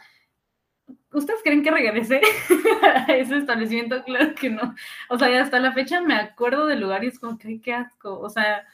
¿Ustedes 1.12 1.40
creen 1.42 1.62
que 1.62 1.70
regresé 1.70 2.20
a 2.82 3.12
ese 3.14 3.38
establecimiento? 3.38 4.04
Claro 4.04 4.34
que 4.34 4.50
no. 4.50 4.74
O 5.08 5.18
sea, 5.18 5.42
hasta 5.42 5.58
la 5.58 5.72
fecha 5.72 6.02
me 6.02 6.14
acuerdo 6.14 6.66
del 6.66 6.80
lugar 6.80 7.02
y 7.02 7.08
es 7.08 7.18
como 7.18 7.38
que, 7.38 7.60
qué 7.62 7.72
asco. 7.72 8.20
O 8.20 8.28
sea, 8.28 8.66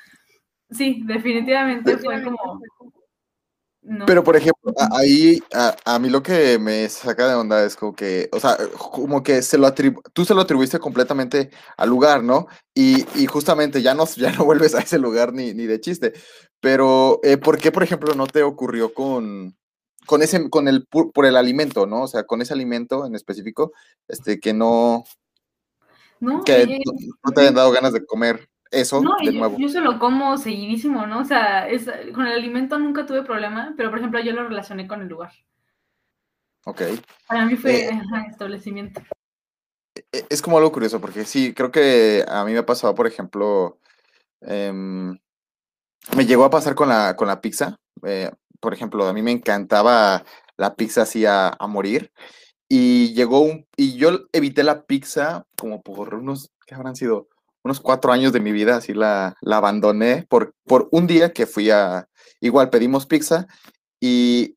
sí, 0.71 1.03
definitivamente 1.07 1.97
fue 1.99 2.23
como 2.25 2.61
pero, 4.07 4.25
por 4.25 4.37
ejemplo, 4.37 4.73
ahí 4.93 5.41
a, 5.53 5.99
mí 6.01 6.09
lo 6.11 6.23
que 6.23 6.59
me 6.59 6.89
saca 6.89 7.29
de 7.29 7.35
onda 7.35 7.65
es 7.65 7.77
como 7.77 7.95
que, 7.95 8.29
o 8.33 8.41
sea, 8.41 8.57
como 8.77 9.23
que 9.23 9.43
se 9.43 9.59
lo 9.59 9.73
tú 10.13 10.25
se 10.25 10.35
lo 10.35 10.41
atribuiste 10.41 10.81
completamente 10.81 11.51
al 11.77 11.91
lugar, 11.91 12.25
¿no? 12.25 12.49
Y, 12.75 13.07
y, 13.15 13.27
justamente 13.27 13.83
ya 13.83 13.95
no, 13.95 14.05
ya 14.17 14.33
no 14.33 14.45
vuelves 14.45 14.75
a 14.75 14.81
ese 14.81 14.99
lugar 14.99 15.33
ni, 15.33 15.55
ni 15.55 15.67
de 15.67 15.81
chiste. 15.81 16.15
Pero, 16.61 17.21
eh, 17.23 17.37
¿por 17.37 17.59
qué, 17.59 17.71
por 17.71 17.85
ejemplo, 17.85 18.15
no 18.15 18.27
te 18.27 18.43
ocurrió 18.43 18.93
con, 18.93 19.57
con 20.05 20.23
ese, 20.23 20.51
con 20.51 20.67
el, 20.67 20.87
por 20.87 21.27
el 21.27 21.37
alimento, 21.37 21.87
¿no? 21.87 22.03
O 22.03 22.09
sea, 22.09 22.25
con 22.25 22.43
ese 22.43 22.55
alimento 22.55 23.07
en 23.07 23.15
específico, 23.15 23.73
este, 24.09 24.41
que 24.41 24.53
no, 24.53 25.05
no, 26.19 26.43
que 26.43 26.81
no 27.25 27.33
te 27.33 27.41
hayan 27.41 27.55
dado 27.55 27.71
ganas 27.71 27.93
de 27.93 28.05
comer 28.05 28.49
eso 28.71 29.01
no, 29.01 29.17
de 29.23 29.33
nuevo. 29.33 29.57
Yo, 29.59 29.69
se 29.69 29.81
lo 29.81 29.99
como 29.99 30.37
seguidísimo, 30.39 31.07
¿no? 31.07 31.21
O 31.21 31.25
sea, 31.25 31.69
es, 31.69 31.87
con 32.15 32.27
el 32.27 32.33
alimento 32.33 32.79
nunca 32.79 33.07
tuve 33.07 33.23
problema, 33.23 33.75
pero 33.77 33.91
por 33.91 33.99
ejemplo 33.99 34.21
yo 34.21 34.33
lo 34.33 34.49
relacioné 34.49 34.87
con 34.87 35.03
el 35.03 35.09
lugar. 35.09 35.33
Ok. 36.65 36.83
Para 37.29 37.47
mí 37.47 37.57
fue 37.57 37.87
eh, 37.87 38.01
establecimiento. 38.29 39.01
E, 40.13 40.27
es 40.29 40.43
como 40.43 40.59
algo 40.59 40.73
curioso, 40.73 41.01
porque 41.01 41.25
sí, 41.25 41.55
creo 41.55 41.71
que 41.71 42.25
a 42.27 42.45
mí 42.45 42.53
me 42.53 42.59
ha 42.59 42.67
pasado, 42.67 42.95
por 42.95 43.07
ejemplo, 43.07 43.79
em, 44.41 45.17
me 46.17 46.27
llegó 46.27 46.45
a 46.45 46.51
pasar 46.51 46.75
con 46.75 46.89
la, 46.89 47.15
con 47.15 47.29
la 47.29 47.41
pizza. 47.41 47.77
Eh, 48.05 48.31
por 48.61 48.75
ejemplo, 48.75 49.07
a 49.07 49.13
mí 49.13 49.23
me 49.23 49.31
encantaba 49.31 50.25
la 50.57 50.75
pizza 50.75 51.03
así 51.03 51.25
a, 51.25 51.51
a 51.51 51.67
morir. 51.67 52.13
Y 52.69 53.15
llegó 53.15 53.41
un. 53.41 53.67
Y 53.77 53.97
yo 53.97 54.27
evité 54.33 54.65
la 54.65 54.85
pizza 54.87 55.47
como 55.57 55.83
por 55.83 56.15
unos. 56.15 56.51
¿Qué 56.67 56.75
habrán 56.75 56.97
sido? 56.97 57.29
Unos 57.67 57.81
cuatro 57.81 58.13
años 58.13 58.33
de 58.33 58.41
mi 58.41 58.53
vida, 58.53 58.77
así 58.77 58.95
la, 58.95 59.37
la 59.43 59.59
abandoné 59.59 60.27
por, 60.29 60.55
por 60.65 60.89
un 60.93 61.07
día 61.07 61.33
que 61.33 61.47
fui 61.47 61.71
a, 61.71 62.09
igual 62.41 62.71
pedimos 62.71 63.07
pizza 63.07 63.47
y 64.01 64.57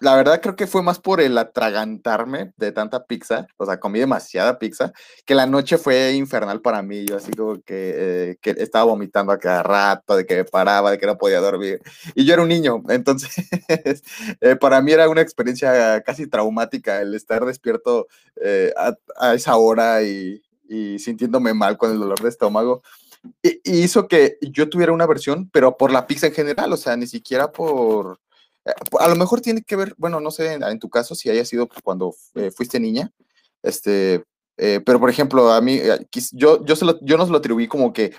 la 0.00 0.14
verdad 0.14 0.40
creo 0.40 0.56
que 0.56 0.66
fue 0.66 0.82
más 0.82 0.98
por 1.00 1.20
el 1.20 1.36
atragantarme 1.38 2.52
de 2.56 2.72
tanta 2.72 3.04
pizza, 3.04 3.46
o 3.56 3.66
sea, 3.66 3.80
comí 3.80 3.98
demasiada 3.98 4.58
pizza, 4.58 4.92
que 5.24 5.34
la 5.34 5.46
noche 5.46 5.78
fue 5.78 6.12
infernal 6.12 6.60
para 6.60 6.82
mí, 6.82 7.04
yo 7.04 7.16
así 7.16 7.32
como 7.32 7.60
que, 7.62 8.30
eh, 8.30 8.38
que 8.40 8.50
estaba 8.58 8.84
vomitando 8.84 9.32
a 9.32 9.38
cada 9.38 9.62
rato, 9.62 10.16
de 10.16 10.26
que 10.26 10.36
me 10.36 10.44
paraba, 10.44 10.90
de 10.90 10.98
que 10.98 11.06
no 11.06 11.18
podía 11.18 11.40
dormir, 11.40 11.80
y 12.14 12.24
yo 12.24 12.34
era 12.34 12.42
un 12.42 12.48
niño, 12.48 12.82
entonces 12.88 13.30
eh, 14.40 14.56
para 14.56 14.80
mí 14.80 14.92
era 14.92 15.08
una 15.08 15.20
experiencia 15.20 16.00
casi 16.02 16.26
traumática 16.28 17.00
el 17.00 17.14
estar 17.14 17.44
despierto 17.44 18.06
eh, 18.36 18.72
a, 18.76 18.94
a, 19.16 19.34
esa 19.34 19.56
hora 19.56 20.02
y, 20.02 20.42
y 20.68 20.98
sintiéndome 20.98 21.54
mal 21.54 21.76
con 21.76 21.90
el 21.90 21.98
dolor 21.98 22.20
de 22.20 22.28
estómago. 22.28 22.82
Y, 23.42 23.60
hizo 23.64 24.06
que 24.06 24.38
yo 24.40 24.68
tuviera 24.68 24.92
una 24.92 25.06
versión, 25.06 25.48
pero 25.50 25.76
por 25.76 25.90
la 25.90 26.06
pizza 26.06 26.28
en 26.28 26.34
general, 26.34 26.72
o 26.72 26.76
sea, 26.76 26.96
ni 26.96 27.06
siquiera 27.06 27.50
por... 27.50 28.20
Eh, 28.64 28.72
a 29.00 29.08
lo 29.08 29.16
mejor 29.16 29.40
tiene 29.40 29.62
que 29.62 29.76
ver, 29.76 29.94
bueno, 29.98 30.20
no 30.20 30.30
sé 30.30 30.52
en, 30.52 30.78
tu 30.78 30.88
caso 30.88 31.14
si 31.14 31.30
haya 31.30 31.44
sido 31.44 31.68
cuando 31.82 32.14
eh, 32.34 32.50
fuiste 32.50 32.78
niña, 32.78 33.10
este, 33.62 34.24
eh, 34.56 34.80
pero 34.84 35.00
por 35.00 35.10
ejemplo, 35.10 35.52
a 35.52 35.60
mí, 35.60 35.80
yo, 36.32 36.64
yo, 36.64 36.76
se 36.76 36.84
lo, 36.84 36.98
yo 37.02 37.16
no 37.16 37.24
se 37.26 37.32
lo 37.32 37.38
atribuí 37.38 37.66
como 37.68 37.92
que 37.92 38.14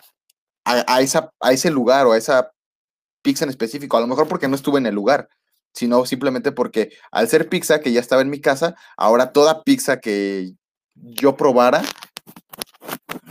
a, 0.66 1.02
esa, 1.02 1.32
a 1.40 1.52
ese 1.52 1.72
lugar 1.72 2.06
o 2.06 2.12
a 2.12 2.18
esa 2.18 2.52
pizza 3.22 3.44
en 3.44 3.50
específico, 3.50 3.98
a 3.98 4.02
lo 4.02 4.08
mejor 4.08 4.28
porque 4.28 4.48
no 4.48 4.56
estuve 4.56 4.78
en 4.78 4.86
el 4.86 4.96
lugar, 4.96 5.30
sino 5.74 6.06
simplemente 6.06 6.52
porque 6.52 6.92
al 7.12 7.28
ser 7.28 7.50
pizza 7.50 7.80
que 7.80 7.92
ya 7.92 8.00
estaba 8.00 8.22
en 8.22 8.30
mi 8.30 8.40
casa, 8.40 8.76
ahora 8.98 9.32
toda 9.32 9.64
pizza 9.64 10.00
que 10.00 10.54
yo 10.96 11.36
probara 11.36 11.82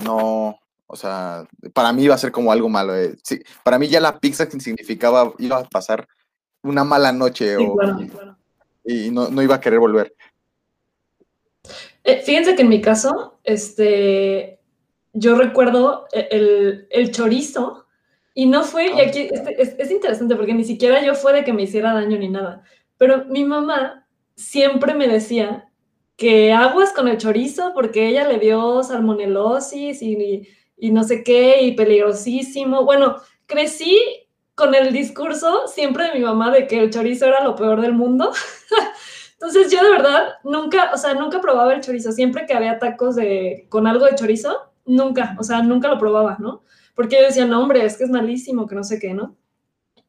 no, 0.04 0.58
o 0.86 0.96
sea, 0.96 1.46
para 1.74 1.92
mí 1.92 2.04
iba 2.04 2.14
a 2.14 2.18
ser 2.18 2.32
como 2.32 2.50
algo 2.50 2.68
malo. 2.68 2.96
Eh, 2.96 3.14
sí, 3.22 3.40
para 3.62 3.78
mí 3.78 3.88
ya 3.88 4.00
la 4.00 4.18
pizza 4.18 4.50
significaba, 4.50 5.32
iba 5.38 5.58
a 5.58 5.64
pasar 5.64 6.08
una 6.62 6.82
mala 6.82 7.12
noche 7.12 7.56
y 8.84 9.10
no, 9.10 9.42
iba 9.42 9.54
a 9.56 9.60
querer 9.60 9.78
volver. 9.78 10.14
Eh, 12.04 12.22
fíjense 12.24 12.56
que 12.56 12.62
en 12.62 12.70
mi 12.70 12.80
caso, 12.80 13.38
este, 13.44 14.60
yo 15.12 15.36
recuerdo 15.36 16.06
e, 16.12 16.86
el, 16.90 17.10
chorizo 17.10 17.86
Y 18.34 18.46
no 18.46 18.64
fue, 18.64 18.86
y 18.94 19.00
aquí 19.00 19.28
este, 19.30 19.60
es, 19.60 19.74
es, 19.78 19.90
interesante 19.90 20.36
porque 20.36 20.54
ni 20.54 20.64
siquiera 20.64 21.04
yo 21.04 21.14
fue 21.14 21.34
de 21.34 21.44
que 21.44 21.52
me 21.52 21.62
hiciera 21.62 21.92
daño 21.92 22.16
ni 22.16 22.28
nada, 22.28 22.62
pero 22.96 23.26
mi 23.26 23.44
mamá 23.44 24.06
siempre 24.36 24.94
me 24.94 25.06
decía 25.06 25.67
que 26.18 26.52
aguas 26.52 26.92
con 26.92 27.06
el 27.06 27.16
chorizo 27.16 27.70
porque 27.72 28.08
ella 28.08 28.26
le 28.26 28.40
dio 28.40 28.82
salmonelosis 28.82 30.02
y, 30.02 30.48
y 30.76 30.90
no 30.90 31.04
sé 31.04 31.22
qué, 31.22 31.62
y 31.62 31.76
peligrosísimo. 31.76 32.84
Bueno, 32.84 33.16
crecí 33.46 33.96
con 34.56 34.74
el 34.74 34.92
discurso 34.92 35.68
siempre 35.68 36.08
de 36.08 36.18
mi 36.18 36.24
mamá 36.24 36.50
de 36.50 36.66
que 36.66 36.80
el 36.80 36.90
chorizo 36.90 37.26
era 37.26 37.44
lo 37.44 37.54
peor 37.54 37.80
del 37.80 37.92
mundo. 37.92 38.32
Entonces 39.34 39.70
yo 39.70 39.80
de 39.80 39.90
verdad 39.90 40.30
nunca, 40.42 40.90
o 40.92 40.96
sea, 40.96 41.14
nunca 41.14 41.40
probaba 41.40 41.72
el 41.72 41.82
chorizo. 41.82 42.10
Siempre 42.10 42.46
que 42.46 42.54
había 42.54 42.80
tacos 42.80 43.14
de, 43.14 43.66
con 43.68 43.86
algo 43.86 44.04
de 44.04 44.16
chorizo, 44.16 44.72
nunca, 44.86 45.36
o 45.38 45.44
sea, 45.44 45.62
nunca 45.62 45.86
lo 45.86 46.00
probaba, 46.00 46.36
¿no? 46.40 46.64
Porque 46.96 47.14
yo 47.20 47.26
decía, 47.26 47.46
no, 47.46 47.62
hombre, 47.62 47.84
es 47.84 47.96
que 47.96 48.02
es 48.02 48.10
malísimo, 48.10 48.66
que 48.66 48.74
no 48.74 48.82
sé 48.82 48.98
qué, 48.98 49.14
¿no? 49.14 49.36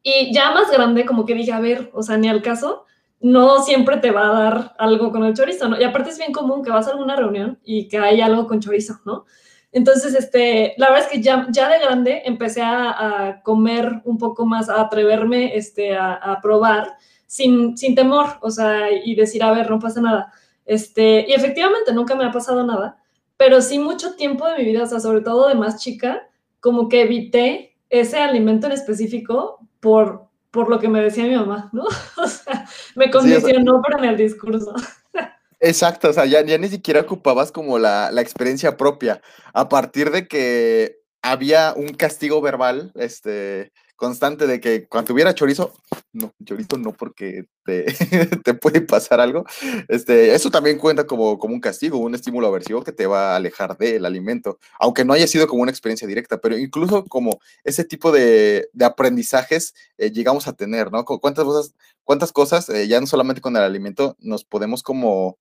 Y 0.02 0.34
ya 0.34 0.50
más 0.50 0.72
grande, 0.72 1.06
como 1.06 1.24
que 1.24 1.34
dije, 1.34 1.52
a 1.52 1.60
ver, 1.60 1.88
o 1.94 2.02
sea, 2.02 2.16
ni 2.16 2.28
al 2.28 2.42
caso, 2.42 2.84
no 3.20 3.62
siempre 3.62 3.98
te 3.98 4.10
va 4.10 4.28
a 4.28 4.42
dar 4.42 4.74
algo 4.78 5.12
con 5.12 5.24
el 5.24 5.34
chorizo, 5.34 5.68
¿no? 5.68 5.78
Y 5.78 5.84
aparte 5.84 6.10
es 6.10 6.18
bien 6.18 6.32
común 6.32 6.64
que 6.64 6.70
vas 6.70 6.88
a 6.88 6.92
alguna 6.92 7.16
reunión 7.16 7.58
y 7.64 7.86
que 7.88 7.98
hay 7.98 8.20
algo 8.20 8.46
con 8.46 8.60
chorizo, 8.60 9.00
¿no? 9.04 9.26
Entonces, 9.72 10.14
este, 10.14 10.74
la 10.78 10.88
verdad 10.88 11.06
es 11.06 11.12
que 11.12 11.22
ya, 11.22 11.46
ya 11.50 11.68
de 11.68 11.78
grande 11.78 12.22
empecé 12.24 12.62
a, 12.62 13.40
comer 13.44 14.02
un 14.04 14.18
poco 14.18 14.44
más, 14.46 14.68
a 14.68 14.80
atreverme 14.80 15.56
este, 15.56 15.96
a, 15.96 16.38
probar 16.42 16.94
sin, 17.26 17.76
sin, 17.76 17.94
temor, 17.94 18.26
o 18.40 18.50
sea, 18.50 18.90
y 18.90 19.14
decir, 19.14 19.44
a 19.44 19.52
ver, 19.52 19.70
no 19.70 19.78
pasa 19.78 20.00
nada. 20.00 20.32
Este, 20.64 21.26
y 21.28 21.32
efectivamente 21.32 21.92
nunca 21.92 22.14
me 22.14 22.24
ha 22.24 22.32
pasado 22.32 22.64
nada, 22.66 22.98
pero 23.36 23.60
sí 23.60 23.78
mucho 23.78 24.14
tiempo 24.16 24.46
de 24.48 24.58
mi 24.58 24.64
vida, 24.64 24.82
o 24.82 24.86
sea, 24.86 25.00
sobre 25.00 25.20
todo 25.20 25.48
de 25.48 25.54
más 25.54 25.80
chica, 25.80 26.28
como 26.60 26.88
que 26.88 27.02
evité 27.02 27.76
ese 27.88 28.18
alimento 28.18 28.66
en 28.66 28.72
específico 28.72 29.60
por, 29.80 30.29
por 30.50 30.68
lo 30.68 30.78
que 30.78 30.88
me 30.88 31.00
decía 31.00 31.24
mi 31.24 31.36
mamá, 31.36 31.70
¿no? 31.72 31.84
O 32.16 32.26
sea, 32.26 32.66
me 32.94 33.10
condicionó 33.10 33.80
para 33.82 33.98
en 33.98 34.10
el 34.10 34.16
discurso. 34.16 34.74
Exacto, 35.60 36.08
o 36.08 36.12
sea, 36.12 36.24
ya, 36.24 36.42
ya 36.42 36.56
ni 36.56 36.68
siquiera 36.68 37.02
ocupabas 37.02 37.52
como 37.52 37.78
la, 37.78 38.10
la, 38.10 38.22
experiencia 38.22 38.76
propia. 38.78 39.20
A 39.52 39.68
partir 39.68 40.10
de 40.10 40.26
que 40.26 41.00
había 41.22 41.74
un 41.76 41.88
castigo 41.88 42.40
verbal, 42.40 42.92
este, 42.94 43.70
constante 44.00 44.46
de 44.46 44.60
que 44.60 44.88
cuando 44.88 45.08
tuviera 45.08 45.34
chorizo, 45.34 45.74
no, 46.14 46.32
chorizo 46.42 46.78
no 46.78 46.94
porque 46.94 47.44
te, 47.66 47.84
te, 48.44 48.54
puede 48.54 48.80
pasar 48.80 49.20
algo. 49.20 49.44
Este, 49.88 50.34
eso 50.34 50.50
también 50.50 50.78
cuenta 50.78 51.06
como, 51.06 51.38
como 51.38 51.52
un 51.52 51.60
castigo, 51.60 51.98
un 51.98 52.14
estímulo 52.14 52.46
aversivo 52.46 52.82
que 52.82 52.92
te 52.92 53.06
va 53.06 53.32
a 53.32 53.36
alejar 53.36 53.76
del 53.76 54.06
alimento, 54.06 54.58
aunque 54.78 55.04
no 55.04 55.12
haya 55.12 55.26
sido 55.26 55.46
como 55.46 55.60
una 55.60 55.70
experiencia 55.70 56.08
directa, 56.08 56.38
pero 56.38 56.56
incluso 56.56 57.04
como 57.04 57.40
ese 57.62 57.84
tipo 57.84 58.10
de, 58.10 58.70
de 58.72 58.84
aprendizajes 58.86 59.74
eh, 59.98 60.10
llegamos 60.10 60.48
a 60.48 60.54
tener, 60.54 60.90
¿no? 60.90 61.04
¿Cuántas 61.04 61.44
cosas, 61.44 61.74
cuántas 62.02 62.32
cosas 62.32 62.70
eh, 62.70 62.88
ya 62.88 63.00
no 63.02 63.06
solamente 63.06 63.42
con 63.42 63.54
el 63.54 63.62
alimento 63.62 64.16
nos 64.18 64.44
podemos 64.44 64.82
como 64.82 65.38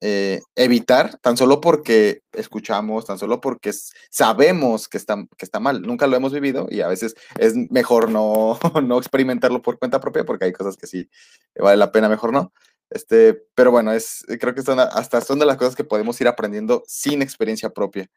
eh, 0.00 0.40
evitar 0.56 1.18
tan 1.18 1.36
solo 1.36 1.60
porque 1.60 2.22
escuchamos, 2.32 3.04
tan 3.04 3.18
solo 3.18 3.40
porque 3.40 3.72
sabemos 4.10 4.88
que 4.88 4.96
está, 4.96 5.16
que 5.36 5.44
está 5.44 5.60
mal. 5.60 5.82
Nunca 5.82 6.06
lo 6.06 6.16
hemos 6.16 6.32
vivido 6.32 6.68
y 6.70 6.80
a 6.80 6.88
veces 6.88 7.14
es 7.38 7.54
mejor 7.70 8.10
no, 8.10 8.58
no 8.82 8.98
experimentarlo 8.98 9.62
por 9.62 9.78
cuenta 9.78 10.00
propia 10.00 10.24
porque 10.24 10.46
hay 10.46 10.52
cosas 10.52 10.76
que 10.76 10.86
sí 10.86 11.10
vale 11.56 11.76
la 11.76 11.92
pena, 11.92 12.08
mejor 12.08 12.32
no. 12.32 12.52
Este, 12.90 13.34
pero 13.54 13.70
bueno, 13.70 13.92
es, 13.92 14.24
creo 14.40 14.54
que 14.54 14.62
son, 14.62 14.80
hasta 14.80 15.20
son 15.20 15.38
de 15.38 15.46
las 15.46 15.56
cosas 15.56 15.76
que 15.76 15.84
podemos 15.84 16.20
ir 16.20 16.28
aprendiendo 16.28 16.82
sin 16.86 17.22
experiencia 17.22 17.70
propia 17.70 18.10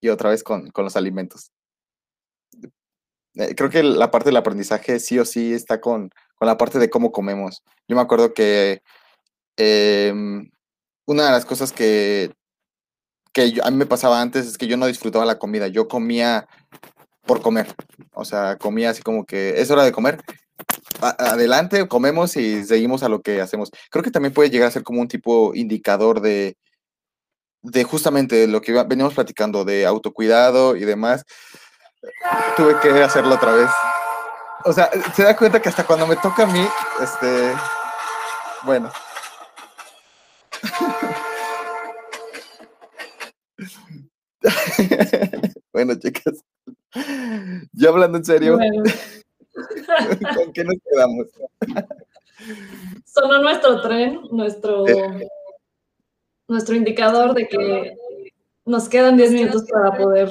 y 0.00 0.08
otra 0.08 0.30
vez 0.30 0.42
con, 0.42 0.70
con 0.70 0.84
los 0.84 0.96
alimentos. 0.96 1.52
Eh, 3.34 3.54
creo 3.54 3.70
que 3.70 3.82
la 3.82 4.10
parte 4.10 4.30
del 4.30 4.36
aprendizaje 4.36 4.98
sí 4.98 5.18
o 5.18 5.24
sí 5.24 5.52
está 5.52 5.80
con, 5.80 6.10
con 6.34 6.46
la 6.48 6.56
parte 6.56 6.78
de 6.78 6.90
cómo 6.90 7.12
comemos. 7.12 7.62
Yo 7.86 7.96
me 7.96 8.02
acuerdo 8.02 8.34
que 8.34 8.82
eh, 9.56 10.12
una 11.10 11.26
de 11.26 11.32
las 11.32 11.44
cosas 11.44 11.72
que, 11.72 12.32
que 13.32 13.60
a 13.64 13.70
mí 13.72 13.76
me 13.76 13.86
pasaba 13.86 14.20
antes 14.20 14.46
es 14.46 14.56
que 14.56 14.68
yo 14.68 14.76
no 14.76 14.86
disfrutaba 14.86 15.24
la 15.24 15.40
comida, 15.40 15.66
yo 15.66 15.88
comía 15.88 16.46
por 17.26 17.42
comer, 17.42 17.74
o 18.12 18.24
sea, 18.24 18.56
comía 18.58 18.90
así 18.90 19.02
como 19.02 19.26
que 19.26 19.60
es 19.60 19.72
hora 19.72 19.82
de 19.82 19.90
comer, 19.90 20.22
adelante, 21.00 21.88
comemos 21.88 22.36
y 22.36 22.64
seguimos 22.64 23.02
a 23.02 23.08
lo 23.08 23.22
que 23.22 23.40
hacemos. 23.40 23.72
Creo 23.90 24.04
que 24.04 24.12
también 24.12 24.32
puede 24.32 24.50
llegar 24.50 24.68
a 24.68 24.70
ser 24.70 24.84
como 24.84 25.00
un 25.00 25.08
tipo 25.08 25.52
indicador 25.52 26.20
de, 26.20 26.56
de 27.62 27.82
justamente 27.82 28.46
lo 28.46 28.60
que 28.60 28.72
veníamos 28.84 29.14
platicando, 29.14 29.64
de 29.64 29.86
autocuidado 29.86 30.76
y 30.76 30.84
demás. 30.84 31.24
Tuve 32.56 32.78
que 32.78 32.90
hacerlo 33.02 33.34
otra 33.34 33.52
vez. 33.52 33.70
O 34.64 34.72
sea, 34.72 34.88
se 35.16 35.24
da 35.24 35.36
cuenta 35.36 35.60
que 35.60 35.70
hasta 35.70 35.84
cuando 35.84 36.06
me 36.06 36.14
toca 36.14 36.44
a 36.44 36.46
mí, 36.46 36.64
este, 37.02 37.52
bueno, 38.62 38.92
bueno, 45.72 45.94
chicas, 45.98 46.44
ya 47.72 47.88
hablando 47.88 48.18
en 48.18 48.24
serio, 48.24 48.58
¿con 50.36 50.52
qué 50.52 50.64
nos 50.64 50.76
quedamos? 50.90 51.28
Sonó 53.04 53.42
nuestro 53.42 53.80
tren, 53.82 54.20
nuestro, 54.30 54.84
nuestro 56.48 56.74
indicador 56.74 57.34
de 57.34 57.46
que 57.48 57.96
nos 58.64 58.88
quedan 58.88 59.16
10 59.16 59.32
minutos 59.32 59.64
para 59.70 59.96
poder 59.96 60.30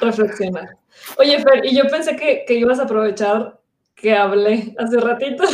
reflexionar. 0.00 0.76
Oye, 1.18 1.42
Fer, 1.42 1.64
y 1.64 1.74
yo 1.76 1.86
pensé 1.88 2.16
que, 2.16 2.44
que 2.46 2.54
ibas 2.54 2.78
a 2.78 2.84
aprovechar 2.84 3.60
que 3.96 4.14
hablé 4.14 4.74
hace 4.78 5.00
ratito. 5.00 5.44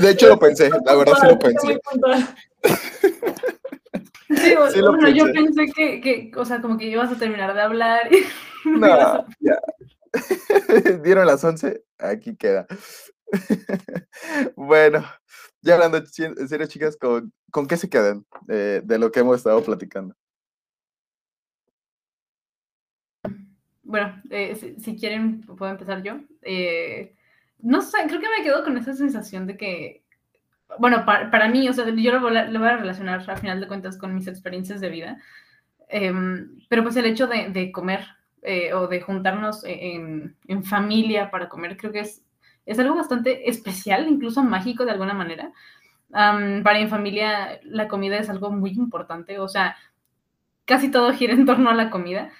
De 0.00 0.10
hecho 0.10 0.28
lo 0.28 0.38
pensé, 0.38 0.70
la 0.84 0.94
verdad 0.94 1.14
sí 1.20 1.26
lo 1.26 1.38
pensé. 1.38 1.78
Sí, 4.36 4.54
bueno, 4.56 5.08
yo 5.08 5.24
pensé 5.32 5.66
que, 5.74 6.00
que, 6.00 6.30
o 6.36 6.44
sea, 6.44 6.60
como 6.60 6.78
que 6.78 6.86
ibas 6.86 7.10
a 7.10 7.18
terminar 7.18 7.52
de 7.54 7.60
hablar. 7.60 8.08
Y 8.12 8.24
no, 8.68 9.26
ya. 9.40 9.60
Dieron 11.02 11.26
las 11.26 11.42
11, 11.42 11.84
aquí 11.98 12.36
queda. 12.36 12.66
bueno, 14.56 15.04
ya 15.62 15.74
hablando 15.74 15.98
en 15.98 16.48
serio, 16.48 16.66
chicas, 16.66 16.96
¿con, 16.96 17.32
¿con 17.50 17.66
qué 17.66 17.76
se 17.76 17.88
quedan 17.88 18.24
eh, 18.48 18.82
de 18.84 18.98
lo 18.98 19.10
que 19.10 19.20
hemos 19.20 19.36
estado 19.36 19.62
platicando? 19.62 20.14
Bueno, 23.82 24.22
eh, 24.30 24.54
si, 24.54 24.76
si, 24.80 24.96
quieren, 24.96 25.40
puedo 25.42 25.70
empezar 25.70 26.02
yo. 26.02 26.20
Eh, 26.42 27.16
no 27.58 27.82
sé, 27.82 27.98
creo 28.06 28.20
que 28.20 28.28
me 28.38 28.44
quedo 28.44 28.62
con 28.62 28.78
esa 28.78 28.94
sensación 28.94 29.46
de 29.46 29.56
que 29.56 30.04
bueno, 30.80 31.04
para, 31.04 31.30
para, 31.30 31.48
mí, 31.48 31.68
o 31.68 31.72
sea, 31.72 31.84
yo 31.88 32.12
lo, 32.12 32.20
voy 32.20 32.36
a 32.36 32.76
relacionar 32.76 33.22
al 33.28 33.38
final 33.38 33.60
de 33.60 33.68
cuentas 33.68 33.98
con 33.98 34.14
mis 34.14 34.26
experiencias 34.26 34.80
de 34.80 34.88
vida, 34.88 35.18
em, 35.88 36.58
pero 36.68 36.82
pues 36.82 36.96
el 36.96 37.04
hecho 37.04 37.26
de, 37.26 37.50
de 37.50 37.70
comer 37.70 38.00
eh, 38.42 38.72
o 38.72 38.88
de 38.88 39.02
juntarnos 39.02 39.62
e, 39.64 39.94
en, 39.94 40.36
en, 40.48 40.64
familia 40.64 41.30
para 41.30 41.50
comer, 41.50 41.76
creo 41.76 41.92
que 41.92 42.00
es, 42.00 42.24
es 42.64 42.78
algo 42.78 42.94
bastante 42.94 43.50
especial, 43.50 44.08
incluso 44.08 44.42
mágico 44.42 44.86
de 44.86 44.92
alguna 44.92 45.12
manera. 45.12 45.52
Um, 46.08 46.62
para 46.64 46.80
mi 46.80 46.88
familia 46.88 47.60
la 47.62 47.86
comida 47.86 48.16
es 48.16 48.30
algo 48.30 48.50
muy 48.50 48.70
importante, 48.70 49.38
o 49.38 49.48
sea, 49.48 49.76
casi 50.64 50.90
todo 50.90 51.12
gira 51.12 51.34
en 51.34 51.44
torno 51.44 51.68
a 51.68 51.74
la 51.74 51.90
comida. 51.90 52.30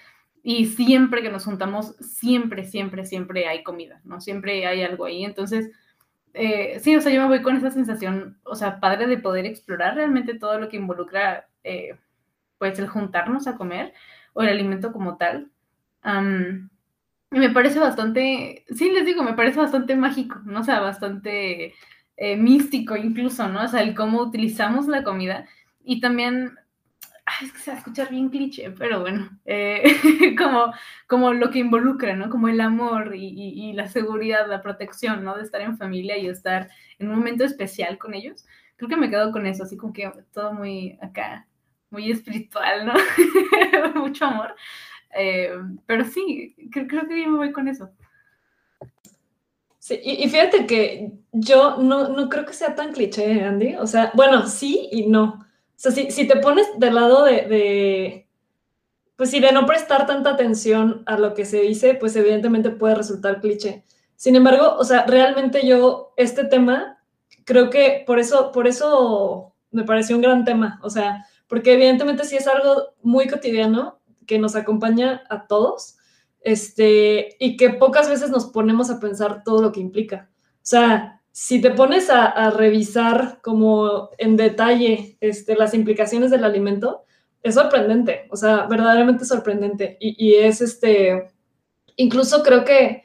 Y 0.43 0.67
siempre 0.67 1.21
que 1.21 1.31
nos 1.31 1.45
juntamos, 1.45 1.95
siempre, 2.01 2.65
siempre, 2.65 3.05
siempre 3.05 3.47
hay 3.47 3.63
comida, 3.63 4.01
¿no? 4.05 4.23
Siempre 4.23 4.67
hay 4.67 4.83
algo 4.83 5.05
ahí. 5.05 5.25
Entonces, 5.25 5.71
eh, 6.35 6.79
sí, 6.81 6.95
o 6.97 7.01
sea, 7.01 7.13
yo 7.13 7.23
me 7.23 7.29
voy 7.29 7.43
con 7.43 7.57
esa 7.57 7.71
sensación, 7.71 8.39
o 8.45 8.55
sea, 8.55 8.81
padre 8.81 9.07
de 9.07 9.19
poder 9.19 9.47
explorar 9.47 9.97
realmente 9.97 10.35
todo 10.35 10.59
lo 10.59 10.69
que 10.69 10.77
involucra, 10.77 11.49
eh, 11.65 11.97
pues, 12.59 12.79
el 12.79 12.89
juntarnos 12.89 13.47
a 13.47 13.57
comer 13.57 13.93
o 14.33 14.43
el 14.43 14.49
alimento 14.49 14.93
como 14.93 15.17
tal. 15.17 15.51
y 17.33 17.39
me 17.39 17.51
parece 17.51 17.79
bastante, 17.79 18.65
sí, 18.75 18.91
les 18.91 19.07
digo, 19.07 19.23
me 19.23 19.35
parece 19.35 19.61
bastante 19.61 19.95
mágico, 19.97 20.41
¿no? 20.45 20.61
O 20.61 20.65
sea, 20.65 20.81
bastante 20.81 21.75
eh, 22.17 22.37
místico 22.37 22.97
incluso, 22.97 23.49
¿no? 23.49 23.65
O 23.65 23.69
sea, 23.69 23.83
el 23.83 23.95
cómo 23.95 24.21
utilizamos 24.23 24.87
la 24.89 25.03
comida 25.05 25.47
y 25.85 26.01
también 26.01 26.57
es 27.43 27.53
que 27.53 27.59
se 27.59 27.71
va 27.71 27.77
a 27.77 27.79
escuchar 27.79 28.11
bien 28.11 28.29
cliché, 28.29 28.71
pero 28.71 29.01
bueno, 29.01 29.31
eh, 29.45 29.83
como, 30.39 30.73
como 31.07 31.33
lo 31.33 31.51
que 31.51 31.59
involucra, 31.59 32.15
¿no? 32.15 32.29
Como 32.29 32.49
el 32.49 32.61
amor 32.61 33.15
y, 33.15 33.29
y, 33.29 33.73
la 33.73 33.89
seguridad, 33.89 34.49
la 34.49 34.63
protección, 34.63 35.25
¿no? 35.25 35.37
De 35.37 35.43
estar 35.43 35.61
en 35.61 35.79
familia 35.79 36.17
y 36.19 36.29
estar 36.29 36.69
en 36.99 37.09
un 37.09 37.17
momento 37.17 37.45
especial 37.45 37.99
con 37.99 38.15
ellos. 38.15 38.45
Creo 38.77 38.89
que 38.89 38.97
me 38.97 39.11
quedo 39.11 39.33
con 39.33 39.47
eso, 39.47 39.65
así 39.65 39.77
como 39.77 39.93
que 39.93 40.11
todo 40.33 40.53
muy 40.53 40.99
acá, 41.01 41.47
muy 41.91 42.11
espiritual, 42.11 42.87
¿no? 42.87 42.95
Mucho 43.95 44.27
amor. 44.27 44.55
Eh, 45.15 45.53
pero 45.87 46.05
sí, 46.05 46.55
creo, 46.71 46.87
creo, 46.87 47.09
que 47.09 47.23
yo 47.23 47.31
me 47.31 47.37
voy 47.37 47.53
con 47.53 47.69
eso. 47.69 47.91
Sí, 49.79 49.99
y, 50.03 50.25
y, 50.25 50.29
fíjate 50.29 50.67
que 50.67 51.13
yo 51.33 51.79
no, 51.79 52.09
no 52.09 52.29
creo 52.29 52.45
que 52.45 52.53
sea 52.53 52.75
tan 52.75 52.93
cliché, 52.93 53.43
Andy. 53.43 53.77
O 53.77 53.87
sea, 53.87 54.13
bueno, 54.15 54.47
sí 54.47 54.89
y 54.93 55.07
no. 55.07 55.45
Sea, 55.81 55.93
si, 55.93 56.29
te 56.29 56.37
pones 56.37 56.67
del 56.77 56.95
lado 56.95 57.25
de, 57.25 58.29
pues 59.17 59.31
sí, 59.31 59.41
de 59.41 59.51
no 59.51 59.65
prestar 59.65 60.07
tanta 60.07 60.29
atención 60.29 61.03
a 61.07 61.17
lo 61.17 61.33
que 61.33 61.47
se 61.47 61.63
dice, 61.63 61.95
pues 61.95 62.15
evidentemente 62.17 62.69
puede 62.69 62.97
resultar 62.97 63.41
cliché. 63.41 63.83
Sin 64.15 64.37
embargo, 64.37 64.75
o 64.79 64.85
sea, 64.85 65.07
realmente 65.07 65.67
yo 65.67 66.13
este 66.19 66.45
tema 66.45 66.99
creo 67.47 67.71
que 67.71 68.05
por 68.07 68.19
eso, 68.19 68.53
por 68.53 68.67
eso 68.67 69.55
me 69.71 69.85
pareció 69.85 70.17
un 70.17 70.23
gran 70.23 70.45
tema, 70.45 70.79
o 70.83 70.91
sea, 70.91 71.25
porque 71.49 71.73
evidentemente 71.73 72.27
sí 72.27 72.37
es 72.37 72.47
algo 72.47 72.89
muy 73.01 73.27
cotidiano 73.27 74.01
que 74.27 74.39
nos 74.39 74.57
acompaña 74.57 75.23
a 75.31 75.47
todos, 75.47 75.97
este, 76.43 77.37
y 77.39 77.57
que 77.57 77.71
pocas 77.71 78.07
veces 78.07 78.29
nos 78.29 78.45
ponemos 78.45 78.91
a 78.91 79.01
pensar 79.01 79.45
todo 79.45 79.63
lo 79.63 79.73
que 79.73 79.81
implica. 79.81 80.29
O 80.57 80.59
sea, 80.61 81.20
si 81.33 81.61
te 81.61 81.71
pones 81.71 82.11
a, 82.11 82.51
revisar 82.51 83.41
como 83.43 84.11
en 84.19 84.37
detalle 84.37 85.17
este, 85.21 85.57
las 85.57 85.75
implicaciones 85.75 86.31
del 86.31 86.45
alimento, 86.45 87.05
es 87.43 87.55
sorprendente, 87.55 88.27
o 88.31 88.37
sea, 88.37 88.67
verdaderamente 88.67 89.25
sorprendente. 89.25 89.97
Y, 90.01 90.35
es 90.35 90.61
este, 90.61 91.31
incluso 91.97 92.43
creo 92.43 92.65
que, 92.65 93.05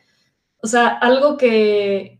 o 0.61 0.67
sea, 0.67 0.87
algo 0.87 1.37
que, 1.37 2.19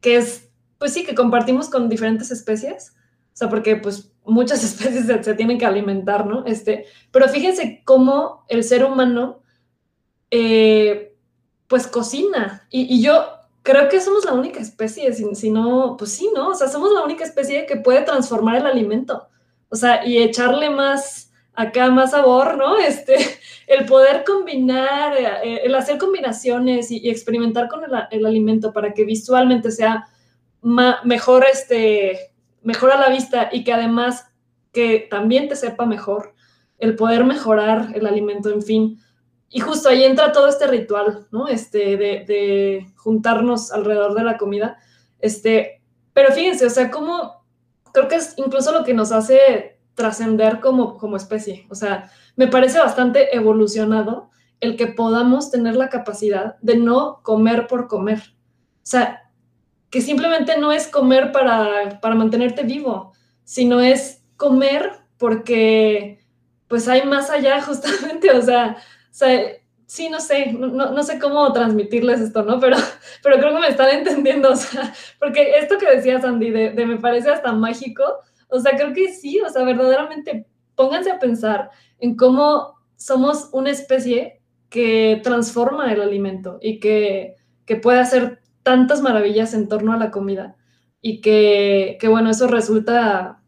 que 0.00 0.16
es, 0.16 0.50
pues 0.78 0.92
sí, 0.92 1.04
que 1.04 1.14
compartimos 1.14 1.70
con 1.70 1.88
diferentes 1.88 2.30
especies, 2.30 2.94
o 3.32 3.36
sea, 3.36 3.48
porque 3.48 3.76
pues 3.76 4.12
muchas 4.24 4.64
especies 4.64 5.06
se, 5.06 5.34
tienen 5.34 5.58
que 5.58 5.66
alimentar, 5.66 6.26
¿no? 6.26 6.44
Este, 6.46 6.86
pero 7.10 7.28
fíjense 7.28 7.82
cómo 7.84 8.44
el 8.48 8.64
ser 8.64 8.84
humano, 8.84 9.42
eh, 10.30 11.16
pues 11.66 11.86
cocina. 11.86 12.66
Y, 12.70 13.02
yo 13.02 13.24
creo 13.64 13.88
que 13.88 14.00
somos 14.00 14.26
la 14.26 14.34
única 14.34 14.60
especie, 14.60 15.10
si, 15.12 15.50
no, 15.50 15.96
pues 15.98 16.12
sí, 16.12 16.30
¿no? 16.34 16.50
O 16.50 16.54
sea, 16.54 16.68
somos 16.68 16.92
la 16.92 17.02
única 17.02 17.24
especie 17.24 17.64
que 17.66 17.76
puede 17.76 18.02
transformar 18.02 18.56
el 18.56 18.66
alimento. 18.66 19.26
O 19.70 19.74
sea, 19.74 20.06
y 20.06 20.18
echarle 20.18 20.68
más, 20.68 21.32
acá 21.54 21.90
más 21.90 22.10
sabor, 22.12 22.58
¿no? 22.58 22.78
Este, 22.86 23.16
el 23.66 23.86
poder 23.86 24.22
combinar, 24.24 25.16
eh, 25.16 25.62
el 25.64 25.74
hacer 25.74 25.96
combinaciones 25.96 26.90
y, 26.90 27.08
experimentar 27.08 27.68
con 27.68 27.80
el, 28.10 28.26
alimento 28.26 28.70
para 28.70 28.92
que 28.92 29.04
visualmente 29.04 29.70
sea 29.70 30.08
mejor, 30.60 31.46
este, 31.50 32.18
mejor 32.62 32.92
a 32.92 33.00
la 33.00 33.08
vista 33.08 33.48
y 33.50 33.64
que 33.64 33.72
además 33.72 34.26
que 34.72 35.06
también 35.10 35.48
te 35.48 35.56
sepa 35.56 35.86
mejor, 35.86 36.34
el 36.78 36.96
poder 36.96 37.24
mejorar 37.24 37.92
el 37.94 38.06
alimento, 38.06 38.50
en 38.50 38.62
fin. 38.62 39.00
Y 39.48 39.60
justo 39.60 39.88
ahí 39.88 40.04
entra 40.04 40.32
todo 40.32 40.48
este 40.48 40.66
ritual, 40.66 41.26
¿no? 41.30 41.48
Este, 41.48 41.96
de, 41.96 42.86
juntarnos 42.96 43.72
alrededor 43.72 44.14
de 44.14 44.24
la 44.24 44.36
comida. 44.36 44.78
Este, 45.20 45.82
pero 46.12 46.32
fíjense, 46.32 46.66
o 46.66 46.70
sea, 46.70 46.90
como 46.90 47.44
creo 47.92 48.08
que 48.08 48.16
es 48.16 48.34
incluso 48.36 48.72
lo 48.72 48.84
que 48.84 48.94
nos 48.94 49.12
hace 49.12 49.78
trascender 49.94 50.60
como, 50.60 50.98
como 50.98 51.16
especie. 51.16 51.66
O 51.70 51.74
sea, 51.74 52.10
me 52.36 52.48
parece 52.48 52.78
bastante 52.78 53.36
evolucionado 53.36 54.30
el 54.60 54.76
que 54.76 54.88
podamos 54.88 55.50
tener 55.50 55.76
la 55.76 55.88
capacidad 55.88 56.56
de 56.60 56.76
no 56.76 57.20
comer 57.22 57.66
por 57.66 57.86
comer. 57.86 58.20
O 58.82 58.86
sea, 58.86 59.30
que 59.94 60.00
simplemente 60.00 60.58
no 60.58 60.72
es 60.72 60.88
comer 60.88 61.30
para, 61.30 62.00
mantenerte 62.16 62.64
vivo, 62.64 63.12
sino 63.44 63.80
es 63.80 64.24
comer 64.36 64.90
porque 65.18 66.26
pues 66.66 66.88
hay 66.88 67.06
más 67.06 67.30
allá 67.30 67.62
justamente, 67.66 68.32
o 68.32 68.42
sea, 68.42 68.76
sí, 69.86 70.08
no 70.08 70.20
sé, 70.20 70.52
no, 70.52 71.02
sé 71.02 71.18
cómo 71.18 71.52
transmitirles 71.52 72.20
esto, 72.20 72.42
¿no? 72.42 72.58
Pero, 72.60 72.76
pero 73.22 73.38
creo 73.38 73.54
que 73.54 73.60
me 73.60 73.68
están 73.68 73.90
entendiendo, 73.90 74.50
o 74.52 74.56
sea, 74.56 74.92
porque 75.18 75.58
esto 75.58 75.78
que 75.78 75.96
decía 75.96 76.20
Sandy, 76.20 76.50
de, 76.50 76.70
de 76.70 76.86
me 76.86 76.98
parece 76.98 77.30
hasta 77.30 77.52
mágico, 77.52 78.02
o 78.48 78.60
sea, 78.60 78.72
creo 78.76 78.92
que 78.92 79.12
sí, 79.12 79.40
o 79.40 79.48
sea, 79.48 79.64
verdaderamente 79.64 80.46
pónganse 80.74 81.10
a 81.10 81.18
pensar 81.18 81.70
en 81.98 82.16
cómo 82.16 82.74
somos 82.96 83.48
una 83.52 83.70
especie 83.70 84.40
que 84.68 85.20
transforma 85.22 85.92
el 85.92 86.02
alimento 86.02 86.58
y 86.60 86.80
que, 86.80 87.36
que 87.64 87.76
puede 87.76 88.00
hacer 88.00 88.40
tantas 88.62 89.02
maravillas 89.02 89.54
en 89.54 89.68
torno 89.68 89.92
a 89.92 89.98
la 89.98 90.10
comida 90.10 90.56
y 91.00 91.20
que, 91.20 91.98
bueno, 92.08 92.30
eso 92.30 92.48
resulta, 92.48 93.42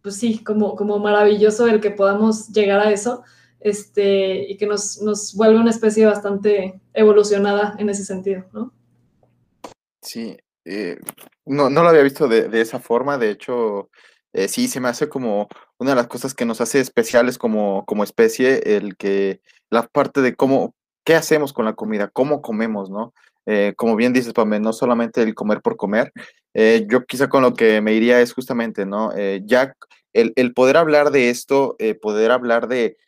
pues 0.00 0.16
sí, 0.16 0.42
como, 0.42 0.74
como 0.76 0.98
maravilloso 0.98 1.68
el 1.68 1.80
que 1.80 1.90
podamos 1.90 2.48
llegar 2.48 2.80
a 2.80 2.90
eso 2.90 3.22
este, 3.64 4.50
y 4.50 4.56
que 4.56 4.66
nos, 4.66 5.00
nos 5.00 5.34
vuelve 5.34 5.60
una 5.60 5.70
especie 5.70 6.06
bastante 6.06 6.80
evolucionada 6.92 7.74
en 7.78 7.88
ese 7.88 8.04
sentido, 8.04 8.44
¿no? 8.52 8.72
Sí, 10.00 10.36
eh, 10.64 10.98
no, 11.46 11.70
no, 11.70 11.82
lo 11.82 11.88
había 11.88 12.02
visto 12.02 12.28
de, 12.28 12.60
esa 12.60 12.80
forma, 12.80 13.18
de 13.18 13.30
hecho, 13.30 13.90
eh, 14.32 14.48
sí, 14.48 14.68
se 14.68 14.80
me 14.80 14.88
hace 14.88 15.08
como 15.08 15.48
una 15.78 15.90
de 15.90 15.96
las 15.96 16.08
cosas 16.08 16.34
que 16.34 16.44
nos 16.44 16.60
hace 16.60 16.80
especiales 16.80 17.38
como, 17.38 17.84
como 17.86 18.04
especie, 18.04 18.76
el 18.76 18.96
que 18.96 19.40
la 19.70 19.86
parte 19.86 20.20
de 20.20 20.34
cómo, 20.34 20.74
qué 21.04 21.14
hacemos 21.14 21.52
con 21.52 21.64
la 21.64 21.74
comida, 21.74 22.08
cómo 22.08 22.42
comemos, 22.42 22.90
¿no? 22.90 23.12
Eh, 23.46 23.74
como 23.76 23.96
bien 23.96 24.12
dices, 24.12 24.32
Pame, 24.32 24.60
no 24.60 24.72
solamente 24.72 25.22
el 25.22 25.34
comer 25.34 25.60
por 25.62 25.76
comer. 25.76 26.12
Eh, 26.54 26.86
yo 26.88 27.04
quizá 27.04 27.28
con 27.28 27.42
lo 27.42 27.54
que 27.54 27.80
me 27.80 27.94
iría 27.94 28.20
es 28.20 28.32
justamente, 28.32 28.86
¿no? 28.86 29.12
Eh, 29.16 29.42
ya 29.44 29.74
el, 30.12 30.52
poder 30.54 30.76
hablar 30.76 31.10
de 31.10 31.30
esto, 31.30 31.76
poder 32.02 32.30
hablar 32.30 32.68
de 32.68 32.98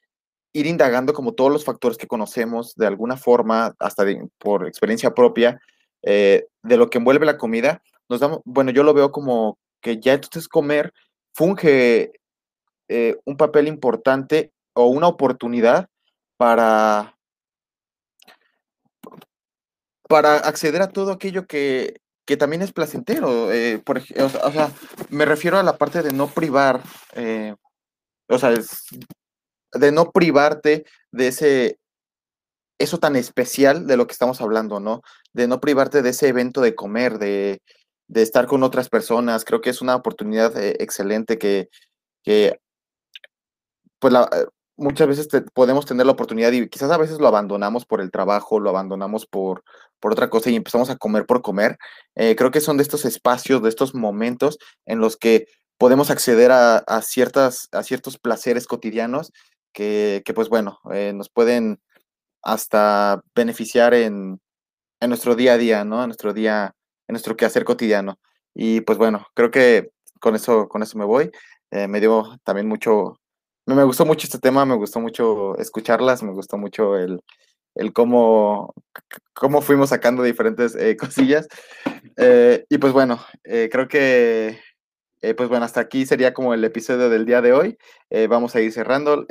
ir 0.55 0.67
indagando 0.67 1.13
como 1.13 1.35
todos 1.35 1.53
los 1.53 1.65
factores 1.65 1.99
que 1.99 2.07
conocemos 2.07 2.75
de 2.77 2.87
alguna 2.87 3.19
forma, 3.19 3.75
hasta 3.79 4.05
por 4.39 4.67
experiencia 4.67 5.13
propia, 5.13 5.61
de 6.03 6.47
lo 6.63 6.89
que 6.89 6.99
envuelve 6.99 7.27
la 7.27 7.37
comida, 7.39 7.83
nos 8.09 8.21
damos, 8.21 8.41
bueno, 8.45 8.71
yo 8.71 8.83
lo 8.83 8.95
veo 8.95 9.11
como 9.11 9.59
que 9.81 10.01
ya 10.01 10.15
entonces 10.15 10.49
comer 10.49 10.93
funge 11.35 12.13
un 13.25 13.37
papel 13.37 13.69
importante 13.69 14.53
o 14.75 14.87
una 14.87 15.09
oportunidad 15.09 15.89
para 16.37 17.15
para 20.09 20.37
acceder 20.37 20.83
a 20.83 20.91
todo 20.91 21.13
aquello 21.13 21.47
que, 21.47 22.01
también 22.39 22.63
es 22.63 22.73
placentero. 22.73 23.53
Eh, 23.53 23.79
por, 23.85 23.99
o, 23.99 24.53
sea, 24.53 24.71
me 25.11 25.25
refiero 25.25 25.59
a 25.59 25.63
la 25.63 25.77
parte 25.77 26.03
de 26.03 26.13
no 26.13 26.29
privar, 26.29 26.83
eh, 27.15 27.55
o 28.29 28.39
sea, 28.39 28.55
de 29.75 29.93
no 29.93 30.11
privarte 30.11 30.85
de 31.13 31.29
ese, 31.29 31.79
eso 32.79 32.99
tan 32.99 33.17
especial 33.17 33.87
de 33.87 33.97
lo 33.97 34.07
que 34.07 34.13
estamos 34.13 34.41
hablando, 34.41 34.81
¿no? 34.81 35.03
De 35.33 35.47
no 35.47 35.61
privarte 35.61 36.03
de 36.03 36.11
ese 36.11 36.29
evento 36.29 36.61
de 36.61 36.75
comer, 36.75 37.19
de, 37.19 37.61
estar 38.15 38.47
con 38.47 38.63
otras 38.63 38.89
personas. 38.89 39.45
Creo 39.45 39.61
que 39.61 39.71
es 39.71 39.83
una 39.83 39.97
oportunidad 39.97 40.57
eh, 40.57 40.77
excelente 40.81 41.39
que, 41.39 41.69
que 42.23 42.59
pues 43.99 44.13
la, 44.13 44.29
muchas 44.77 45.09
veces 45.09 45.29
podemos 45.53 45.87
tener 45.87 46.07
la 46.07 46.13
oportunidad 46.13 46.53
y 46.53 46.69
quizás 46.69 46.91
a 46.91 46.99
veces 46.99 47.19
lo 47.19 47.29
abandonamos 47.29 47.87
por 47.87 48.01
el 48.01 48.11
trabajo, 48.11 48.61
lo 48.61 48.71
abandonamos 48.71 49.27
por, 49.27 49.63
por 50.01 50.13
otra 50.13 50.31
cosa 50.31 50.51
y 50.51 50.57
empezamos 50.57 50.91
a 50.91 50.97
comer 50.97 51.27
por 51.27 51.43
comer. 51.43 51.79
Eh, 52.15 52.37
creo 52.37 52.51
que 52.51 52.61
son 52.61 52.77
de 52.77 52.83
estos 52.83 53.05
espacios, 53.05 53.63
de 53.63 53.69
estos 53.69 53.95
momentos 53.95 54.59
en 54.87 54.99
los 54.99 55.17
que 55.17 55.47
podemos 55.79 56.11
acceder 56.11 56.51
a, 56.53 56.83
ciertas, 57.03 57.69
a 57.73 57.83
ciertos 57.83 58.19
placeres 58.19 58.67
cotidianos 58.67 59.33
que, 59.75 60.23
pues 60.35 60.49
bueno, 60.49 60.81
eh, 60.93 61.13
nos 61.15 61.29
pueden 61.29 61.81
hasta 62.43 63.23
beneficiar 63.35 63.95
en, 63.95 64.41
en, 65.01 65.09
nuestro 65.11 65.35
día 65.35 65.55
a 65.55 65.59
día, 65.59 65.85
¿no? 65.85 66.01
En 66.03 66.09
nuestro 66.09 66.33
día, 66.33 66.75
en 67.09 67.15
nuestro 67.15 67.37
quehacer 67.37 67.65
cotidiano. 67.65 68.19
Y 68.55 68.81
pues 68.83 68.99
bueno, 68.99 69.27
creo 69.35 69.51
que 69.51 69.91
con 70.21 70.35
eso, 70.37 70.69
con 70.69 70.83
eso 70.83 70.99
me 70.99 71.05
voy. 71.05 71.31
Eh, 71.71 71.89
me 71.89 72.01
dio 72.01 72.39
también 72.45 72.69
mucho, 72.69 73.21
me, 73.67 73.85
gustó 73.85 74.07
mucho 74.07 74.27
este 74.27 74.39
tema, 74.39 74.65
me 74.65 74.77
gustó 74.77 75.01
mucho 75.01 75.59
escucharlas, 75.59 76.23
me 76.23 76.33
gustó 76.33 76.57
mucho 76.57 76.97
el, 76.97 77.21
el 77.75 77.93
cómo, 77.93 78.75
cómo 79.33 79.61
fuimos 79.61 79.91
sacando 79.91 80.23
diferentes 80.23 80.75
eh, 80.77 80.97
cosillas. 81.01 81.49
Eh, 82.17 82.65
y 82.69 82.79
pues 82.79 82.93
bueno, 82.93 83.21
eh, 83.45 83.69
creo 83.71 83.89
que, 83.89 84.61
pues 85.37 85.49
bueno, 85.49 85.65
hasta 85.65 85.81
aquí 85.81 86.07
sería 86.07 86.35
como 86.35 86.55
el 86.55 86.65
episodio 86.65 87.09
del 87.09 87.27
día 87.27 87.41
de 87.41 87.53
hoy. 87.53 87.79
vamos 88.29 88.55
a 88.55 88.61
ir 88.61 88.73
cerrando. 88.73 89.27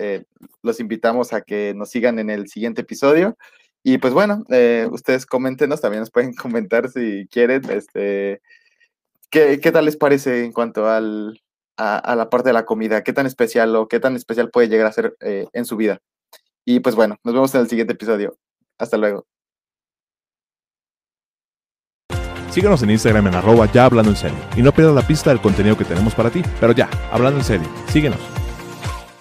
los 0.61 0.79
invitamos 0.79 1.33
a 1.33 1.41
que 1.41 1.73
nos 1.75 1.89
sigan 1.89 2.19
en 2.19 2.29
el 2.29 2.47
siguiente 2.47 2.81
episodio. 2.81 3.37
Y 3.83 3.97
pues 3.97 4.13
bueno, 4.13 4.43
ustedes 4.91 5.25
coméntenos, 5.25 5.81
también 5.81 6.01
nos 6.01 6.11
pueden 6.11 6.33
comentar 6.35 6.89
si 6.89 7.27
quieren, 7.29 7.69
este, 7.69 8.41
¿qué, 9.29 9.59
qué 9.61 9.71
tal 9.71 9.85
les 9.85 9.97
parece 9.97 10.45
en 10.45 10.53
cuanto 10.53 10.87
al, 10.87 11.43
a, 11.77 12.15
la 12.15 12.29
parte 12.29 12.49
de 12.49 12.53
la 12.53 12.65
comida, 12.65 13.03
qué 13.03 13.13
tan 13.13 13.25
especial 13.25 13.75
o 13.75 13.87
qué 13.87 13.99
tan 13.99 14.15
especial 14.15 14.49
puede 14.49 14.69
llegar 14.69 14.87
a 14.87 14.91
ser 14.91 15.15
eh, 15.21 15.47
en 15.53 15.65
su 15.65 15.77
vida. 15.77 16.01
Y 16.65 16.79
pues 16.79 16.95
bueno, 16.95 17.17
nos 17.23 17.33
vemos 17.33 17.55
en 17.55 17.61
el 17.61 17.69
siguiente 17.69 17.93
episodio. 17.93 18.37
Hasta 18.77 18.97
luego. 18.97 19.25
Síguenos 22.53 22.83
en 22.83 22.91
Instagram 22.91 23.25
en 23.25 23.33
arroba 23.33 23.65
ya 23.71 23.85
hablando 23.85 24.11
en 24.11 24.15
serio. 24.15 24.37
Y 24.55 24.61
no 24.61 24.71
pierdas 24.71 24.93
la 24.93 25.01
pista 25.01 25.31
del 25.31 25.41
contenido 25.41 25.75
que 25.75 25.85
tenemos 25.85 26.13
para 26.13 26.29
ti. 26.29 26.43
Pero 26.59 26.71
ya, 26.71 26.87
hablando 27.11 27.39
en 27.39 27.45
serio, 27.45 27.67
síguenos. 27.87 28.19